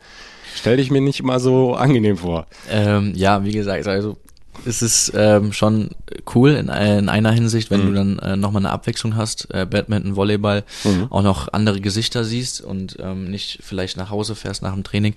stelle 0.55 0.83
ich 0.83 0.91
mir 0.91 1.01
nicht 1.01 1.21
immer 1.21 1.41
so 1.41 1.75
angenehm 1.75 2.19
vor. 2.19 2.47
Ähm, 2.71 3.15
ja, 3.17 3.45
wie 3.45 3.53
gesagt, 3.53 3.87
also 3.89 4.19
es 4.67 4.83
ist 4.83 5.13
ähm, 5.17 5.55
schon 5.55 5.89
cool 6.35 6.51
in, 6.51 6.69
in 6.69 7.09
einer 7.09 7.33
Hinsicht, 7.33 7.71
wenn 7.71 7.81
mhm. 7.81 7.87
du 7.87 7.93
dann 7.95 8.19
äh, 8.19 8.37
nochmal 8.37 8.61
eine 8.61 8.75
Abwechslung 8.75 9.17
hast, 9.17 9.49
äh, 9.55 9.65
Badminton, 9.65 10.17
Volleyball, 10.17 10.65
mhm. 10.85 11.07
auch 11.09 11.23
noch 11.23 11.51
andere 11.55 11.81
Gesichter 11.81 12.25
siehst 12.25 12.61
und 12.61 12.99
ähm, 13.01 13.31
nicht 13.31 13.61
vielleicht 13.63 13.97
nach 13.97 14.11
Hause 14.11 14.35
fährst 14.35 14.61
nach 14.61 14.75
dem 14.75 14.85
Training 14.85 15.15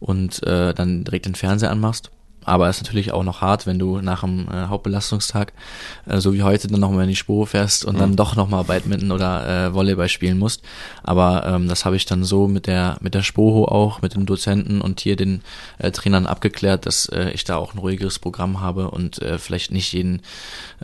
und 0.00 0.42
äh, 0.44 0.72
dann 0.72 1.04
direkt 1.04 1.26
den 1.26 1.34
Fernseher 1.34 1.70
anmachst. 1.70 2.10
Aber 2.46 2.68
es 2.68 2.76
ist 2.76 2.84
natürlich 2.84 3.12
auch 3.12 3.24
noch 3.24 3.40
hart, 3.40 3.66
wenn 3.66 3.78
du 3.78 4.00
nach 4.00 4.20
dem 4.20 4.46
äh, 4.48 4.68
Hauptbelastungstag, 4.68 5.52
äh, 6.06 6.18
so 6.18 6.32
wie 6.32 6.44
heute, 6.44 6.68
dann 6.68 6.80
nochmal 6.80 7.02
in 7.02 7.10
die 7.10 7.16
Spur 7.16 7.46
fährst 7.46 7.84
und 7.84 7.96
mhm. 7.96 7.98
dann 7.98 8.16
doch 8.16 8.36
nochmal 8.36 8.64
Badminton 8.64 9.10
oder 9.10 9.66
äh, 9.66 9.74
Volleyball 9.74 10.08
spielen 10.08 10.38
musst. 10.38 10.62
Aber 11.02 11.44
ähm, 11.44 11.68
das 11.68 11.84
habe 11.84 11.96
ich 11.96 12.06
dann 12.06 12.22
so 12.22 12.46
mit 12.46 12.68
der 12.68 12.98
mit 13.00 13.14
der 13.14 13.22
Spoho 13.22 13.66
auch, 13.66 14.00
mit 14.00 14.14
den 14.14 14.26
Dozenten 14.26 14.80
und 14.80 15.00
hier 15.00 15.16
den 15.16 15.42
äh, 15.78 15.90
Trainern 15.90 16.26
abgeklärt, 16.26 16.86
dass 16.86 17.06
äh, 17.06 17.30
ich 17.30 17.42
da 17.42 17.56
auch 17.56 17.74
ein 17.74 17.78
ruhigeres 17.78 18.20
Programm 18.20 18.60
habe 18.60 18.90
und 18.92 19.20
äh, 19.20 19.38
vielleicht 19.38 19.72
nicht 19.72 19.92
jeden, 19.92 20.22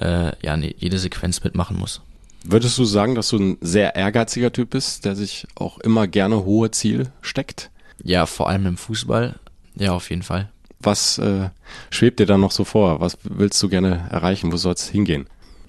äh, 0.00 0.32
ja, 0.44 0.56
jede 0.56 0.98
Sequenz 0.98 1.44
mitmachen 1.44 1.78
muss. 1.78 2.00
Würdest 2.44 2.76
du 2.76 2.84
sagen, 2.84 3.14
dass 3.14 3.28
du 3.28 3.38
ein 3.38 3.58
sehr 3.60 3.94
ehrgeiziger 3.94 4.52
Typ 4.52 4.70
bist, 4.70 5.04
der 5.04 5.14
sich 5.14 5.46
auch 5.54 5.78
immer 5.78 6.08
gerne 6.08 6.44
hohe 6.44 6.72
Ziel 6.72 7.12
steckt? 7.20 7.70
Ja, 8.02 8.26
vor 8.26 8.48
allem 8.48 8.66
im 8.66 8.76
Fußball. 8.76 9.36
Ja, 9.76 9.92
auf 9.92 10.10
jeden 10.10 10.22
Fall. 10.22 10.48
Was 10.82 11.18
äh, 11.18 11.48
schwebt 11.90 12.20
dir 12.20 12.26
da 12.26 12.38
noch 12.38 12.50
so 12.50 12.64
vor? 12.64 13.00
Was 13.00 13.18
willst 13.22 13.62
du 13.62 13.68
gerne 13.68 14.08
erreichen? 14.10 14.52
Wo 14.52 14.56
soll 14.56 14.74
es 14.74 14.88
hingehen? 14.88 15.26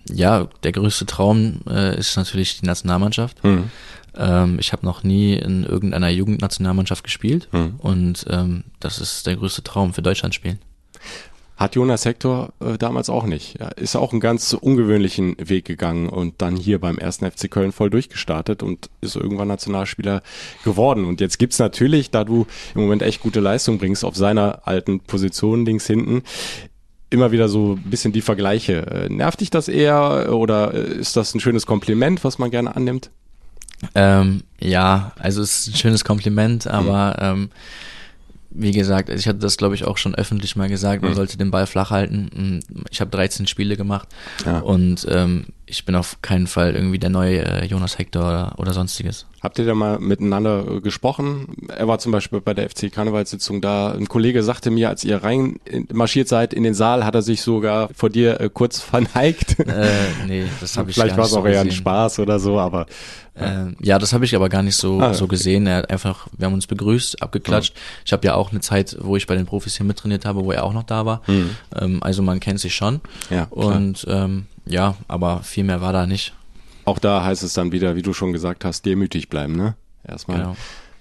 Ja, 0.09 0.47
der 0.63 0.71
größte 0.71 1.05
Traum 1.05 1.61
äh, 1.69 1.97
ist 1.97 2.17
natürlich 2.17 2.59
die 2.59 2.65
Nationalmannschaft. 2.65 3.43
Mhm. 3.43 3.69
Ähm, 4.15 4.57
ich 4.59 4.73
habe 4.73 4.85
noch 4.85 5.03
nie 5.03 5.35
in 5.35 5.63
irgendeiner 5.63 6.09
Jugendnationalmannschaft 6.09 7.03
gespielt 7.03 7.47
mhm. 7.51 7.75
und 7.79 8.25
ähm, 8.29 8.63
das 8.79 8.99
ist 8.99 9.25
der 9.25 9.37
größte 9.37 9.63
Traum 9.63 9.93
für 9.93 10.01
Deutschland 10.01 10.35
spielen. 10.35 10.59
Hat 11.55 11.75
Jonas 11.75 12.05
Hector 12.05 12.51
äh, 12.59 12.77
damals 12.77 13.09
auch 13.09 13.25
nicht. 13.25 13.57
Er 13.59 13.77
ist 13.77 13.95
auch 13.95 14.11
einen 14.11 14.19
ganz 14.19 14.53
ungewöhnlichen 14.53 15.35
Weg 15.37 15.65
gegangen 15.65 16.09
und 16.09 16.41
dann 16.41 16.55
hier 16.55 16.79
beim 16.79 16.97
ersten 16.97 17.29
FC 17.29 17.49
Köln 17.49 17.71
voll 17.71 17.89
durchgestartet 17.89 18.63
und 18.63 18.89
ist 19.01 19.15
irgendwann 19.15 19.47
Nationalspieler 19.49 20.23
geworden. 20.63 21.05
Und 21.05 21.21
jetzt 21.21 21.37
gibt's 21.37 21.59
natürlich, 21.59 22.09
da 22.09 22.23
du 22.23 22.47
im 22.73 22.81
Moment 22.81 23.03
echt 23.03 23.21
gute 23.21 23.39
Leistung 23.39 23.77
bringst, 23.77 24.03
auf 24.03 24.15
seiner 24.15 24.67
alten 24.67 24.99
Position 24.99 25.65
links 25.65 25.85
hinten, 25.85 26.23
immer 27.11 27.31
wieder 27.31 27.47
so 27.47 27.73
ein 27.73 27.89
bisschen 27.89 28.11
die 28.11 28.21
Vergleiche. 28.21 28.87
Äh, 28.87 29.09
nervt 29.09 29.39
dich 29.39 29.51
das 29.51 29.67
eher 29.67 30.33
oder 30.33 30.73
äh, 30.73 30.95
ist 30.95 31.15
das 31.15 31.35
ein 31.35 31.39
schönes 31.39 31.67
Kompliment, 31.67 32.23
was 32.23 32.39
man 32.39 32.49
gerne 32.49 32.75
annimmt? 32.75 33.11
Ähm, 33.95 34.43
ja, 34.59 35.11
also 35.19 35.41
es 35.41 35.59
ist 35.59 35.75
ein 35.75 35.77
schönes 35.77 36.03
Kompliment, 36.03 36.67
aber 36.67 37.35
mhm. 37.35 37.41
ähm, 37.41 37.49
wie 38.55 38.71
gesagt, 38.71 39.09
ich 39.09 39.27
hatte 39.27 39.39
das 39.39 39.57
glaube 39.57 39.75
ich 39.75 39.85
auch 39.85 39.97
schon 39.97 40.15
öffentlich 40.15 40.55
mal 40.55 40.69
gesagt, 40.69 41.01
man 41.01 41.11
mhm. 41.11 41.15
sollte 41.15 41.37
den 41.37 41.51
Ball 41.51 41.67
flach 41.67 41.89
halten. 41.91 42.61
Ich 42.89 43.01
habe 43.01 43.11
13 43.11 43.47
Spiele 43.47 43.77
gemacht 43.77 44.07
ja. 44.45 44.59
und 44.59 45.05
ähm, 45.09 45.45
ich 45.65 45.85
bin 45.85 45.95
auf 45.95 46.21
keinen 46.21 46.47
Fall 46.47 46.75
irgendwie 46.75 46.99
der 46.99 47.09
neue 47.09 47.39
äh, 47.39 47.65
Jonas 47.65 47.97
Hector 47.97 48.21
oder, 48.21 48.53
oder 48.57 48.73
sonstiges. 48.73 49.25
Habt 49.41 49.59
ihr 49.59 49.65
da 49.65 49.73
mal 49.75 49.99
miteinander 49.99 50.65
äh, 50.67 50.81
gesprochen? 50.81 51.55
Er 51.69 51.87
war 51.87 51.99
zum 51.99 52.11
Beispiel 52.11 52.41
bei 52.41 52.53
der 52.53 52.69
FC 52.69 52.91
Karnevalssitzung 52.91 53.61
da. 53.61 53.91
Ein 53.91 54.07
Kollege 54.07 54.43
sagte 54.43 54.71
mir, 54.71 54.89
als 54.89 55.03
ihr 55.03 55.23
rein 55.23 55.59
marschiert 55.91 56.27
seid 56.27 56.53
in 56.53 56.63
den 56.63 56.73
Saal, 56.73 57.05
hat 57.05 57.15
er 57.15 57.21
sich 57.21 57.41
sogar 57.41 57.89
vor 57.93 58.09
dir 58.09 58.41
äh, 58.41 58.49
kurz 58.53 58.79
verneigt. 58.81 59.59
Äh, 59.59 59.87
nee, 60.27 60.45
das 60.59 60.77
habe 60.77 60.89
ich 60.89 60.95
Vielleicht 60.95 61.17
war 61.17 61.25
es 61.25 61.33
auch 61.33 61.45
eher 61.45 61.61
ein 61.61 61.71
Spaß 61.71 62.19
oder 62.19 62.39
so, 62.39 62.59
aber 62.59 62.85
äh, 63.35 63.67
ja, 63.81 63.99
das 63.99 64.11
habe 64.13 64.25
ich 64.25 64.35
aber 64.35 64.49
gar 64.49 64.63
nicht 64.63 64.75
so 64.75 64.99
ah, 64.99 65.13
so 65.13 65.27
gesehen. 65.27 65.65
Er 65.65 65.77
hat 65.77 65.89
einfach, 65.89 66.27
wir 66.37 66.45
haben 66.45 66.53
uns 66.53 66.67
begrüßt, 66.67 67.21
abgeklatscht. 67.21 67.73
Ja. 67.75 67.81
Ich 68.05 68.13
habe 68.13 68.27
ja 68.27 68.35
auch 68.35 68.51
eine 68.51 68.59
Zeit, 68.59 68.97
wo 68.99 69.15
ich 69.15 69.27
bei 69.27 69.35
den 69.35 69.45
Profis 69.45 69.77
hier 69.77 69.85
mittrainiert 69.85 70.25
habe, 70.25 70.43
wo 70.43 70.51
er 70.51 70.65
auch 70.65 70.73
noch 70.73 70.83
da 70.83 71.05
war. 71.05 71.21
Mhm. 71.27 71.49
Ähm, 71.79 72.03
also 72.03 72.21
man 72.21 72.39
kennt 72.39 72.59
sich 72.59 72.75
schon. 72.75 73.01
Ja, 73.29 73.47
und 73.49 74.05
ähm, 74.09 74.47
ja, 74.65 74.95
aber 75.07 75.43
viel 75.43 75.63
mehr 75.63 75.81
war 75.81 75.93
da 75.93 76.05
nicht. 76.05 76.33
Auch 76.85 76.99
da 76.99 77.23
heißt 77.23 77.43
es 77.43 77.53
dann 77.53 77.71
wieder, 77.71 77.95
wie 77.95 78.01
du 78.01 78.13
schon 78.13 78.33
gesagt 78.33 78.65
hast, 78.65 78.85
demütig 78.85 79.29
bleiben, 79.29 79.55
ne? 79.55 79.75
Erstmal 80.05 80.39
genau. 80.39 80.55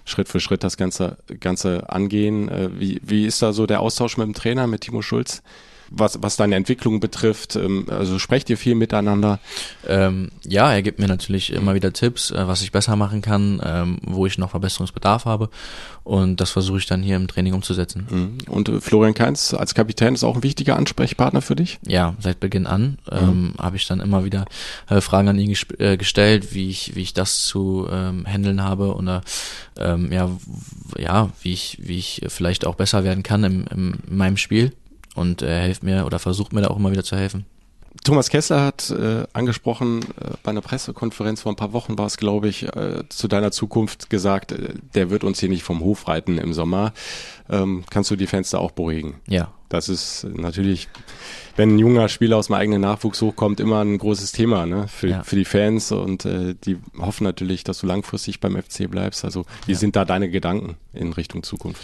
Schritt 0.05 0.29
für 0.29 0.39
Schritt 0.39 0.63
das 0.63 0.77
Ganze, 0.77 1.17
Ganze 1.39 1.89
angehen. 1.89 2.49
Äh, 2.49 2.69
wie, 2.79 3.01
wie 3.03 3.25
ist 3.25 3.41
da 3.41 3.53
so 3.53 3.65
der 3.65 3.81
Austausch 3.81 4.17
mit 4.17 4.27
dem 4.27 4.33
Trainer, 4.33 4.67
mit 4.67 4.81
Timo 4.81 5.01
Schulz? 5.01 5.41
Was, 5.95 6.21
was 6.21 6.35
deine 6.35 6.55
Entwicklung 6.55 6.99
betrifft? 6.99 7.55
Ähm, 7.55 7.85
also 7.89 8.19
sprecht 8.19 8.49
ihr 8.49 8.57
viel 8.57 8.75
miteinander? 8.75 9.39
Ähm, 9.87 10.31
ja, 10.45 10.71
er 10.71 10.81
gibt 10.81 10.99
mir 10.99 11.07
natürlich 11.07 11.53
immer 11.53 11.75
wieder 11.75 11.93
Tipps, 11.93 12.31
äh, 12.31 12.47
was 12.47 12.61
ich 12.61 12.71
besser 12.71 12.95
machen 12.95 13.21
kann, 13.21 13.61
ähm, 13.63 13.99
wo 14.03 14.25
ich 14.25 14.37
noch 14.37 14.51
Verbesserungsbedarf 14.51 15.25
habe. 15.25 15.49
Und 16.03 16.41
das 16.41 16.51
versuche 16.51 16.79
ich 16.79 16.85
dann 16.85 17.01
hier 17.01 17.15
im 17.15 17.27
Training 17.27 17.53
umzusetzen. 17.53 18.07
Mhm. 18.09 18.51
Und 18.51 18.69
äh, 18.69 18.81
Florian 18.81 19.13
Kainz 19.13 19.53
als 19.53 19.73
Kapitän 19.73 20.15
ist 20.15 20.23
auch 20.23 20.35
ein 20.35 20.43
wichtiger 20.43 20.75
Ansprechpartner 20.75 21.41
für 21.41 21.55
dich? 21.55 21.79
Ja, 21.87 22.15
seit 22.19 22.39
Beginn 22.39 22.67
an 22.67 22.97
ähm, 23.09 23.27
mhm. 23.27 23.53
habe 23.57 23.77
ich 23.77 23.87
dann 23.87 24.01
immer 24.01 24.25
wieder 24.25 24.45
äh, 24.89 24.99
Fragen 24.99 25.29
an 25.29 25.39
ihn 25.39 25.55
äh, 25.77 25.95
gestellt, 25.95 26.53
wie 26.53 26.69
ich, 26.69 26.95
wie 26.95 27.01
ich 27.01 27.13
das 27.13 27.45
zu 27.45 27.87
ähm, 27.89 28.25
handeln 28.27 28.63
habe 28.63 28.95
oder 28.95 29.21
ähm, 29.77 30.11
ja, 30.11 30.29
ja, 30.97 31.29
wie 31.41 31.53
ich, 31.53 31.77
wie 31.81 31.97
ich 31.97 32.21
vielleicht 32.27 32.65
auch 32.65 32.75
besser 32.75 33.03
werden 33.03 33.23
kann 33.23 33.43
im, 33.43 33.65
im, 33.71 33.93
in 34.09 34.17
meinem 34.17 34.37
Spiel 34.37 34.73
und 35.15 35.41
er 35.41 35.61
hilft 35.61 35.83
mir 35.83 36.05
oder 36.05 36.19
versucht 36.19 36.53
mir 36.53 36.61
da 36.61 36.69
auch 36.69 36.77
immer 36.77 36.91
wieder 36.91 37.03
zu 37.03 37.15
helfen. 37.15 37.45
Thomas 38.03 38.29
Kessler 38.29 38.61
hat 38.61 38.89
äh, 38.89 39.25
angesprochen, 39.33 40.01
äh, 40.19 40.31
bei 40.41 40.51
einer 40.51 40.61
Pressekonferenz 40.61 41.41
vor 41.41 41.51
ein 41.51 41.55
paar 41.55 41.73
Wochen 41.73 41.97
war 41.97 42.07
es, 42.07 42.17
glaube 42.17 42.49
ich, 42.49 42.63
äh, 42.75 43.03
zu 43.07 43.27
deiner 43.27 43.51
Zukunft 43.51 44.09
gesagt, 44.09 44.51
äh, 44.51 44.73
der 44.95 45.09
wird 45.09 45.23
uns 45.23 45.39
hier 45.39 45.49
nicht 45.49 45.63
vom 45.63 45.79
Hof 45.79 46.07
reiten 46.07 46.37
im 46.37 46.53
Sommer. 46.53 46.93
Ähm, 47.49 47.83
kannst 47.89 48.09
du 48.11 48.15
die 48.15 48.27
Fenster 48.27 48.59
auch 48.59 48.71
beruhigen? 48.71 49.15
Ja. 49.27 49.53
Das 49.69 49.89
ist 49.89 50.25
natürlich, 50.33 50.89
wenn 51.55 51.75
ein 51.75 51.79
junger 51.79 52.09
Spieler 52.09 52.37
aus 52.37 52.47
dem 52.47 52.55
eigenen 52.55 52.81
Nachwuchs 52.81 53.21
hochkommt, 53.21 53.59
immer 53.59 53.81
ein 53.81 53.97
großes 53.97 54.31
Thema 54.31 54.65
ne? 54.65 54.87
für, 54.87 55.07
ja. 55.07 55.23
für 55.23 55.35
die 55.35 55.45
Fans 55.45 55.91
und 55.91 56.25
äh, 56.25 56.55
die 56.55 56.77
hoffen 56.99 57.23
natürlich, 57.23 57.63
dass 57.63 57.79
du 57.79 57.87
langfristig 57.87 58.39
beim 58.39 58.61
FC 58.61 58.89
bleibst. 58.89 59.23
Also 59.23 59.45
wie 59.65 59.73
ja. 59.73 59.77
sind 59.77 59.95
da 59.95 60.03
deine 60.03 60.29
Gedanken 60.29 60.75
in 60.93 61.13
Richtung 61.13 61.43
Zukunft? 61.43 61.81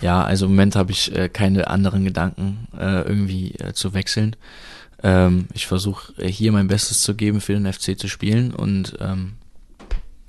Ja, 0.00 0.24
also 0.24 0.46
im 0.46 0.52
Moment 0.52 0.76
habe 0.76 0.92
ich 0.92 1.14
äh, 1.14 1.28
keine 1.28 1.68
anderen 1.68 2.04
Gedanken, 2.04 2.68
äh, 2.78 3.02
irgendwie 3.02 3.54
äh, 3.56 3.72
zu 3.74 3.92
wechseln. 3.92 4.36
Ähm, 5.02 5.46
ich 5.52 5.66
versuche 5.66 6.12
äh, 6.22 6.28
hier 6.28 6.52
mein 6.52 6.68
Bestes 6.68 7.02
zu 7.02 7.14
geben, 7.14 7.40
für 7.40 7.52
den 7.52 7.70
FC 7.70 7.98
zu 7.98 8.08
spielen 8.08 8.54
und 8.54 8.96
ähm, 9.00 9.34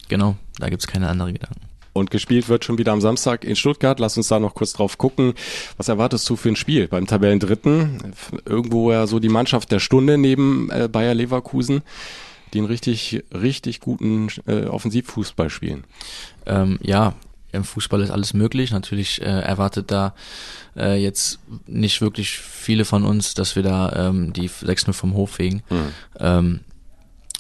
genau, 0.08 0.36
da 0.60 0.70
gibt's 0.70 0.88
keine 0.88 1.08
anderen 1.08 1.34
Gedanken. 1.34 1.62
Und 1.94 2.10
gespielt 2.10 2.48
wird 2.48 2.64
schon 2.64 2.78
wieder 2.78 2.94
am 2.94 3.02
Samstag 3.02 3.44
in 3.44 3.58
Stuttgart. 3.58 4.00
Lass 4.00 4.16
uns 4.16 4.30
da 4.30 4.40
noch 4.40 4.56
kurz 4.56 4.72
drauf 4.72 4.98
gucken. 4.98 5.34
Was 5.76 5.90
erwartest 5.90 6.30
du 6.30 6.38
für 6.38 6.48
ein 6.48 6.56
Spiel 6.56 6.88
beim 6.88 7.06
Tabellendritten? 7.06 8.14
Irgendwo 8.46 8.94
ja 8.94 9.08
so 9.08 9.20
die 9.20 9.28
Mannschaft 9.28 9.72
der 9.72 9.80
Stunde 9.80 10.18
neben 10.18 10.70
äh, 10.72 10.88
Bayer 10.90 11.14
Leverkusen, 11.14 11.82
die 12.54 12.60
einen 12.60 12.68
richtig, 12.68 13.26
richtig 13.34 13.82
guten 13.82 14.30
äh, 14.48 14.68
Offensivfußball 14.68 15.50
spielen. 15.50 15.84
Ähm, 16.46 16.80
ja, 16.82 17.14
im 17.52 17.64
Fußball 17.64 18.02
ist 18.02 18.12
alles 18.12 18.34
möglich. 18.34 18.72
Natürlich 18.72 19.22
äh, 19.22 19.26
erwartet 19.26 19.92
da 19.92 20.14
äh, 20.76 21.02
jetzt 21.02 21.40
nicht 21.68 22.02
wirklich 22.02 22.38
viele 22.38 22.86
von 22.86 23.04
uns, 23.04 23.34
dass 23.34 23.56
wir 23.56 23.64
da 23.64 24.10
ähm, 24.10 24.34
die 24.34 24.50
6-0 24.50 24.94
vom 24.94 25.14
Hof 25.14 25.32
fegen. 25.32 25.64
Mhm. 25.70 25.92
Ähm, 26.20 26.60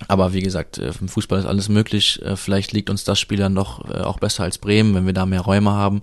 aber 0.07 0.33
wie 0.33 0.41
gesagt, 0.41 0.77
äh, 0.77 0.91
im 0.99 1.07
Fußball 1.07 1.39
ist 1.39 1.45
alles 1.45 1.69
möglich. 1.69 2.21
Äh, 2.23 2.35
vielleicht 2.35 2.71
liegt 2.71 2.89
uns 2.89 3.03
das 3.03 3.19
Spiel 3.19 3.37
dann 3.37 3.55
doch 3.55 3.89
äh, 3.89 4.01
auch 4.01 4.19
besser 4.19 4.43
als 4.43 4.57
Bremen, 4.57 4.95
wenn 4.95 5.05
wir 5.05 5.13
da 5.13 5.25
mehr 5.25 5.41
Räume 5.41 5.71
haben, 5.71 6.01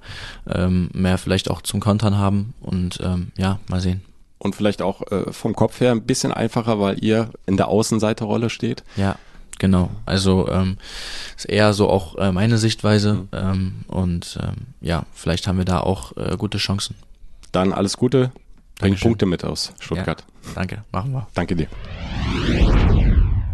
ähm, 0.49 0.91
mehr 0.93 1.19
vielleicht 1.19 1.51
auch 1.51 1.63
zum 1.63 1.81
Kontern 1.81 2.17
haben 2.17 2.55
und 2.61 3.01
ähm, 3.03 3.33
ja, 3.37 3.59
mal 3.69 3.81
sehen. 3.81 4.03
Und 4.41 4.55
vielleicht 4.55 4.83
auch 4.83 5.03
vom 5.33 5.57
Kopf 5.57 5.81
her 5.81 5.91
ein 5.91 6.05
bisschen 6.05 6.33
einfacher, 6.33 6.79
weil 6.79 7.03
ihr 7.03 7.31
in 7.47 7.57
der 7.57 7.67
Außenseiterrolle 7.67 8.51
steht. 8.51 8.85
Ja, 8.95 9.17
genau. 9.59 9.91
Also 10.07 10.49
ähm, 10.49 10.79
ist 11.37 11.47
eher 11.47 11.73
so 11.73 11.89
auch 11.89 12.17
äh, 12.17 12.33
meine 12.33 12.59
Sichtweise 12.59 13.15
mhm. 13.15 13.29
ähm, 13.33 13.75
und 13.89 14.39
ähm, 14.43 14.67
ja, 14.81 15.07
vielleicht 15.13 15.47
haben 15.47 15.59
wir 15.59 15.65
da 15.65 15.81
auch 15.81 16.17
äh, 16.17 16.37
gute 16.37 16.59
Chancen. 16.59 16.97
Dann 17.53 17.73
alles 17.73 17.97
Gute, 17.97 18.33
bring 18.79 18.97
Punkte 18.97 19.27
mit 19.27 19.45
aus 19.45 19.73
Stuttgart. 19.81 20.25
Ja, 20.45 20.51
danke, 20.55 20.85
machen 20.93 21.13
wir. 21.13 21.27
Danke 21.35 21.57
dir. 21.57 21.69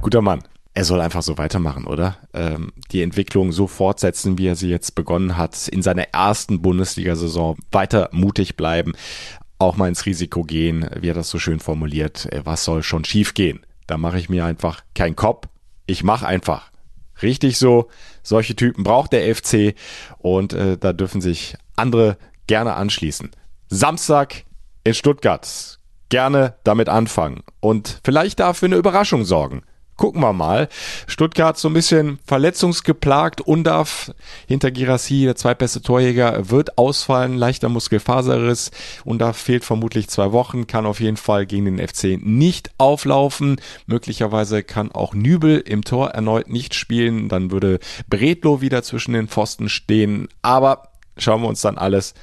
Guter 0.00 0.20
Mann. 0.20 0.42
Er 0.76 0.84
soll 0.84 1.00
einfach 1.00 1.22
so 1.22 1.38
weitermachen, 1.38 1.86
oder? 1.86 2.16
Ähm, 2.32 2.72
die 2.90 3.02
Entwicklung 3.02 3.52
so 3.52 3.68
fortsetzen, 3.68 4.38
wie 4.38 4.48
er 4.48 4.57
sie 4.57 4.68
jetzt 4.68 4.96
begonnen 4.96 5.36
hat, 5.36 5.68
in 5.68 5.82
seiner 5.82 6.09
ersten 6.12 6.62
Bundesliga-Saison 6.62 7.57
weiter 7.70 8.09
mutig 8.11 8.57
bleiben, 8.57 8.92
auch 9.61 9.76
mal 9.76 9.86
ins 9.86 10.05
Risiko 10.05 10.42
gehen, 10.42 10.90
wie 11.00 11.09
er 11.11 11.14
das 11.14 11.30
so 11.30 11.38
schön 11.38 11.61
formuliert. 11.61 12.26
Äh, 12.32 12.44
was 12.44 12.64
soll 12.64 12.82
schon 12.82 13.05
schief 13.05 13.34
gehen? 13.34 13.61
Da 13.86 13.98
mache 13.98 14.18
ich 14.18 14.28
mir 14.28 14.44
einfach 14.44 14.82
keinen 14.94 15.14
Kopf. 15.14 15.46
Ich 15.87 16.05
mache 16.05 16.26
einfach. 16.26 16.70
Richtig 17.22 17.59
so. 17.59 17.89
Solche 18.22 18.57
Typen 18.57 18.85
braucht 18.85 19.12
der 19.12 19.35
FC 19.35 19.74
und 20.18 20.53
äh, 20.53 20.76
da 20.76 20.93
dürfen 20.93 21.20
sich 21.20 21.57
andere 21.76 22.16
gerne 22.47 22.74
anschließen. 22.74 23.30
Samstag 23.68 24.45
in 24.82 24.95
Stuttgart. 24.95 25.78
Gerne 26.09 26.57
damit 26.64 26.89
anfangen 26.89 27.43
und 27.61 28.01
vielleicht 28.05 28.39
dafür 28.39 28.66
eine 28.66 28.76
Überraschung 28.76 29.24
sorgen 29.24 29.62
gucken 29.97 30.20
wir 30.20 30.32
mal. 30.32 30.68
Stuttgart 31.07 31.59
so 31.59 31.68
ein 31.68 31.74
bisschen 31.74 32.18
verletzungsgeplagt. 32.26 33.40
Undarf 33.40 34.12
hinter 34.47 34.70
Girassi, 34.70 35.22
der 35.24 35.36
zweitbeste 35.36 35.82
Torjäger, 35.82 36.51
wird 36.51 36.78
ausfallen. 36.78 37.36
Leichter 37.36 37.68
Muskelfaserriss. 37.68 38.70
Undarf 39.05 39.36
fehlt 39.36 39.64
vermutlich 39.64 40.09
zwei 40.09 40.32
Wochen, 40.32 40.66
kann 40.66 40.86
auf 40.86 41.01
jeden 41.01 41.16
Fall 41.16 41.47
gegen 41.47 41.64
den 41.64 41.86
FC 41.86 42.18
nicht 42.20 42.70
auflaufen. 42.78 43.61
Möglicherweise 43.86 44.62
kann 44.62 44.92
auch 44.92 45.14
Nübel 45.14 45.59
im 45.59 45.84
Tor 45.84 46.11
erneut 46.11 46.49
nicht 46.49 46.74
spielen. 46.74 47.28
Dann 47.28 47.51
würde 47.51 47.78
Bredlo 48.09 48.61
wieder 48.61 48.82
zwischen 48.82 49.12
den 49.12 49.28
Pfosten 49.28 49.68
stehen. 49.68 50.28
Aber 50.42 50.88
schauen 51.18 51.42
wir 51.42 51.49
uns 51.49 51.61
dann 51.61 51.78
alles 51.78 52.14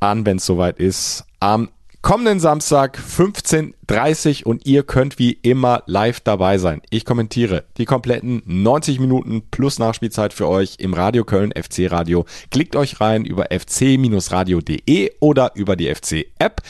an, 0.00 0.26
wenn 0.26 0.36
es 0.36 0.46
soweit 0.46 0.78
ist. 0.78 1.24
Am 1.40 1.70
kommenden 2.04 2.38
Samstag 2.38 2.98
15.30 2.98 4.44
und 4.44 4.66
ihr 4.66 4.82
könnt 4.82 5.18
wie 5.18 5.32
immer 5.32 5.82
live 5.86 6.20
dabei 6.20 6.58
sein. 6.58 6.82
Ich 6.90 7.06
kommentiere 7.06 7.64
die 7.78 7.86
kompletten 7.86 8.42
90 8.44 9.00
Minuten 9.00 9.40
plus 9.50 9.78
Nachspielzeit 9.78 10.34
für 10.34 10.46
euch 10.46 10.76
im 10.80 10.92
Radio 10.92 11.24
Köln 11.24 11.50
FC 11.52 11.90
Radio. 11.90 12.26
Klickt 12.50 12.76
euch 12.76 13.00
rein 13.00 13.24
über 13.24 13.46
fc-radio.de 13.50 15.12
oder 15.20 15.52
über 15.54 15.76
die 15.76 15.94
FC 15.94 16.26
App. 16.38 16.60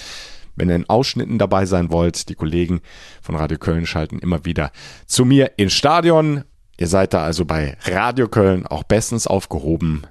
Wenn 0.55 0.69
ihr 0.69 0.77
in 0.77 0.89
Ausschnitten 0.89 1.41
dabei 1.41 1.67
sein 1.67 1.91
wollt, 1.91 2.29
die 2.29 2.37
Kollegen 2.37 2.81
von 3.21 3.35
Radio 3.35 3.59
Köln 3.59 3.87
schalten 3.87 4.21
immer 4.21 4.45
wieder 4.45 4.71
zu 5.05 5.25
mir 5.25 5.51
ins 5.57 5.73
Stadion. 5.73 6.45
Ihr 6.79 6.87
seid 6.87 7.13
da 7.13 7.25
also 7.25 7.45
bei 7.45 7.77
Radio 7.87 8.29
Köln 8.29 8.69
auch 8.69 8.85
bestens 8.85 9.27
aufgehoben 9.27 10.03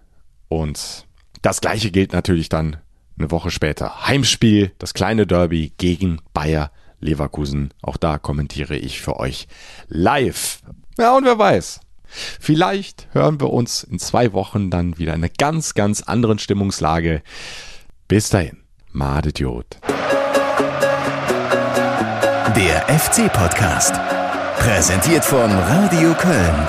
und 0.49 1.05
das 1.41 1.61
gleiche 1.61 1.91
gilt 1.91 2.11
natürlich 2.11 2.49
dann 2.49 2.75
eine 3.17 3.31
Woche 3.31 3.51
später 3.51 4.07
Heimspiel, 4.07 4.71
das 4.79 4.93
kleine 4.93 5.27
Derby 5.27 5.73
gegen 5.77 6.19
Bayer 6.33 6.71
Leverkusen. 6.99 7.73
Auch 7.81 7.97
da 7.97 8.17
kommentiere 8.17 8.75
ich 8.75 9.01
für 9.01 9.19
euch 9.19 9.47
live. 9.87 10.61
Ja, 10.97 11.15
und 11.15 11.25
wer 11.25 11.37
weiß. 11.37 11.79
Vielleicht 12.39 13.07
hören 13.11 13.39
wir 13.39 13.51
uns 13.51 13.83
in 13.83 13.99
zwei 13.99 14.33
Wochen 14.33 14.69
dann 14.69 14.97
wieder 14.97 15.13
in 15.13 15.23
einer 15.23 15.33
ganz, 15.35 15.73
ganz 15.73 16.01
anderen 16.03 16.39
Stimmungslage. 16.39 17.23
Bis 18.07 18.29
dahin, 18.29 18.57
Madediot. 18.91 19.79
Der 22.55 22.85
FC-Podcast. 22.87 23.95
Präsentiert 24.59 25.25
von 25.25 25.51
Radio 25.51 26.13
Köln. 26.13 26.67